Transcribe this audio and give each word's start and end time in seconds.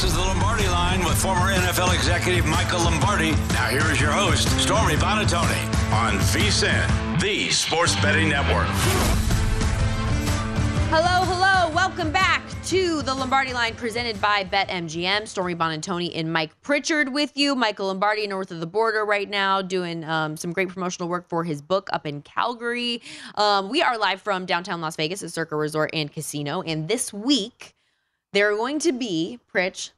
This 0.00 0.12
is 0.12 0.16
the 0.16 0.22
Lombardi 0.24 0.66
line 0.66 1.04
with 1.04 1.20
former 1.20 1.52
NFL 1.52 1.94
executive 1.94 2.46
Michael 2.46 2.80
Lombardi. 2.80 3.32
Now 3.52 3.68
here 3.68 3.84
is 3.92 4.00
your 4.00 4.12
host, 4.12 4.48
Stormy 4.58 4.94
Buonantony, 4.94 5.62
on 5.92 6.14
VSIN, 6.14 7.20
the 7.20 7.50
Sports 7.50 7.94
Betting 7.96 8.30
Network. 8.30 8.66
Hello, 10.88 11.26
hello. 11.26 11.74
Welcome 11.74 12.10
back 12.10 12.42
to 12.64 13.02
the 13.02 13.14
Lombardi 13.14 13.52
line 13.52 13.74
presented 13.74 14.18
by 14.22 14.42
BetMGM. 14.42 15.28
Stormy 15.28 15.54
Buonantony 15.54 16.12
and 16.14 16.32
Mike 16.32 16.58
Pritchard 16.62 17.12
with 17.12 17.36
you. 17.36 17.54
Michael 17.54 17.88
Lombardi, 17.88 18.26
north 18.26 18.50
of 18.50 18.60
the 18.60 18.66
border 18.66 19.04
right 19.04 19.28
now, 19.28 19.60
doing 19.60 20.02
um, 20.04 20.34
some 20.34 20.54
great 20.54 20.70
promotional 20.70 21.10
work 21.10 21.28
for 21.28 21.44
his 21.44 21.60
book 21.60 21.90
up 21.92 22.06
in 22.06 22.22
Calgary. 22.22 23.02
Um, 23.34 23.68
we 23.68 23.82
are 23.82 23.98
live 23.98 24.22
from 24.22 24.46
downtown 24.46 24.80
Las 24.80 24.96
Vegas 24.96 25.22
at 25.22 25.30
Circa 25.30 25.56
Resort 25.56 25.90
and 25.92 26.10
Casino. 26.10 26.62
And 26.62 26.88
this 26.88 27.12
week, 27.12 27.74
there 28.32 28.52
are 28.52 28.56
going 28.56 28.78
to 28.80 28.92
be, 28.92 29.38
Pritch, 29.52 29.90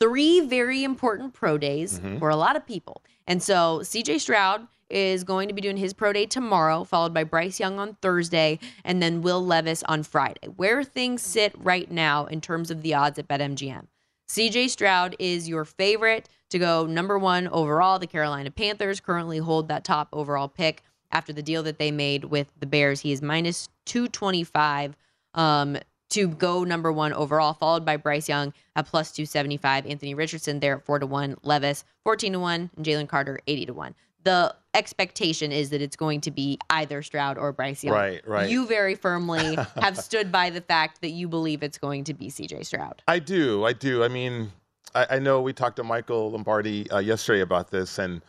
three 0.00 0.40
very 0.40 0.84
important 0.84 1.34
pro 1.34 1.58
days 1.58 2.00
for 2.18 2.28
a 2.28 2.36
lot 2.36 2.56
of 2.56 2.66
people. 2.66 3.02
And 3.26 3.42
so 3.42 3.80
CJ 3.82 4.20
Stroud 4.20 4.66
is 4.90 5.24
going 5.24 5.48
to 5.48 5.54
be 5.54 5.60
doing 5.60 5.76
his 5.76 5.92
pro 5.92 6.12
day 6.12 6.24
tomorrow, 6.26 6.84
followed 6.84 7.12
by 7.12 7.24
Bryce 7.24 7.60
Young 7.60 7.78
on 7.78 7.96
Thursday, 8.00 8.58
and 8.84 9.02
then 9.02 9.22
Will 9.22 9.44
Levis 9.44 9.82
on 9.84 10.02
Friday. 10.02 10.48
Where 10.56 10.82
things 10.82 11.22
sit 11.22 11.52
right 11.58 11.90
now 11.90 12.26
in 12.26 12.40
terms 12.40 12.70
of 12.70 12.82
the 12.82 12.94
odds 12.94 13.18
at 13.18 13.28
BetMGM. 13.28 13.86
CJ 14.30 14.70
Stroud 14.70 15.16
is 15.18 15.48
your 15.48 15.64
favorite 15.64 16.28
to 16.50 16.58
go 16.58 16.86
number 16.86 17.18
one 17.18 17.48
overall. 17.48 17.98
The 17.98 18.06
Carolina 18.06 18.50
Panthers 18.50 19.00
currently 19.00 19.38
hold 19.38 19.68
that 19.68 19.84
top 19.84 20.08
overall 20.12 20.48
pick 20.48 20.82
after 21.10 21.32
the 21.32 21.42
deal 21.42 21.62
that 21.62 21.78
they 21.78 21.90
made 21.90 22.24
with 22.24 22.48
the 22.58 22.66
Bears. 22.66 23.00
He 23.00 23.12
is 23.12 23.22
minus 23.22 23.68
225 23.86 24.96
um, 25.34 25.78
to 26.10 26.28
go 26.28 26.64
number 26.64 26.92
one 26.92 27.12
overall, 27.12 27.52
followed 27.52 27.84
by 27.84 27.96
Bryce 27.96 28.28
Young 28.28 28.52
at 28.76 28.86
plus 28.86 29.12
275. 29.12 29.86
Anthony 29.86 30.14
Richardson 30.14 30.60
there 30.60 30.76
at 30.76 30.84
4 30.84 31.00
to 31.00 31.06
1. 31.06 31.36
Levis 31.42 31.84
14 32.04 32.32
to 32.32 32.40
1. 32.40 32.70
And 32.76 32.86
Jalen 32.86 33.08
Carter 33.08 33.40
80 33.46 33.66
to 33.66 33.74
1. 33.74 33.94
The 34.24 34.54
expectation 34.74 35.52
is 35.52 35.70
that 35.70 35.80
it's 35.80 35.96
going 35.96 36.20
to 36.22 36.30
be 36.30 36.58
either 36.70 37.02
Stroud 37.02 37.38
or 37.38 37.52
Bryce 37.52 37.84
Young. 37.84 37.94
Right, 37.94 38.26
right. 38.26 38.48
You 38.48 38.66
very 38.66 38.94
firmly 38.94 39.56
have 39.80 39.96
stood 39.96 40.32
by 40.32 40.50
the 40.50 40.60
fact 40.60 41.00
that 41.02 41.10
you 41.10 41.28
believe 41.28 41.62
it's 41.62 41.78
going 41.78 42.04
to 42.04 42.14
be 42.14 42.28
CJ 42.28 42.66
Stroud. 42.66 43.02
I 43.06 43.18
do. 43.18 43.64
I 43.64 43.72
do. 43.72 44.02
I 44.02 44.08
mean, 44.08 44.52
I, 44.94 45.06
I 45.12 45.18
know 45.18 45.40
we 45.40 45.52
talked 45.52 45.76
to 45.76 45.84
Michael 45.84 46.32
Lombardi 46.32 46.90
uh, 46.90 46.98
yesterday 46.98 47.40
about 47.40 47.70
this, 47.70 47.98
and 47.98 48.22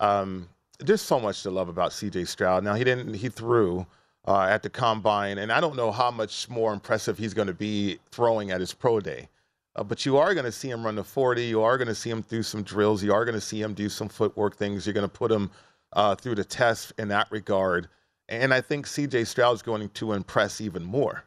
um, 0.00 0.48
there's 0.78 1.02
so 1.02 1.20
much 1.20 1.42
to 1.44 1.50
love 1.50 1.68
about 1.68 1.92
CJ 1.92 2.28
Stroud. 2.28 2.64
Now, 2.64 2.74
he 2.74 2.84
didn't, 2.84 3.14
he 3.14 3.28
threw 3.28 3.86
uh, 4.26 4.42
at 4.42 4.62
the 4.62 4.70
combine, 4.70 5.38
and 5.38 5.52
I 5.52 5.60
don't 5.60 5.76
know 5.76 5.92
how 5.92 6.10
much 6.10 6.48
more 6.48 6.72
impressive 6.72 7.18
he's 7.18 7.34
going 7.34 7.48
to 7.48 7.54
be 7.54 7.98
throwing 8.10 8.50
at 8.50 8.60
his 8.60 8.74
pro 8.74 9.00
day. 9.00 9.28
Uh, 9.76 9.84
but 9.84 10.06
you 10.06 10.16
are 10.16 10.34
going 10.34 10.46
to 10.46 10.52
see 10.52 10.70
him 10.70 10.84
run 10.84 10.96
the 10.96 11.04
40. 11.04 11.44
You 11.44 11.62
are 11.62 11.76
going 11.76 11.88
to 11.88 11.94
see 11.94 12.10
him 12.10 12.24
do 12.28 12.42
some 12.42 12.62
drills. 12.62 13.02
You 13.02 13.12
are 13.12 13.24
going 13.24 13.34
to 13.34 13.40
see 13.40 13.60
him 13.60 13.74
do 13.74 13.88
some 13.88 14.08
footwork 14.08 14.56
things. 14.56 14.86
You're 14.86 14.94
going 14.94 15.08
to 15.08 15.08
put 15.08 15.30
him 15.30 15.50
uh, 15.92 16.14
through 16.14 16.36
the 16.36 16.44
test 16.44 16.92
in 16.98 17.08
that 17.08 17.30
regard. 17.30 17.88
And 18.28 18.52
I 18.52 18.60
think 18.60 18.86
CJ 18.86 19.26
Stroud's 19.26 19.62
going 19.62 19.88
to 19.90 20.12
impress 20.12 20.60
even 20.60 20.82
more, 20.82 21.24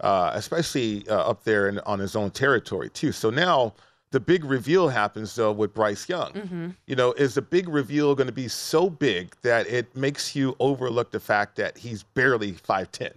uh, 0.00 0.32
especially 0.34 1.08
uh, 1.08 1.30
up 1.30 1.44
there 1.44 1.68
in, 1.68 1.78
on 1.80 2.00
his 2.00 2.16
own 2.16 2.30
territory, 2.30 2.90
too. 2.90 3.12
So 3.12 3.30
now 3.30 3.74
the 4.14 4.20
big 4.20 4.44
reveal 4.44 4.88
happens, 4.88 5.34
though, 5.34 5.50
with 5.50 5.74
Bryce 5.74 6.08
Young. 6.08 6.76
You 6.86 6.94
know, 6.94 7.12
is 7.14 7.34
the 7.34 7.42
big 7.42 7.68
reveal 7.68 8.14
going 8.14 8.28
to 8.28 8.32
be 8.32 8.46
so 8.46 8.88
big 8.88 9.34
that 9.42 9.66
it 9.66 9.94
makes 9.96 10.36
you 10.36 10.54
overlook 10.60 11.10
the 11.10 11.18
fact 11.18 11.56
that 11.56 11.76
he's 11.76 12.04
barely 12.04 12.52
5'10? 12.52 13.10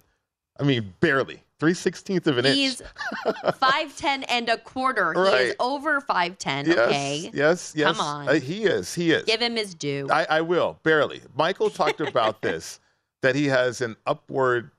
I 0.59 0.63
mean, 0.63 0.95
barely. 0.99 1.43
3 1.59 1.73
16th 1.73 2.25
of 2.25 2.39
an 2.39 2.47
inch. 2.47 2.55
He's 2.55 2.81
5'10 3.27 4.25
and 4.27 4.49
a 4.49 4.57
quarter. 4.57 5.13
He 5.13 5.29
is 5.29 5.55
over 5.59 6.01
5'10. 6.01 6.65
Yes, 6.65 6.77
okay. 6.79 7.31
yes, 7.31 7.73
yes. 7.75 7.95
Come 7.95 7.99
on. 8.03 8.27
Uh, 8.27 8.33
he 8.33 8.63
is. 8.63 8.95
He 8.95 9.11
is. 9.11 9.23
Give 9.25 9.39
him 9.39 9.55
his 9.55 9.75
due. 9.75 10.07
I, 10.11 10.25
I 10.27 10.41
will 10.41 10.79
barely. 10.81 11.21
Michael 11.35 11.69
talked 11.69 12.01
about 12.01 12.41
this 12.41 12.79
that 13.21 13.35
he 13.35 13.45
has 13.45 13.81
an 13.81 13.95
upward 14.07 14.71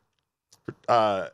uh, 0.88 1.28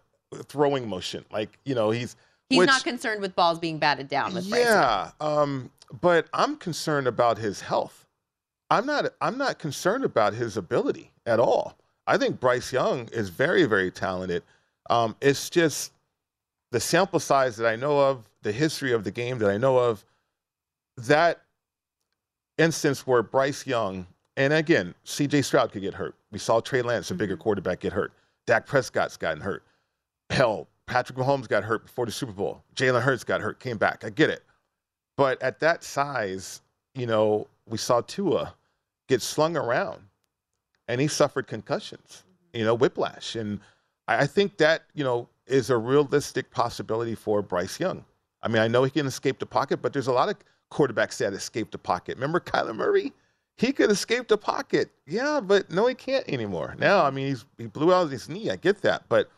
throwing 0.44 0.86
motion. 0.88 1.24
Like 1.30 1.58
you 1.64 1.74
know, 1.74 1.90
he's 1.90 2.16
He's 2.48 2.58
which- 2.58 2.66
not 2.66 2.84
concerned 2.84 3.20
with 3.20 3.34
balls 3.34 3.58
being 3.58 3.78
batted 3.78 4.08
down 4.08 4.34
with 4.34 4.48
Bryce 4.48 4.64
yeah. 4.64 5.10
Um, 5.20 5.70
but 6.00 6.28
I'm 6.32 6.56
concerned 6.56 7.06
about 7.06 7.38
his 7.38 7.60
health. 7.60 8.06
I'm 8.70 8.86
not. 8.86 9.12
I'm 9.20 9.38
not 9.38 9.58
concerned 9.58 10.04
about 10.04 10.34
his 10.34 10.56
ability 10.56 11.12
at 11.26 11.38
all. 11.38 11.76
I 12.06 12.18
think 12.18 12.40
Bryce 12.40 12.72
Young 12.72 13.08
is 13.12 13.28
very, 13.28 13.64
very 13.64 13.90
talented. 13.90 14.42
Um, 14.90 15.16
it's 15.20 15.48
just 15.48 15.92
the 16.72 16.80
sample 16.80 17.20
size 17.20 17.56
that 17.56 17.66
I 17.66 17.76
know 17.76 17.98
of, 17.98 18.28
the 18.42 18.52
history 18.52 18.92
of 18.92 19.04
the 19.04 19.10
game 19.10 19.38
that 19.38 19.50
I 19.50 19.56
know 19.56 19.78
of. 19.78 20.04
That 20.96 21.42
instance 22.58 23.06
where 23.06 23.22
Bryce 23.22 23.66
Young, 23.66 24.06
and 24.36 24.52
again, 24.52 24.94
C.J. 25.04 25.42
Stroud 25.42 25.72
could 25.72 25.82
get 25.82 25.94
hurt. 25.94 26.14
We 26.30 26.38
saw 26.38 26.60
Trey 26.60 26.82
Lance, 26.82 27.10
a 27.10 27.14
bigger 27.14 27.36
quarterback, 27.36 27.80
get 27.80 27.92
hurt. 27.92 28.12
Dak 28.46 28.66
Prescott's 28.66 29.16
gotten 29.16 29.40
hurt. 29.40 29.64
Hell, 30.30 30.68
Patrick 30.86 31.18
Mahomes 31.18 31.48
got 31.48 31.64
hurt 31.64 31.84
before 31.84 32.06
the 32.06 32.12
Super 32.12 32.32
Bowl. 32.32 32.62
Jalen 32.76 33.02
Hurts 33.02 33.24
got 33.24 33.40
hurt, 33.40 33.60
came 33.60 33.78
back. 33.78 34.04
I 34.04 34.10
get 34.10 34.30
it. 34.30 34.42
But 35.16 35.40
at 35.42 35.60
that 35.60 35.82
size, 35.82 36.60
you 36.94 37.06
know, 37.06 37.48
we 37.66 37.78
saw 37.78 38.00
Tua 38.02 38.54
get 39.08 39.22
slung 39.22 39.56
around 39.56 40.00
and 40.88 41.00
he 41.00 41.08
suffered 41.08 41.46
concussions, 41.46 42.24
you 42.52 42.64
know, 42.64 42.74
whiplash. 42.74 43.36
And 43.36 43.60
I 44.08 44.26
think 44.26 44.58
that, 44.58 44.82
you 44.94 45.04
know, 45.04 45.28
is 45.46 45.70
a 45.70 45.76
realistic 45.76 46.50
possibility 46.50 47.14
for 47.14 47.42
Bryce 47.42 47.78
Young. 47.78 48.04
I 48.42 48.48
mean, 48.48 48.60
I 48.60 48.68
know 48.68 48.84
he 48.84 48.90
can 48.90 49.06
escape 49.06 49.38
the 49.38 49.46
pocket, 49.46 49.80
but 49.80 49.92
there's 49.92 50.06
a 50.06 50.12
lot 50.12 50.28
of 50.28 50.36
quarterbacks 50.70 51.18
that 51.18 51.32
escape 51.32 51.70
the 51.70 51.78
pocket. 51.78 52.16
Remember 52.16 52.40
Kyler 52.40 52.74
Murray? 52.74 53.12
He 53.56 53.72
could 53.72 53.90
escape 53.90 54.28
the 54.28 54.36
pocket. 54.36 54.90
Yeah, 55.06 55.40
but 55.40 55.70
no, 55.70 55.86
he 55.86 55.94
can't 55.94 56.28
anymore. 56.28 56.74
Now, 56.78 57.04
I 57.04 57.10
mean, 57.10 57.28
he's, 57.28 57.44
he 57.56 57.66
blew 57.66 57.94
out 57.94 58.10
his 58.10 58.28
knee. 58.28 58.50
I 58.50 58.56
get 58.56 58.82
that. 58.82 59.04
But 59.08 59.30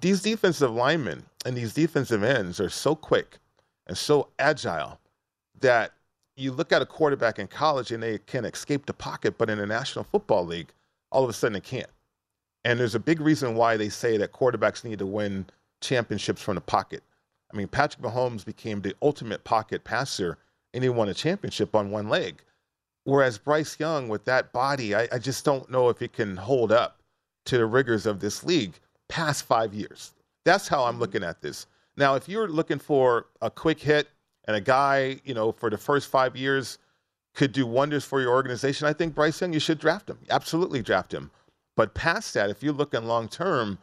these 0.00 0.22
defensive 0.22 0.70
linemen 0.70 1.24
and 1.44 1.56
these 1.56 1.74
defensive 1.74 2.22
ends 2.22 2.60
are 2.60 2.70
so 2.70 2.94
quick 2.94 3.38
and 3.86 3.96
so 3.96 4.28
agile 4.38 4.98
that 5.60 5.92
you 6.36 6.52
look 6.52 6.72
at 6.72 6.82
a 6.82 6.86
quarterback 6.86 7.38
in 7.38 7.48
college 7.48 7.90
and 7.90 8.02
they 8.02 8.18
can 8.18 8.44
escape 8.44 8.86
the 8.86 8.92
pocket, 8.92 9.36
but 9.38 9.50
in 9.50 9.58
the 9.58 9.66
National 9.66 10.04
Football 10.04 10.46
League, 10.46 10.72
all 11.10 11.24
of 11.24 11.30
a 11.30 11.32
sudden 11.32 11.54
they 11.54 11.60
can't. 11.60 11.90
And 12.64 12.78
there's 12.78 12.94
a 12.94 13.00
big 13.00 13.20
reason 13.20 13.54
why 13.54 13.76
they 13.76 13.88
say 13.88 14.16
that 14.18 14.32
quarterbacks 14.32 14.84
need 14.84 14.98
to 15.00 15.06
win 15.06 15.46
championships 15.80 16.42
from 16.42 16.54
the 16.54 16.60
pocket. 16.60 17.02
I 17.52 17.56
mean, 17.56 17.68
Patrick 17.68 18.02
Mahomes 18.02 18.44
became 18.44 18.80
the 18.80 18.94
ultimate 19.02 19.42
pocket 19.42 19.82
passer, 19.82 20.38
and 20.74 20.84
he 20.84 20.90
won 20.90 21.08
a 21.08 21.14
championship 21.14 21.74
on 21.74 21.90
one 21.90 22.08
leg. 22.08 22.42
Whereas 23.04 23.38
Bryce 23.38 23.80
Young, 23.80 24.08
with 24.08 24.24
that 24.26 24.52
body, 24.52 24.94
I, 24.94 25.08
I 25.10 25.18
just 25.18 25.44
don't 25.44 25.70
know 25.70 25.88
if 25.88 25.98
he 25.98 26.08
can 26.08 26.36
hold 26.36 26.70
up 26.70 27.00
to 27.46 27.56
the 27.56 27.64
rigors 27.64 28.04
of 28.04 28.20
this 28.20 28.44
league 28.44 28.78
past 29.08 29.44
five 29.44 29.74
years. 29.74 30.12
That's 30.44 30.68
how 30.68 30.84
I'm 30.84 30.98
looking 30.98 31.22
at 31.22 31.40
this. 31.42 31.66
Now, 31.96 32.14
if 32.14 32.28
you're 32.28 32.48
looking 32.48 32.78
for 32.78 33.26
a 33.42 33.50
quick 33.50 33.80
hit 33.80 34.08
and 34.46 34.56
a 34.56 34.60
guy, 34.60 35.20
you 35.24 35.34
know, 35.34 35.52
for 35.52 35.68
the 35.68 35.78
first 35.78 36.08
five 36.08 36.36
years 36.36 36.78
could 37.34 37.52
do 37.52 37.66
wonders 37.66 38.04
for 38.04 38.20
your 38.20 38.32
organization, 38.32 38.86
I 38.86 38.92
think 38.92 39.14
Bryce 39.14 39.40
Young, 39.40 39.52
you 39.52 39.60
should 39.60 39.78
draft 39.78 40.08
him. 40.08 40.18
Absolutely 40.30 40.82
draft 40.82 41.12
him. 41.12 41.30
But 41.76 41.94
past 41.94 42.34
that, 42.34 42.50
if 42.50 42.62
you're 42.62 42.72
looking 42.72 43.04
long 43.04 43.28
term, 43.28 43.78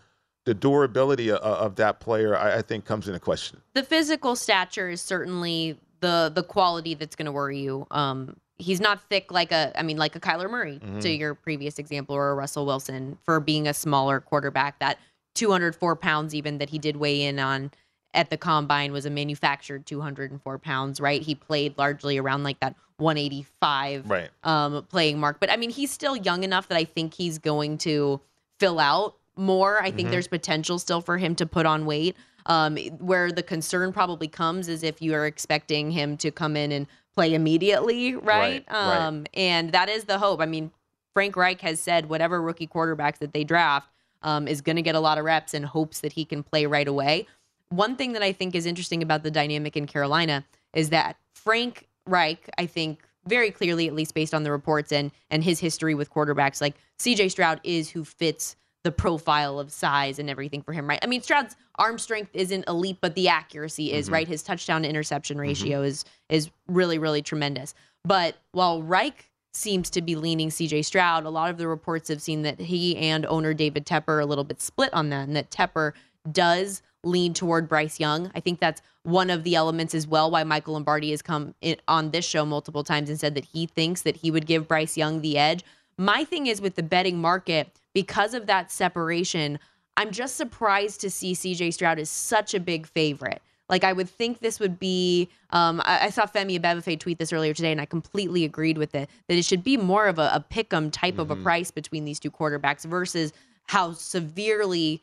the 0.45 0.53
durability 0.53 1.31
of, 1.31 1.39
of 1.39 1.75
that 1.75 1.99
player, 1.99 2.37
I, 2.37 2.57
I, 2.57 2.61
think, 2.61 2.85
comes 2.85 3.07
into 3.07 3.19
question. 3.19 3.61
The 3.73 3.83
physical 3.83 4.35
stature 4.35 4.89
is 4.89 5.01
certainly 5.01 5.79
the 6.01 6.31
the 6.33 6.43
quality 6.43 6.93
that's 6.93 7.15
going 7.15 7.25
to 7.25 7.31
worry 7.31 7.59
you. 7.59 7.87
Um, 7.91 8.37
he's 8.57 8.79
not 8.79 9.01
thick 9.09 9.31
like 9.31 9.51
a, 9.51 9.71
I 9.77 9.83
mean, 9.83 9.97
like 9.97 10.15
a 10.15 10.19
Kyler 10.19 10.49
Murray 10.49 10.79
mm-hmm. 10.83 10.99
to 10.99 11.09
your 11.09 11.35
previous 11.35 11.79
example, 11.79 12.15
or 12.15 12.31
a 12.31 12.35
Russell 12.35 12.65
Wilson 12.65 13.17
for 13.23 13.39
being 13.39 13.67
a 13.67 13.73
smaller 13.73 14.19
quarterback. 14.19 14.79
That 14.79 14.99
204 15.35 15.95
pounds, 15.95 16.33
even 16.33 16.57
that 16.57 16.69
he 16.69 16.79
did 16.79 16.97
weigh 16.97 17.21
in 17.23 17.39
on 17.39 17.71
at 18.13 18.29
the 18.29 18.37
combine, 18.37 18.91
was 18.91 19.05
a 19.05 19.09
manufactured 19.09 19.85
204 19.85 20.57
pounds. 20.59 20.99
Right? 20.99 21.21
He 21.21 21.35
played 21.35 21.77
largely 21.77 22.17
around 22.17 22.43
like 22.43 22.59
that 22.61 22.75
185 22.97 24.09
right. 24.09 24.29
um, 24.43 24.85
playing 24.89 25.19
mark. 25.19 25.39
But 25.39 25.51
I 25.51 25.57
mean, 25.57 25.69
he's 25.69 25.91
still 25.91 26.15
young 26.15 26.43
enough 26.43 26.67
that 26.69 26.77
I 26.77 26.85
think 26.85 27.13
he's 27.13 27.37
going 27.37 27.77
to 27.79 28.21
fill 28.59 28.79
out 28.79 29.15
more. 29.35 29.79
I 29.81 29.91
think 29.91 30.07
mm-hmm. 30.07 30.11
there's 30.11 30.27
potential 30.27 30.79
still 30.79 31.01
for 31.01 31.17
him 31.17 31.35
to 31.35 31.45
put 31.45 31.65
on 31.65 31.85
weight. 31.85 32.15
Um, 32.47 32.77
where 32.99 33.31
the 33.31 33.41
concern 33.41 33.91
probably 33.91 34.27
comes 34.27 34.67
is 34.67 34.83
if 34.83 35.01
you 35.01 35.15
are 35.15 35.25
expecting 35.25 35.89
him 35.89 36.15
to 36.17 36.29
come 36.29 36.55
in 36.55 36.71
and 36.71 36.85
play 37.15 37.33
immediately, 37.33 38.15
right? 38.15 38.63
right 38.67 38.71
um, 38.71 39.19
right. 39.19 39.29
And 39.33 39.71
that 39.71 39.89
is 39.89 40.03
the 40.03 40.19
hope. 40.19 40.41
I 40.41 40.45
mean, 40.45 40.71
Frank 41.15 41.35
Reich 41.35 41.61
has 41.61 41.79
said 41.79 42.07
whatever 42.07 42.39
rookie 42.39 42.67
quarterbacks 42.67 43.17
that 43.17 43.33
they 43.33 43.43
draft 43.43 43.89
um, 44.21 44.47
is 44.47 44.61
going 44.61 44.75
to 44.75 44.81
get 44.81 44.95
a 44.95 44.99
lot 44.99 45.17
of 45.17 45.25
reps 45.25 45.53
and 45.53 45.65
hopes 45.65 46.01
that 46.01 46.13
he 46.13 46.25
can 46.25 46.43
play 46.43 46.65
right 46.65 46.87
away. 46.87 47.27
One 47.69 47.95
thing 47.95 48.13
that 48.13 48.21
I 48.21 48.31
think 48.31 48.55
is 48.55 48.65
interesting 48.65 49.01
about 49.03 49.23
the 49.23 49.31
dynamic 49.31 49.75
in 49.75 49.87
Carolina 49.87 50.45
is 50.73 50.89
that 50.89 51.17
Frank 51.33 51.87
Reich, 52.05 52.49
I 52.57 52.65
think 52.65 52.99
very 53.27 53.51
clearly, 53.51 53.87
at 53.87 53.93
least 53.93 54.13
based 54.13 54.33
on 54.33 54.43
the 54.43 54.51
reports 54.51 54.91
and 54.91 55.11
and 55.29 55.43
his 55.43 55.59
history 55.59 55.95
with 55.95 56.11
quarterbacks, 56.11 56.61
like 56.61 56.75
CJ 56.99 57.31
Stroud 57.31 57.59
is 57.63 57.89
who 57.89 58.03
fits 58.03 58.55
the 58.83 58.91
profile 58.91 59.59
of 59.59 59.71
size 59.71 60.19
and 60.19 60.29
everything 60.29 60.61
for 60.61 60.71
him, 60.71 60.87
right? 60.87 60.99
I 61.01 61.07
mean, 61.07 61.21
Stroud's 61.21 61.55
arm 61.79 61.97
strength 61.97 62.29
isn't 62.35 62.67
elite, 62.67 62.99
but 63.01 63.15
the 63.15 63.27
accuracy 63.27 63.91
is, 63.91 64.05
mm-hmm. 64.05 64.13
right? 64.13 64.27
His 64.27 64.43
touchdown 64.43 64.83
to 64.83 64.87
interception 64.87 65.39
ratio 65.39 65.79
mm-hmm. 65.79 65.87
is 65.87 66.05
is 66.29 66.51
really, 66.67 66.99
really 66.99 67.23
tremendous. 67.23 67.73
But 68.03 68.35
while 68.51 68.83
Reich 68.83 69.31
seems 69.55 69.89
to 69.91 70.01
be 70.01 70.15
leaning 70.15 70.49
CJ 70.49 70.85
Stroud, 70.85 71.25
a 71.25 71.29
lot 71.29 71.49
of 71.49 71.57
the 71.57 71.67
reports 71.67 72.09
have 72.09 72.21
seen 72.21 72.41
that 72.43 72.59
he 72.59 72.97
and 72.97 73.25
owner 73.25 73.53
David 73.53 73.85
Tepper 73.85 74.09
are 74.09 74.19
a 74.19 74.25
little 74.25 74.43
bit 74.43 74.61
split 74.61 74.93
on 74.93 75.09
that, 75.09 75.27
and 75.27 75.35
that 75.35 75.49
Tepper 75.49 75.93
does 76.31 76.81
lean 77.03 77.33
toward 77.33 77.69
Bryce 77.69 77.99
Young. 77.99 78.31
I 78.35 78.39
think 78.39 78.59
that's 78.59 78.81
one 79.03 79.29
of 79.29 79.43
the 79.43 79.55
elements 79.55 79.93
as 79.93 80.07
well 80.07 80.31
why 80.31 80.43
Michael 80.43 80.73
Lombardi 80.73 81.11
has 81.11 81.21
come 81.21 81.53
in, 81.61 81.77
on 81.87 82.11
this 82.11 82.25
show 82.25 82.45
multiple 82.45 82.83
times 82.83 83.09
and 83.09 83.19
said 83.19 83.35
that 83.35 83.45
he 83.45 83.67
thinks 83.67 84.01
that 84.01 84.17
he 84.17 84.31
would 84.31 84.45
give 84.45 84.67
Bryce 84.67 84.97
Young 84.97 85.21
the 85.21 85.37
edge. 85.37 85.63
My 85.97 86.25
thing 86.25 86.47
is 86.47 86.59
with 86.59 86.75
the 86.75 86.83
betting 86.83 87.19
market, 87.21 87.71
because 87.93 88.33
of 88.33 88.47
that 88.47 88.71
separation, 88.71 89.59
I'm 89.95 90.11
just 90.11 90.35
surprised 90.35 90.99
to 91.01 91.09
see 91.09 91.33
CJ 91.33 91.73
Stroud 91.73 91.99
is 91.99 92.09
such 92.09 92.53
a 92.53 92.59
big 92.59 92.87
favorite. 92.87 93.41
Like 93.69 93.83
I 93.83 93.93
would 93.93 94.09
think 94.09 94.39
this 94.39 94.59
would 94.59 94.79
be. 94.79 95.29
Um, 95.49 95.81
I, 95.85 96.05
I, 96.05 96.09
saw 96.09 96.25
Femi 96.25 96.59
Abebefe 96.59 96.99
tweet 96.99 97.17
this 97.17 97.33
earlier 97.33 97.53
today, 97.53 97.71
and 97.71 97.81
I 97.81 97.85
completely 97.85 98.43
agreed 98.43 98.77
with 98.77 98.93
it. 98.93 99.09
That 99.27 99.37
it 99.37 99.45
should 99.45 99.63
be 99.63 99.77
more 99.77 100.07
of 100.07 100.19
a, 100.19 100.29
a 100.33 100.45
pick'em 100.51 100.91
type 100.91 101.13
mm-hmm. 101.13 101.21
of 101.21 101.31
a 101.31 101.35
mm-hmm. 101.35 101.43
price 101.43 101.71
between 101.71 102.05
these 102.05 102.19
two 102.19 102.29
quarterbacks 102.29 102.85
versus 102.85 103.33
how 103.67 103.93
severely 103.93 105.01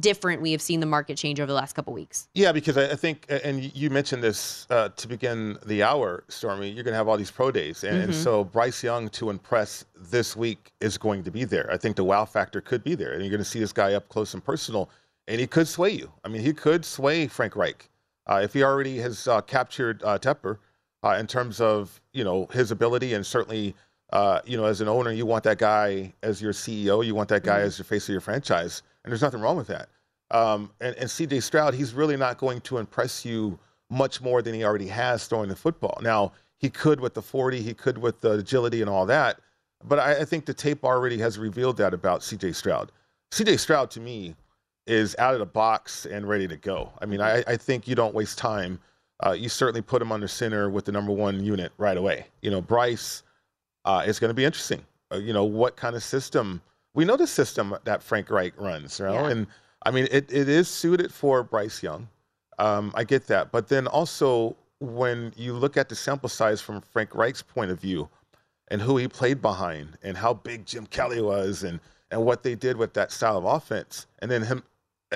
different 0.00 0.42
we 0.42 0.52
have 0.52 0.60
seen 0.60 0.80
the 0.80 0.86
market 0.86 1.16
change 1.16 1.38
over 1.40 1.46
the 1.46 1.54
last 1.54 1.74
couple 1.74 1.92
weeks. 1.92 2.28
Yeah, 2.34 2.52
because 2.52 2.76
I, 2.76 2.96
think, 2.96 3.26
and 3.28 3.74
you 3.76 3.90
mentioned 3.90 4.22
this 4.22 4.66
uh, 4.70 4.88
to 4.90 5.08
begin 5.08 5.56
the 5.66 5.82
hour, 5.82 6.24
Stormy. 6.28 6.68
You're 6.68 6.84
going 6.84 6.92
to 6.92 6.98
have 6.98 7.08
all 7.08 7.16
these 7.16 7.30
pro 7.30 7.50
days, 7.50 7.84
and, 7.84 7.94
mm-hmm. 7.94 8.04
and, 8.10 8.14
so 8.14 8.44
Bryce 8.44 8.82
Young 8.82 9.08
to 9.10 9.30
impress 9.30 9.84
this 9.96 10.36
week 10.36 10.72
is 10.80 10.98
going 10.98 11.22
to 11.24 11.30
be 11.30 11.44
there. 11.44 11.70
I 11.70 11.76
think 11.76 11.96
the 11.96 12.04
wow 12.04 12.24
factor 12.24 12.60
could 12.60 12.82
be 12.82 12.94
there, 12.94 13.12
and 13.12 13.22
you're 13.22 13.30
going 13.30 13.38
to 13.38 13.48
see 13.48 13.60
this 13.60 13.72
guy 13.72 13.94
up 13.94 14.08
close 14.08 14.34
and 14.34 14.44
personal, 14.44 14.90
and 15.28 15.40
he 15.40 15.46
could 15.46 15.68
sway 15.68 15.90
you. 15.90 16.10
I 16.24 16.28
mean, 16.28 16.42
he 16.42 16.52
could 16.52 16.84
sway 16.84 17.28
Frank 17.28 17.54
Reich 17.56 17.88
uh, 18.26 18.40
if 18.42 18.52
he 18.52 18.62
already 18.62 18.98
has 18.98 19.28
uh, 19.28 19.40
captured 19.40 20.02
uh, 20.04 20.18
Tepper 20.18 20.58
uh, 21.02 21.16
in 21.18 21.26
terms 21.26 21.60
of 21.60 22.00
you 22.12 22.24
know 22.24 22.46
his 22.46 22.70
ability, 22.70 23.14
and 23.14 23.24
certainly. 23.24 23.74
Uh, 24.12 24.40
you 24.44 24.56
know, 24.56 24.66
as 24.66 24.80
an 24.80 24.86
owner, 24.86 25.10
you 25.10 25.26
want 25.26 25.42
that 25.42 25.58
guy 25.58 26.12
as 26.22 26.40
your 26.40 26.52
CEO. 26.52 27.04
You 27.04 27.16
want 27.16 27.28
that 27.30 27.42
guy 27.42 27.56
mm-hmm. 27.56 27.66
as 27.66 27.78
your 27.78 27.84
face 27.84 28.04
of 28.04 28.12
your 28.12 28.20
franchise 28.20 28.82
and 29.04 29.12
there's 29.12 29.22
nothing 29.22 29.40
wrong 29.40 29.56
with 29.56 29.68
that. 29.68 29.88
Um, 30.30 30.70
and, 30.80 30.96
and 30.96 31.08
CJ 31.08 31.42
Stroud, 31.42 31.74
he's 31.74 31.94
really 31.94 32.16
not 32.16 32.38
going 32.38 32.60
to 32.62 32.78
impress 32.78 33.24
you 33.24 33.58
much 33.90 34.20
more 34.20 34.42
than 34.42 34.54
he 34.54 34.64
already 34.64 34.88
has 34.88 35.26
throwing 35.26 35.48
the 35.48 35.56
football. 35.56 35.98
Now, 36.02 36.32
he 36.56 36.70
could 36.70 36.98
with 36.98 37.14
the 37.14 37.22
40, 37.22 37.60
he 37.60 37.74
could 37.74 37.98
with 37.98 38.20
the 38.20 38.32
agility 38.32 38.80
and 38.80 38.88
all 38.88 39.06
that, 39.06 39.40
but 39.84 39.98
I, 39.98 40.20
I 40.20 40.24
think 40.24 40.46
the 40.46 40.54
tape 40.54 40.82
already 40.82 41.18
has 41.18 41.38
revealed 41.38 41.76
that 41.76 41.92
about 41.92 42.22
CJ 42.22 42.54
Stroud. 42.54 42.90
CJ 43.30 43.60
Stroud, 43.60 43.90
to 43.92 44.00
me, 44.00 44.34
is 44.86 45.16
out 45.18 45.34
of 45.34 45.40
the 45.40 45.46
box 45.46 46.06
and 46.06 46.28
ready 46.28 46.46
to 46.48 46.56
go. 46.56 46.92
I 47.00 47.06
mean, 47.06 47.20
I, 47.20 47.42
I 47.46 47.56
think 47.56 47.88
you 47.88 47.94
don't 47.94 48.14
waste 48.14 48.38
time. 48.38 48.78
Uh, 49.24 49.32
you 49.32 49.48
certainly 49.48 49.82
put 49.82 50.02
him 50.02 50.12
under 50.12 50.28
center 50.28 50.68
with 50.68 50.84
the 50.84 50.92
number 50.92 51.12
one 51.12 51.42
unit 51.42 51.72
right 51.78 51.96
away. 51.96 52.26
You 52.42 52.50
know, 52.50 52.60
Bryce 52.60 53.22
uh, 53.84 54.04
is 54.06 54.18
going 54.18 54.30
to 54.30 54.34
be 54.34 54.44
interesting. 54.44 54.84
Uh, 55.12 55.18
you 55.18 55.32
know, 55.32 55.44
what 55.44 55.76
kind 55.76 55.96
of 55.96 56.02
system– 56.02 56.60
we 56.94 57.04
know 57.04 57.16
the 57.16 57.26
system 57.26 57.76
that 57.84 58.02
Frank 58.02 58.30
Reich 58.30 58.54
runs, 58.56 58.98
you 58.98 59.04
know, 59.04 59.12
yeah. 59.14 59.30
and 59.30 59.46
I 59.84 59.90
mean 59.90 60.06
it, 60.10 60.32
it 60.32 60.48
is 60.48 60.68
suited 60.68 61.12
for 61.12 61.42
Bryce 61.42 61.82
Young. 61.82 62.08
Um, 62.58 62.92
I 62.94 63.04
get 63.04 63.26
that, 63.26 63.50
but 63.50 63.68
then 63.68 63.86
also 63.88 64.56
when 64.80 65.32
you 65.36 65.54
look 65.54 65.76
at 65.76 65.88
the 65.88 65.96
sample 65.96 66.28
size 66.28 66.60
from 66.60 66.80
Frank 66.80 67.14
Reich's 67.14 67.42
point 67.42 67.70
of 67.70 67.80
view, 67.80 68.08
and 68.68 68.80
who 68.80 68.96
he 68.96 69.08
played 69.08 69.42
behind, 69.42 69.98
and 70.02 70.16
how 70.16 70.34
big 70.34 70.64
Jim 70.64 70.86
Kelly 70.86 71.20
was, 71.20 71.64
and 71.64 71.80
and 72.10 72.24
what 72.24 72.42
they 72.42 72.54
did 72.54 72.76
with 72.76 72.94
that 72.94 73.10
style 73.10 73.36
of 73.36 73.44
offense, 73.44 74.06
and 74.20 74.30
then 74.30 74.42
him 74.42 74.62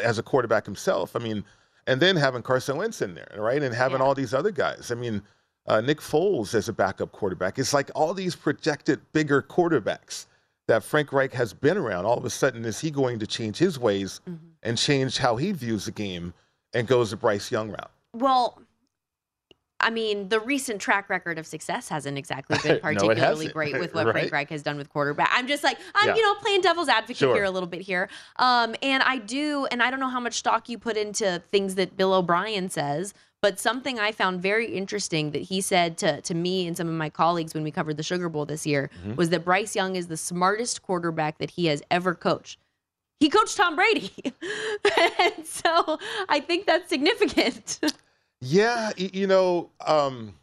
as 0.02 0.18
a 0.18 0.22
quarterback 0.22 0.64
himself. 0.64 1.14
I 1.14 1.18
mean, 1.18 1.44
and 1.86 2.00
then 2.00 2.16
having 2.16 2.42
Carson 2.42 2.76
Wentz 2.76 3.02
in 3.02 3.14
there, 3.14 3.34
right, 3.36 3.62
and 3.62 3.74
having 3.74 3.98
yeah. 3.98 4.05
all 4.05 4.14
these 4.14 4.34
other 4.34 4.50
guys. 4.50 4.90
I 4.90 4.94
mean, 4.94 5.22
uh, 5.67 5.81
Nick 5.81 6.00
Foles 6.00 6.55
as 6.55 6.69
a 6.69 6.72
backup 6.72 7.12
quarterback. 7.12 7.58
It's 7.58 7.74
like 7.74 7.90
all 7.94 8.14
these 8.14 8.34
projected 8.34 9.00
bigger 9.12 9.43
quarterbacks 9.43 10.26
that 10.67 10.84
Frank 10.84 11.12
Reich 11.12 11.32
has 11.32 11.52
been 11.52 11.76
around, 11.76 12.05
all 12.05 12.19
of 12.19 12.24
a 12.24 12.31
sudden 12.31 12.64
is 12.64 12.78
he 12.78 12.90
going 12.90 13.19
to 13.19 13.26
change 13.26 13.56
his 13.56 13.78
ways 13.78 14.20
mm-hmm. 14.28 14.46
and 14.62 14.78
change 14.78 15.19
how 15.19 15.36
he 15.36 15.52
views 15.52 15.86
the 15.86 15.90
game 15.90 16.32
and 16.74 16.86
goes 16.86 17.10
the 17.10 17.17
Bryce 17.17 17.50
Young 17.50 17.70
route? 17.70 17.90
Well, 18.12 18.60
I 19.81 19.91
mean, 19.91 20.29
the 20.29 20.41
recent 20.41 20.81
track 20.81 21.08
record 21.08 21.39
of 21.39 21.47
success 21.47 21.89
hasn't 21.89 22.19
exactly 22.19 22.58
been 22.63 22.81
particularly 22.81 23.47
no, 23.47 23.53
great 23.53 23.79
with 23.79 23.94
what 23.94 24.06
right? 24.06 24.13
Frank 24.13 24.32
Reich 24.32 24.51
has 24.51 24.63
done 24.63 24.77
with 24.77 24.89
quarterback. 24.89 25.31
I'm 25.32 25.47
just 25.47 25.63
like, 25.63 25.79
I'm, 25.94 26.08
yeah. 26.08 26.15
you 26.17 26.23
know, 26.23 26.35
playing 26.35 26.61
devil's 26.61 26.89
advocate 26.89 27.17
sure. 27.17 27.35
here 27.35 27.44
a 27.44 27.51
little 27.51 27.69
bit 27.69 27.82
here. 27.82 28.08
Um, 28.37 28.75
and 28.82 29.03
I 29.03 29.19
do, 29.19 29.67
and 29.70 29.82
I 29.82 29.91
don't 29.91 30.01
know 30.01 30.08
how 30.08 30.20
much 30.20 30.35
stock 30.35 30.69
you 30.69 30.79
put 30.79 30.97
into 30.97 31.43
things 31.51 31.77
that 31.77 31.97
Bill 31.97 32.13
O'Brien 32.13 32.69
says, 32.69 33.15
but 33.41 33.61
something 33.61 34.01
I 34.01 34.11
found 34.11 34.43
very 34.43 34.67
interesting 34.67 35.31
that 35.31 35.43
he 35.43 35.61
said 35.61 35.97
to, 35.99 36.20
to 36.23 36.35
me 36.35 36.67
and 36.67 36.77
some 36.77 36.89
of 36.89 36.94
my 36.94 37.08
colleagues 37.08 37.55
when 37.55 37.63
we 37.63 37.70
covered 37.70 37.97
the 37.97 38.03
Sugar 38.03 38.29
Bowl 38.29 38.44
this 38.44 38.67
year 38.67 38.91
mm-hmm. 39.01 39.15
was 39.15 39.31
that 39.31 39.44
Bryce 39.44 39.77
Young 39.77 39.94
is 39.94 40.08
the 40.08 40.17
smartest 40.17 40.82
quarterback 40.82 41.39
that 41.39 41.53
he 41.53 41.67
has 41.67 41.82
ever 41.91 42.15
coached. 42.15 42.58
He 43.20 43.29
coached 43.29 43.56
Tom 43.56 43.77
Brady. 43.77 44.13
and 45.19 45.47
so 45.47 45.99
I 46.29 46.41
think 46.41 46.67
that's 46.67 46.89
significant. 46.89 47.81
Yeah, 48.40 48.90
you 48.96 49.26
know, 49.26 49.70
um, 49.86 50.34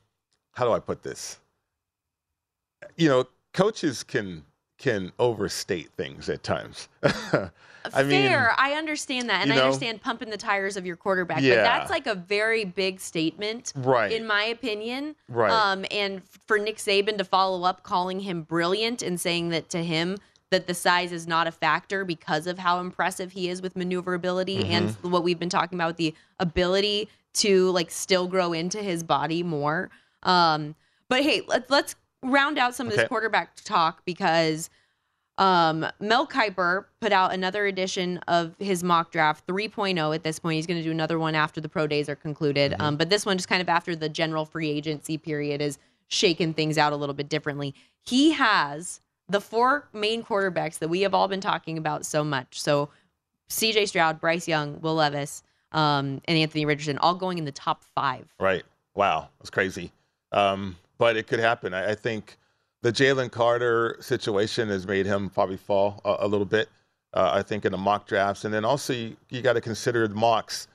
how 0.53 0.65
do 0.65 0.71
I 0.71 0.79
put 0.79 1.03
this? 1.03 1.39
You 2.97 3.09
know, 3.09 3.27
coaches 3.53 4.03
can 4.03 4.43
can 4.77 5.11
overstate 5.19 5.89
things 5.95 6.29
at 6.29 6.43
times. 6.43 6.89
I 7.93 8.03
Fair. 8.03 8.03
Mean, 8.03 8.31
I 8.57 8.73
understand 8.73 9.29
that. 9.29 9.43
And 9.43 9.53
I 9.53 9.57
know, 9.57 9.65
understand 9.65 10.01
pumping 10.01 10.29
the 10.29 10.37
tires 10.37 10.75
of 10.75 10.85
your 10.85 10.95
quarterback. 10.95 11.41
Yeah. 11.41 11.55
But 11.55 11.63
that's 11.63 11.89
like 11.91 12.07
a 12.07 12.15
very 12.15 12.65
big 12.65 12.99
statement, 12.99 13.73
right. 13.75 14.11
in 14.11 14.25
my 14.25 14.43
opinion. 14.45 15.15
Right. 15.29 15.51
Um, 15.51 15.85
and 15.91 16.21
for 16.47 16.57
Nick 16.57 16.77
Saban 16.77 17.17
to 17.17 17.23
follow 17.23 17.63
up 17.63 17.83
calling 17.83 18.21
him 18.21 18.41
brilliant 18.41 19.01
and 19.01 19.19
saying 19.19 19.49
that 19.49 19.69
to 19.69 19.83
him 19.83 20.17
that 20.51 20.67
the 20.67 20.73
size 20.73 21.11
is 21.11 21.27
not 21.27 21.47
a 21.47 21.51
factor 21.51 22.05
because 22.05 22.47
of 22.47 22.59
how 22.59 22.79
impressive 22.79 23.31
he 23.31 23.49
is 23.49 23.61
with 23.61 23.75
maneuverability 23.75 24.59
mm-hmm. 24.59 24.71
and 24.71 24.89
what 25.01 25.23
we've 25.23 25.39
been 25.39 25.49
talking 25.49 25.77
about 25.77 25.97
the 25.97 26.13
ability 26.39 27.09
to 27.35 27.69
like 27.71 27.91
still 27.91 28.27
grow 28.27 28.53
into 28.53 28.81
his 28.81 29.03
body 29.03 29.43
more. 29.43 29.89
Um, 30.23 30.75
but 31.09 31.23
hey, 31.23 31.41
let's 31.47 31.69
let's 31.69 31.95
round 32.23 32.57
out 32.57 32.75
some 32.75 32.87
of 32.87 32.93
okay. 32.93 33.03
this 33.03 33.09
quarterback 33.09 33.55
talk 33.63 34.03
because 34.05 34.69
Um, 35.37 35.85
Mel 35.99 36.25
Kiper 36.25 36.85
put 37.01 37.11
out 37.11 37.33
another 37.33 37.65
edition 37.65 38.19
of 38.19 38.55
his 38.57 38.83
mock 38.83 39.11
draft 39.11 39.45
3.0 39.47 40.15
at 40.15 40.23
this 40.23 40.39
point. 40.39 40.55
He's 40.55 40.65
going 40.65 40.79
to 40.79 40.83
do 40.83 40.91
another 40.91 41.19
one 41.19 41.35
after 41.35 41.59
the 41.59 41.67
pro 41.67 41.87
days 41.87 42.07
are 42.07 42.15
concluded. 42.15 42.71
Mm-hmm. 42.71 42.81
Um, 42.81 42.95
but 42.95 43.09
this 43.09 43.25
one 43.25 43.37
just 43.37 43.49
kind 43.49 43.61
of 43.61 43.67
after 43.67 43.95
the 43.97 44.07
general 44.07 44.45
free 44.45 44.69
agency 44.69 45.17
period 45.17 45.61
is 45.61 45.77
shaking 46.07 46.53
things 46.53 46.77
out 46.77 46.93
a 46.93 46.95
little 46.95 47.15
bit 47.15 47.27
differently. 47.27 47.75
He 48.01 48.31
has 48.31 49.01
the 49.27 49.41
four 49.41 49.89
main 49.91 50.23
quarterbacks 50.23 50.79
that 50.79 50.87
we 50.87 51.01
have 51.01 51.13
all 51.13 51.27
been 51.27 51.41
talking 51.41 51.77
about 51.77 52.05
so 52.05 52.23
much. 52.23 52.57
So 52.61 52.89
CJ 53.49 53.89
Stroud, 53.89 54.21
Bryce 54.21 54.47
Young, 54.47 54.79
Will 54.79 54.95
Levis, 54.95 55.43
um, 55.75 56.21
and 56.25 56.37
Anthony 56.37 56.65
Richardson 56.65 56.97
all 56.97 57.13
going 57.13 57.37
in 57.37 57.45
the 57.45 57.51
top 57.51 57.83
five. 57.93 58.25
Right. 58.39 58.63
Wow. 58.95 59.29
That's 59.39 59.51
crazy. 59.51 59.91
Um, 60.31 60.77
but 60.97 61.17
it 61.17 61.27
could 61.27 61.39
happen. 61.39 61.73
I, 61.73 61.91
I 61.91 61.95
think 61.95 62.37
the 62.81 62.91
Jalen 62.91 63.29
Carter 63.29 63.97
situation 63.99 64.69
has 64.69 64.87
made 64.87 65.05
him 65.05 65.29
probably 65.29 65.57
fall 65.57 66.01
a, 66.05 66.17
a 66.21 66.27
little 66.27 66.45
bit. 66.45 66.69
Uh, 67.13 67.31
I 67.33 67.43
think 67.43 67.65
in 67.65 67.71
the 67.71 67.77
mock 67.77 68.07
drafts, 68.07 68.43
and 68.43 68.53
then 68.53 68.65
also 68.65 68.91
you, 68.91 69.15
you 69.29 69.41
got 69.41 69.53
to 69.53 69.61
consider 69.61 70.05
the 70.05 70.15
mocks 70.15 70.67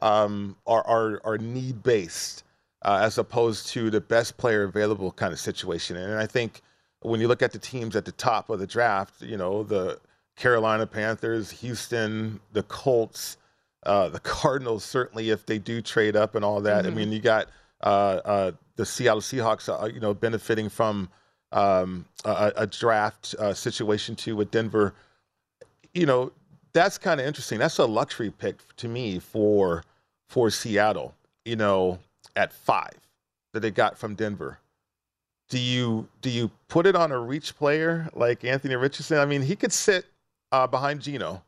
um, 0.00 0.54
are 0.64 0.86
are, 0.86 1.20
are 1.24 1.38
need 1.38 1.82
based 1.82 2.44
uh, 2.82 3.00
as 3.02 3.18
opposed 3.18 3.66
to 3.68 3.90
the 3.90 4.00
best 4.00 4.36
player 4.36 4.62
available 4.62 5.10
kind 5.10 5.32
of 5.32 5.40
situation. 5.40 5.96
And 5.96 6.14
I 6.14 6.26
think 6.26 6.62
when 7.00 7.20
you 7.20 7.26
look 7.26 7.42
at 7.42 7.50
the 7.50 7.58
teams 7.58 7.96
at 7.96 8.04
the 8.04 8.12
top 8.12 8.48
of 8.48 8.60
the 8.60 8.66
draft, 8.66 9.22
you 9.22 9.36
know 9.36 9.64
the 9.64 9.98
Carolina 10.36 10.86
Panthers, 10.86 11.50
Houston, 11.50 12.38
the 12.52 12.62
Colts, 12.62 13.36
uh, 13.84 14.08
the 14.08 14.20
Cardinals. 14.20 14.84
Certainly, 14.84 15.30
if 15.30 15.46
they 15.46 15.58
do 15.58 15.80
trade 15.80 16.16
up 16.16 16.34
and 16.34 16.44
all 16.44 16.60
that, 16.62 16.84
Mhm. 16.84 16.88
I 16.88 16.90
mean, 16.90 17.12
you 17.12 17.20
got 17.20 17.48
uh, 17.82 18.20
uh, 18.24 18.52
the 18.76 18.84
Seattle 18.84 19.20
Seahawks, 19.20 19.68
uh, 19.68 19.86
you 19.86 20.00
know, 20.00 20.14
benefiting 20.14 20.68
from 20.68 21.08
um, 21.52 22.04
a, 22.24 22.52
a 22.56 22.66
draft 22.66 23.34
uh, 23.38 23.54
situation 23.54 24.14
too 24.16 24.36
with 24.36 24.50
Denver. 24.50 24.94
You 25.94 26.06
know, 26.06 26.32
that's 26.72 26.98
kind 26.98 27.20
of 27.20 27.26
interesting. 27.26 27.58
That's 27.58 27.78
a 27.78 27.86
luxury 27.86 28.30
pick 28.30 28.58
to 28.76 28.88
me 28.88 29.18
for 29.18 29.84
for 30.28 30.50
Seattle. 30.50 31.14
You 31.44 31.56
know, 31.56 31.98
at 32.36 32.52
five 32.52 32.98
that 33.54 33.60
they 33.60 33.70
got 33.70 33.96
from 33.96 34.14
Denver. 34.14 34.58
Do 35.48 35.58
you 35.58 36.08
do 36.20 36.28
you 36.28 36.50
put 36.68 36.84
it 36.84 36.94
on 36.94 37.10
a 37.10 37.18
reach 37.18 37.56
player 37.56 38.10
like 38.12 38.44
Anthony 38.44 38.76
Richardson? 38.76 39.16
I 39.18 39.24
mean, 39.24 39.40
he 39.40 39.56
could 39.56 39.72
sit 39.72 40.04
uh, 40.52 40.66
behind 40.66 41.00
Gino, 41.00 41.42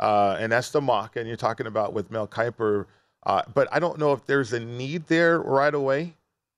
uh, 0.00 0.36
and 0.40 0.50
that's 0.50 0.70
the 0.70 0.80
mock. 0.80 1.16
And 1.16 1.28
you're 1.28 1.36
talking 1.36 1.66
about 1.66 1.92
with 1.92 2.10
Mel 2.10 2.26
Kiper, 2.26 2.86
uh, 3.24 3.42
but 3.54 3.68
I 3.70 3.78
don't 3.78 3.98
know 3.98 4.12
if 4.12 4.26
there's 4.26 4.52
a 4.52 4.60
need 4.60 5.06
there 5.06 5.38
right 5.40 5.74
away. 5.74 6.14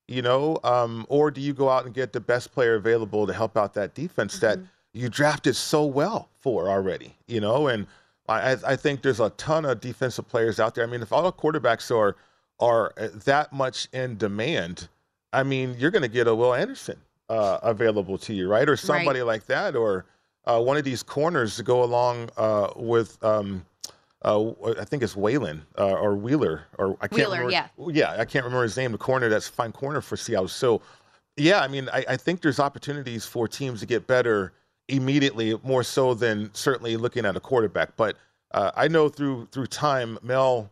You 0.09 0.21
know, 0.21 0.59
um, 0.65 1.07
or 1.09 1.31
do 1.31 1.41
you 1.41 1.53
go 1.53 1.69
out 1.69 1.85
and 1.87 1.95
get 1.95 2.13
the 2.13 2.21
best 2.21 2.53
player 2.53 2.75
available 2.75 3.27
to 3.27 3.33
help 3.33 3.57
out 3.57 3.75
that 3.75 3.95
defense 3.95 4.41
that 4.41 4.59
you 4.93 5.09
drafted 5.09 5.57
so 5.57 5.87
well 5.87 6.29
for 6.41 6.69
already? 6.69 7.15
You 7.29 7.41
know, 7.41 7.69
and 7.69 7.87
I, 8.29 8.57
I 8.67 8.77
think 8.77 9.03
there's 9.03 9.21
a 9.21 9.31
ton 9.31 9.65
of 9.65 9.81
defensive 9.81 10.29
players 10.29 10.61
out 10.61 10.75
there. 10.75 10.85
I 10.85 10.87
mean, 10.87 11.03
if 11.03 11.13
all 11.13 11.23
the 11.23 11.33
quarterbacks 11.33 11.95
are 11.97 12.17
are 12.61 12.93
uh, 12.97 13.09
that 13.25 13.53
much 13.53 13.89
in 13.93 14.17
demand, 14.17 14.89
I 15.33 15.43
mean, 15.43 15.77
you're 15.79 15.91
going 15.91 16.03
to 16.03 16.09
get 16.09 16.27
a 16.27 16.35
Will 16.35 16.55
Anderson 16.55 16.99
uh, 17.29 17.59
available 17.63 18.19
to 18.19 18.35
you, 18.35 18.49
right? 18.49 18.69
Or 18.69 18.77
somebody 18.77 19.23
like 19.23 19.47
that, 19.47 19.75
or 19.75 20.05
uh, 20.45 20.61
one 20.61 20.77
of 20.77 20.85
these 20.85 21.03
corners 21.03 21.57
to 21.57 21.63
go 21.63 21.83
along 21.83 22.31
uh, 22.37 22.71
with. 22.77 23.23
Um, 23.25 23.65
uh, 24.25 24.53
I 24.79 24.85
think 24.85 25.03
it's 25.03 25.17
Whalen 25.17 25.67
uh, 25.77 25.95
or 25.95 26.15
Wheeler 26.15 26.63
or 26.79 26.97
I 27.01 27.09
can't 27.09 27.23
Wheeler, 27.23 27.45
remember. 27.45 27.51
yeah. 27.51 27.67
yeah, 27.91 28.21
I 28.21 28.25
can't 28.25 28.45
remember 28.45 28.63
his 28.63 28.77
name. 28.77 28.93
The 28.93 28.99
corner 28.99 29.29
that's 29.29 29.49
fine 29.49 29.73
corner 29.73 30.01
for 30.01 30.17
Seattle. 30.17 30.47
So, 30.47 30.81
yeah, 31.37 31.61
I 31.61 31.67
mean, 31.67 31.89
I, 31.93 32.05
I 32.11 32.17
think 32.17 32.41
there's 32.41 32.61
opportunities 32.61 33.27
for 33.27 33.49
teams 33.49 33.81
to 33.81 33.87
get 33.87 34.07
better 34.07 34.53
immediately, 34.87 35.59
more 35.65 35.83
so 35.83 36.15
than 36.15 36.51
certainly 36.55 36.97
looking 36.97 37.27
at 37.27 37.37
a 37.37 37.41
quarterback. 37.41 37.97
But 37.97 38.17
uh, 38.53 38.71
I 38.77 38.87
know 38.87 39.09
through 39.09 39.49
through 39.51 39.67
time, 39.67 40.19
Mel 40.23 40.71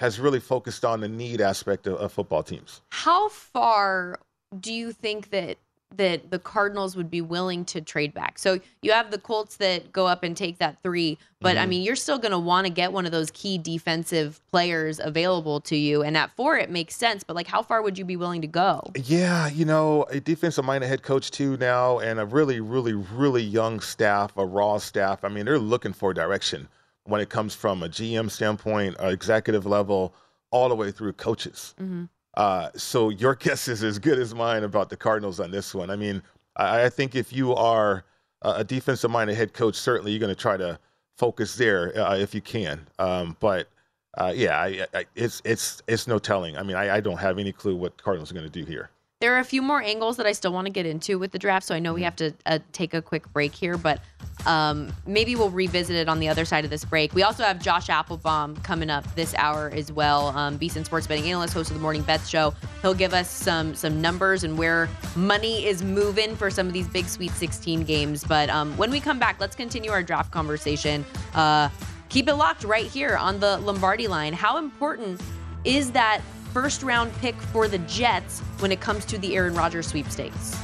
has 0.00 0.18
really 0.18 0.40
focused 0.40 0.84
on 0.84 1.00
the 1.00 1.08
need 1.08 1.40
aspect 1.40 1.86
of, 1.86 1.94
of 1.98 2.12
football 2.12 2.42
teams. 2.42 2.80
How 2.90 3.28
far 3.28 4.18
do 4.58 4.72
you 4.72 4.92
think 4.92 5.30
that 5.30 5.58
that 5.96 6.30
the 6.30 6.38
Cardinals 6.38 6.96
would 6.96 7.10
be 7.10 7.20
willing 7.20 7.64
to 7.66 7.80
trade 7.80 8.12
back? 8.12 8.38
So 8.38 8.60
you 8.82 8.92
have 8.92 9.10
the 9.10 9.18
Colts 9.18 9.56
that 9.56 9.92
go 9.92 10.06
up 10.06 10.22
and 10.22 10.36
take 10.36 10.58
that 10.58 10.78
three, 10.82 11.18
but 11.40 11.56
I 11.56 11.64
Mhm. 11.64 11.68
mean, 11.68 11.82
you're 11.82 11.96
still 11.96 12.18
going 12.18 12.32
to 12.32 12.38
want 12.38 12.66
to 12.66 12.72
get 12.72 12.92
one 12.92 13.06
of 13.06 13.12
those 13.12 13.30
key 13.30 13.56
defensive 13.58 14.40
players 14.50 15.00
available 15.02 15.60
to 15.62 15.76
you. 15.76 16.02
And 16.02 16.16
at 16.16 16.30
four, 16.36 16.56
it 16.56 16.70
makes 16.70 16.94
sense. 16.94 17.24
But 17.24 17.36
like, 17.36 17.46
how 17.46 17.62
far 17.62 17.80
would 17.82 17.96
you 17.98 18.04
be 18.04 18.16
willing 18.16 18.42
to 18.42 18.46
go? 18.46 18.82
Yeah, 18.96 19.48
you 19.48 19.64
know, 19.64 20.04
a 20.10 20.20
defensive 20.20 20.64
minded 20.64 20.88
head 20.88 21.02
coach 21.02 21.30
too 21.30 21.56
now, 21.56 21.98
and 21.98 22.20
a 22.20 22.26
really, 22.26 22.60
really, 22.60 22.92
really 22.92 23.42
young 23.42 23.80
staff, 23.80 24.36
a 24.36 24.44
raw 24.44 24.78
staff. 24.78 25.24
I 25.24 25.28
mean, 25.28 25.46
they're 25.46 25.58
looking 25.58 25.92
for 25.94 26.12
direction 26.12 26.68
when 27.04 27.20
it 27.22 27.30
comes 27.30 27.54
from 27.54 27.82
a 27.82 27.88
GM 27.88 28.28
standpoint, 28.30 28.96
executive 29.00 29.64
level, 29.64 30.12
all 30.50 30.68
the 30.68 30.74
way 30.74 30.90
through 30.90 31.14
coaches. 31.14 31.74
Mm-hmm. 31.80 32.04
Uh, 32.38 32.70
so 32.76 33.10
your 33.10 33.34
guess 33.36 33.68
is 33.68 33.84
as 33.84 33.98
good 33.98 34.18
as 34.18 34.34
mine 34.34 34.64
about 34.64 34.88
the 34.88 34.96
Cardinals 34.96 35.40
on 35.40 35.50
this 35.50 35.74
one. 35.74 35.90
I 35.90 35.96
mean, 35.96 36.22
I, 36.56 36.84
I 36.84 36.88
think 36.88 37.14
if 37.14 37.32
you 37.32 37.54
are 37.54 38.04
a 38.42 38.50
a 38.58 38.64
defensive-minded 38.64 39.36
head 39.36 39.52
coach, 39.52 39.74
certainly 39.74 40.12
you're 40.12 40.20
going 40.20 40.34
to 40.34 40.40
try 40.40 40.56
to 40.56 40.78
focus 41.16 41.56
there 41.56 41.98
uh, 41.98 42.16
if 42.16 42.34
you 42.34 42.40
can. 42.40 42.86
Um, 43.00 43.36
but 43.40 43.68
uh, 44.16 44.32
yeah, 44.34 44.58
I, 44.58 44.86
I, 44.94 45.04
it's 45.16 45.42
it's 45.44 45.82
it's 45.88 46.06
no 46.06 46.18
telling. 46.20 46.56
I 46.56 46.62
mean, 46.62 46.76
I, 46.76 46.96
I 46.96 47.00
don't 47.00 47.18
have 47.18 47.38
any 47.38 47.52
clue 47.52 47.74
what 47.76 48.00
Cardinals 48.00 48.30
are 48.30 48.34
going 48.34 48.46
to 48.46 48.52
do 48.52 48.64
here. 48.64 48.90
There 49.20 49.34
are 49.34 49.40
a 49.40 49.44
few 49.44 49.62
more 49.62 49.82
angles 49.82 50.16
that 50.18 50.26
I 50.26 50.32
still 50.32 50.52
want 50.52 50.66
to 50.66 50.72
get 50.72 50.86
into 50.86 51.18
with 51.18 51.32
the 51.32 51.40
draft, 51.40 51.66
so 51.66 51.74
I 51.74 51.80
know 51.80 51.92
we 51.92 52.04
have 52.04 52.14
to 52.16 52.32
uh, 52.46 52.60
take 52.70 52.94
a 52.94 53.02
quick 53.02 53.28
break 53.32 53.52
here, 53.52 53.76
but 53.76 54.00
um, 54.46 54.92
maybe 55.08 55.34
we'll 55.34 55.50
revisit 55.50 55.96
it 55.96 56.08
on 56.08 56.20
the 56.20 56.28
other 56.28 56.44
side 56.44 56.62
of 56.62 56.70
this 56.70 56.84
break. 56.84 57.12
We 57.16 57.24
also 57.24 57.42
have 57.42 57.60
Josh 57.60 57.88
Appelbaum 57.88 58.62
coming 58.62 58.90
up 58.90 59.12
this 59.16 59.34
hour 59.34 59.72
as 59.74 59.90
well, 59.90 60.28
um, 60.28 60.56
VSiN 60.56 60.84
Sports 60.84 61.08
Betting 61.08 61.24
Analyst, 61.24 61.52
host 61.52 61.68
of 61.68 61.74
the 61.74 61.82
Morning 61.82 62.02
Bets 62.02 62.28
Show. 62.28 62.54
He'll 62.80 62.94
give 62.94 63.12
us 63.12 63.28
some 63.28 63.74
some 63.74 64.00
numbers 64.00 64.44
and 64.44 64.56
where 64.56 64.88
money 65.16 65.66
is 65.66 65.82
moving 65.82 66.36
for 66.36 66.48
some 66.48 66.68
of 66.68 66.72
these 66.72 66.86
big 66.86 67.08
Sweet 67.08 67.32
16 67.32 67.82
games. 67.82 68.22
But 68.22 68.48
um, 68.50 68.76
when 68.76 68.92
we 68.92 69.00
come 69.00 69.18
back, 69.18 69.40
let's 69.40 69.56
continue 69.56 69.90
our 69.90 70.04
draft 70.04 70.30
conversation. 70.30 71.04
Uh, 71.34 71.70
keep 72.08 72.28
it 72.28 72.34
locked 72.34 72.62
right 72.62 72.86
here 72.86 73.16
on 73.16 73.40
the 73.40 73.58
Lombardi 73.58 74.06
line. 74.06 74.32
How 74.32 74.58
important 74.58 75.20
is 75.64 75.90
that 75.90 76.20
first 76.60 76.82
round 76.82 77.12
pick 77.18 77.36
for 77.36 77.68
the 77.68 77.78
Jets 77.78 78.40
when 78.58 78.72
it 78.72 78.80
comes 78.80 79.04
to 79.04 79.16
the 79.18 79.36
Aaron 79.36 79.54
Rodgers 79.54 79.86
sweepstakes? 79.86 80.56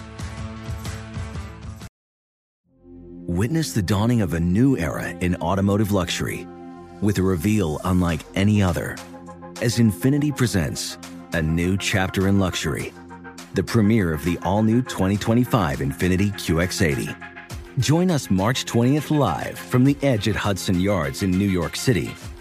Witness 3.29 3.73
the 3.75 3.83
dawning 3.83 4.21
of 4.21 4.35
a 4.35 4.41
new 4.41 4.77
era 4.77 5.11
in 5.21 5.37
automotive 5.37 5.93
luxury 5.93 6.49
with 7.01 7.19
a 7.19 7.23
reveal 7.23 7.81
unlike 7.85 8.23
any 8.35 8.61
other 8.61 8.97
as 9.63 9.79
Infiniti 9.79 10.37
presents 10.37 10.99
a 11.33 11.41
new 11.41 11.77
chapter 11.77 12.27
in 12.27 12.41
luxury, 12.41 12.93
the 13.55 13.63
premiere 13.63 14.13
of 14.13 14.25
the 14.25 14.37
all 14.43 14.65
new 14.65 14.83
2025 14.83 15.79
Infiniti 15.79 16.33
QX80. 16.33 17.79
Join 17.79 18.11
us 18.11 18.31
March 18.31 18.65
20th 18.65 19.17
live 19.17 19.57
from 19.57 19.85
the 19.85 19.97
edge 20.03 20.27
at 20.27 20.35
Hudson 20.35 20.81
Yards 20.81 21.23
in 21.23 21.31
New 21.31 21.49
York 21.49 21.77
City, 21.77 22.13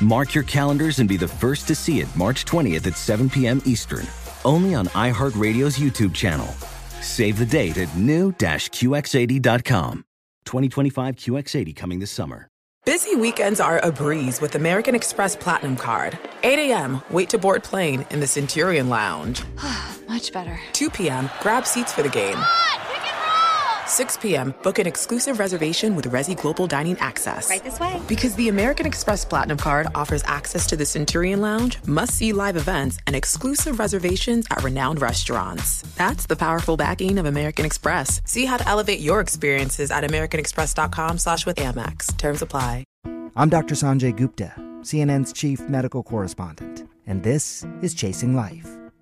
Mark 0.00 0.34
your 0.34 0.44
calendars 0.44 0.98
and 0.98 1.08
be 1.08 1.16
the 1.16 1.28
first 1.28 1.68
to 1.68 1.74
see 1.74 2.00
it 2.00 2.16
March 2.16 2.44
20th 2.44 2.86
at 2.86 2.96
7 2.96 3.30
p.m. 3.30 3.62
Eastern, 3.64 4.06
only 4.44 4.74
on 4.74 4.86
iHeartRadio's 4.88 5.78
YouTube 5.78 6.14
channel. 6.14 6.48
Save 7.00 7.38
the 7.38 7.46
date 7.46 7.78
at 7.78 7.94
new-QX80.com. 7.96 10.04
2025 10.44 11.16
QX80 11.16 11.76
coming 11.76 12.00
this 12.00 12.10
summer. 12.10 12.48
Busy 12.84 13.14
weekends 13.14 13.60
are 13.60 13.78
a 13.78 13.90
breeze 13.90 14.42
with 14.42 14.56
American 14.56 14.94
Express 14.94 15.34
Platinum 15.34 15.74
Card. 15.74 16.18
8 16.42 16.70
a.m., 16.70 17.00
wait 17.08 17.30
to 17.30 17.38
board 17.38 17.62
plane 17.62 18.04
in 18.10 18.20
the 18.20 18.26
Centurion 18.26 18.90
Lounge. 18.90 19.42
Much 20.08 20.34
better. 20.34 20.60
2 20.74 20.90
p.m., 20.90 21.30
grab 21.40 21.66
seats 21.66 21.94
for 21.94 22.02
the 22.02 22.10
game. 22.10 22.36
6 23.86 24.16
p.m., 24.18 24.54
book 24.62 24.78
an 24.78 24.86
exclusive 24.86 25.38
reservation 25.38 25.96
with 25.96 26.10
Resy 26.10 26.40
Global 26.40 26.66
Dining 26.66 26.98
Access. 26.98 27.48
Right 27.48 27.62
this 27.64 27.80
way. 27.80 28.00
Because 28.08 28.34
the 28.34 28.48
American 28.48 28.86
Express 28.86 29.24
Platinum 29.24 29.58
Card 29.58 29.86
offers 29.94 30.22
access 30.24 30.66
to 30.66 30.76
the 30.76 30.86
Centurion 30.86 31.40
Lounge, 31.40 31.78
must 31.86 32.14
see 32.14 32.32
live 32.32 32.56
events, 32.56 32.98
and 33.06 33.16
exclusive 33.16 33.78
reservations 33.78 34.46
at 34.50 34.62
renowned 34.62 35.00
restaurants. 35.00 35.82
That's 35.96 36.26
the 36.26 36.36
powerful 36.36 36.76
backing 36.76 37.18
of 37.18 37.26
American 37.26 37.64
Express. 37.64 38.20
See 38.24 38.44
how 38.44 38.56
to 38.56 38.68
elevate 38.68 39.00
your 39.00 39.20
experiences 39.20 39.90
at 39.90 40.04
AmericanExpress.com 40.04 41.18
slash 41.18 41.46
with 41.46 41.56
Amex. 41.56 42.16
Terms 42.18 42.42
apply. 42.42 42.84
I'm 43.36 43.48
Dr. 43.48 43.74
Sanjay 43.74 44.14
Gupta, 44.16 44.52
CNN's 44.82 45.32
chief 45.32 45.60
medical 45.68 46.04
correspondent, 46.04 46.88
and 47.06 47.24
this 47.24 47.66
is 47.82 47.94
Chasing 47.94 48.36
Life. 48.36 48.83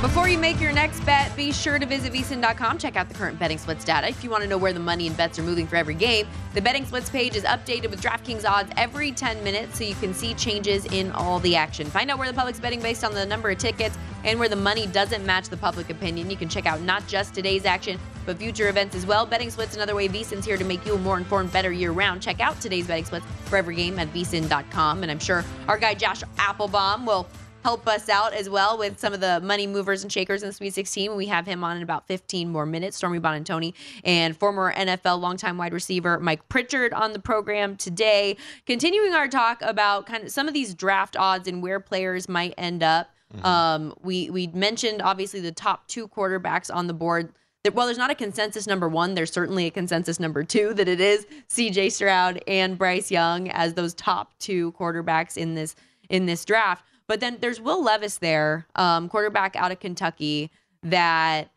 Before 0.00 0.28
you 0.28 0.38
make 0.38 0.60
your 0.60 0.70
next 0.70 1.04
bet, 1.04 1.34
be 1.34 1.50
sure 1.50 1.76
to 1.76 1.84
visit 1.84 2.12
vsin.com. 2.12 2.78
Check 2.78 2.94
out 2.94 3.08
the 3.08 3.16
current 3.16 3.36
betting 3.36 3.58
splits 3.58 3.84
data. 3.84 4.06
If 4.06 4.22
you 4.22 4.30
want 4.30 4.44
to 4.44 4.48
know 4.48 4.56
where 4.56 4.72
the 4.72 4.78
money 4.78 5.08
and 5.08 5.16
bets 5.16 5.40
are 5.40 5.42
moving 5.42 5.66
for 5.66 5.74
every 5.74 5.94
game, 5.94 6.28
the 6.54 6.60
betting 6.60 6.86
splits 6.86 7.10
page 7.10 7.34
is 7.34 7.42
updated 7.42 7.90
with 7.90 8.00
DraftKings 8.00 8.48
odds 8.48 8.70
every 8.76 9.10
10 9.10 9.42
minutes 9.42 9.76
so 9.76 9.82
you 9.82 9.96
can 9.96 10.14
see 10.14 10.34
changes 10.34 10.84
in 10.84 11.10
all 11.10 11.40
the 11.40 11.56
action. 11.56 11.84
Find 11.88 12.12
out 12.12 12.18
where 12.20 12.28
the 12.28 12.34
public's 12.34 12.60
betting 12.60 12.80
based 12.80 13.02
on 13.02 13.12
the 13.12 13.26
number 13.26 13.50
of 13.50 13.58
tickets 13.58 13.98
and 14.22 14.38
where 14.38 14.48
the 14.48 14.54
money 14.54 14.86
doesn't 14.86 15.26
match 15.26 15.48
the 15.48 15.56
public 15.56 15.90
opinion. 15.90 16.30
You 16.30 16.36
can 16.36 16.48
check 16.48 16.66
out 16.66 16.80
not 16.82 17.04
just 17.08 17.34
today's 17.34 17.64
action, 17.64 17.98
but 18.24 18.38
future 18.38 18.68
events 18.68 18.94
as 18.94 19.04
well. 19.04 19.26
Betting 19.26 19.50
splits 19.50 19.74
another 19.74 19.96
way 19.96 20.08
VSIN's 20.08 20.44
here 20.44 20.56
to 20.56 20.64
make 20.64 20.86
you 20.86 20.94
a 20.94 20.98
more 20.98 21.16
informed, 21.16 21.52
better 21.52 21.72
year 21.72 21.90
round. 21.90 22.22
Check 22.22 22.38
out 22.38 22.60
today's 22.60 22.86
betting 22.86 23.04
splits 23.04 23.26
for 23.46 23.56
every 23.56 23.74
game 23.74 23.98
at 23.98 24.14
vsin.com. 24.14 25.02
And 25.02 25.10
I'm 25.10 25.18
sure 25.18 25.44
our 25.66 25.76
guy 25.76 25.94
Josh 25.94 26.22
Appelbaum 26.36 27.04
will 27.04 27.26
help 27.64 27.86
us 27.86 28.08
out 28.08 28.32
as 28.32 28.48
well 28.48 28.78
with 28.78 28.98
some 28.98 29.12
of 29.12 29.20
the 29.20 29.40
money 29.40 29.66
movers 29.66 30.02
and 30.02 30.12
shakers 30.12 30.42
in 30.42 30.48
the 30.48 30.52
Sweet 30.52 30.74
16. 30.74 31.14
We 31.16 31.26
have 31.26 31.46
him 31.46 31.64
on 31.64 31.76
in 31.76 31.82
about 31.82 32.06
15 32.06 32.48
more 32.48 32.66
minutes. 32.66 32.96
Stormy 32.96 33.20
Buonantony 33.20 33.74
and 34.04 34.36
former 34.36 34.72
NFL 34.72 35.20
longtime 35.20 35.58
wide 35.58 35.72
receiver 35.72 36.18
Mike 36.18 36.48
Pritchard 36.48 36.92
on 36.92 37.12
the 37.12 37.18
program 37.18 37.76
today, 37.76 38.36
continuing 38.66 39.14
our 39.14 39.28
talk 39.28 39.60
about 39.62 40.06
kind 40.06 40.24
of 40.24 40.30
some 40.30 40.48
of 40.48 40.54
these 40.54 40.74
draft 40.74 41.16
odds 41.16 41.48
and 41.48 41.62
where 41.62 41.80
players 41.80 42.28
might 42.28 42.54
end 42.56 42.82
up. 42.82 43.10
Mm-hmm. 43.34 43.44
Um, 43.44 43.94
we 44.02 44.30
we 44.30 44.46
mentioned 44.48 45.02
obviously 45.02 45.40
the 45.40 45.52
top 45.52 45.86
two 45.88 46.08
quarterbacks 46.08 46.74
on 46.74 46.86
the 46.86 46.94
board. 46.94 47.32
That 47.64 47.74
while 47.74 47.86
there's 47.86 47.98
not 47.98 48.10
a 48.10 48.14
consensus 48.14 48.66
number 48.66 48.88
one, 48.88 49.14
there's 49.14 49.32
certainly 49.32 49.66
a 49.66 49.70
consensus 49.70 50.20
number 50.20 50.44
two 50.44 50.72
that 50.74 50.88
it 50.88 51.00
is 51.00 51.26
C.J. 51.48 51.90
Stroud 51.90 52.42
and 52.46 52.78
Bryce 52.78 53.10
Young 53.10 53.50
as 53.50 53.74
those 53.74 53.94
top 53.94 54.38
two 54.38 54.72
quarterbacks 54.72 55.36
in 55.36 55.54
this 55.54 55.74
in 56.08 56.26
this 56.26 56.44
draft. 56.44 56.84
But 57.08 57.20
then 57.20 57.38
there's 57.40 57.60
Will 57.60 57.82
Levis 57.82 58.18
there, 58.18 58.66
um, 58.76 59.08
quarterback 59.08 59.56
out 59.56 59.72
of 59.72 59.80
Kentucky, 59.80 60.50
that 60.82 61.50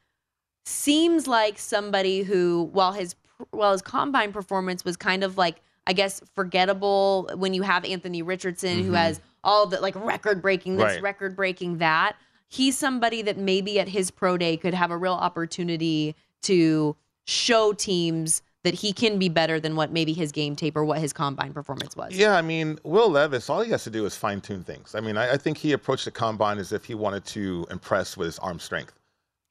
seems 0.65 1.27
like 1.27 1.59
somebody 1.59 2.23
who, 2.23 2.69
while 2.71 2.93
his 2.93 3.15
while 3.49 3.71
his 3.71 3.81
combine 3.81 4.31
performance 4.31 4.85
was 4.85 4.95
kind 4.95 5.23
of 5.23 5.37
like 5.37 5.61
I 5.87 5.93
guess 5.93 6.21
forgettable 6.35 7.29
when 7.35 7.53
you 7.53 7.63
have 7.63 7.83
Anthony 7.85 8.21
Richardson 8.21 8.77
mm-hmm. 8.77 8.87
who 8.87 8.93
has 8.93 9.19
all 9.43 9.65
the 9.65 9.81
like 9.81 9.95
record 9.95 10.41
breaking 10.41 10.77
this, 10.77 10.85
right. 10.85 11.01
record 11.01 11.35
breaking 11.35 11.79
that. 11.79 12.15
He's 12.47 12.77
somebody 12.77 13.21
that 13.23 13.37
maybe 13.37 13.79
at 13.79 13.87
his 13.87 14.11
pro 14.11 14.37
day 14.37 14.57
could 14.57 14.73
have 14.73 14.91
a 14.91 14.97
real 14.97 15.13
opportunity 15.13 16.15
to 16.43 16.95
show 17.25 17.73
teams 17.73 18.41
that 18.63 18.75
he 18.75 18.93
can 18.93 19.17
be 19.17 19.29
better 19.29 19.59
than 19.59 19.75
what 19.75 19.91
maybe 19.91 20.13
his 20.13 20.31
game 20.31 20.55
tape 20.55 20.77
or 20.77 20.85
what 20.85 20.99
his 20.99 21.13
combine 21.13 21.51
performance 21.51 21.95
was. 21.95 22.13
Yeah, 22.13 22.35
I 22.35 22.41
mean, 22.41 22.77
Will 22.83 23.09
Levis, 23.09 23.49
all 23.49 23.61
he 23.61 23.71
has 23.71 23.83
to 23.85 23.89
do 23.89 24.05
is 24.05 24.15
fine 24.15 24.39
tune 24.39 24.63
things. 24.63 24.93
I 24.93 24.99
mean, 24.99 25.17
I, 25.17 25.33
I, 25.33 25.37
think 25.37 25.57
he 25.57 25.71
approached 25.71 26.05
the 26.05 26.11
combine 26.11 26.59
as 26.59 26.71
if 26.71 26.85
he 26.85 26.93
wanted 26.93 27.25
to 27.25 27.65
impress 27.71 28.15
with 28.17 28.27
his 28.27 28.39
arm 28.39 28.59
strength. 28.59 28.93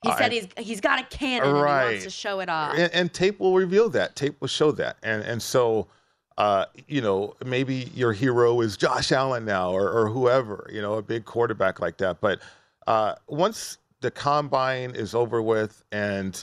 He 0.03 0.11
uh, 0.11 0.17
said 0.17 0.33
he's 0.33 0.47
he's 0.57 0.81
got 0.81 1.01
a 1.01 1.05
cannon 1.05 1.53
right. 1.53 1.83
and 1.83 1.89
he 1.89 1.95
wants 1.95 2.05
to 2.05 2.11
show 2.11 2.41
it 2.41 2.49
off. 2.49 2.75
And, 2.77 2.93
and, 2.95 3.13
tape 3.13 3.39
will 3.41 3.55
reveal 3.55 3.91
that. 3.91 4.17
Tape 4.17 4.41
will 4.41 4.49
show 4.49 4.71
that. 4.73 4.97
And 5.03 5.23
and 5.25 5.43
so, 5.43 5.89
uh, 6.39 6.67
you 6.87 7.03
know, 7.03 7.35
maybe 7.45 7.91
your 7.95 8.13
hero 8.13 8.61
is 8.61 8.77
Josh 8.79 9.13
Allen 9.13 9.45
now 9.45 9.73
or, 9.73 9.91
or 9.91 10.09
whoever, 10.09 10.71
you 10.73 10.81
know, 10.81 10.95
a 10.95 11.03
big 11.03 11.27
quarterback 11.27 11.81
like 11.81 11.99
that. 11.99 12.21
But 12.21 12.41
uh, 12.87 13.17
once 13.27 13.77
the 14.01 14.11
combine 14.11 14.93
is 14.93 15.15
over 15.15 15.43
with 15.43 15.85
and 15.93 16.43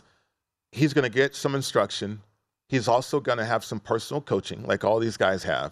he's 0.71 0.93
going 0.93 1.03
to 1.03 1.09
get 1.09 1.33
some 1.33 1.55
instruction 1.55 2.21
He's 2.67 2.87
also 2.87 3.19
going 3.19 3.37
to 3.37 3.45
have 3.45 3.63
some 3.63 3.79
personal 3.79 4.21
coaching, 4.21 4.63
like 4.63 4.83
all 4.83 4.99
these 4.99 5.17
guys 5.17 5.43
have. 5.43 5.71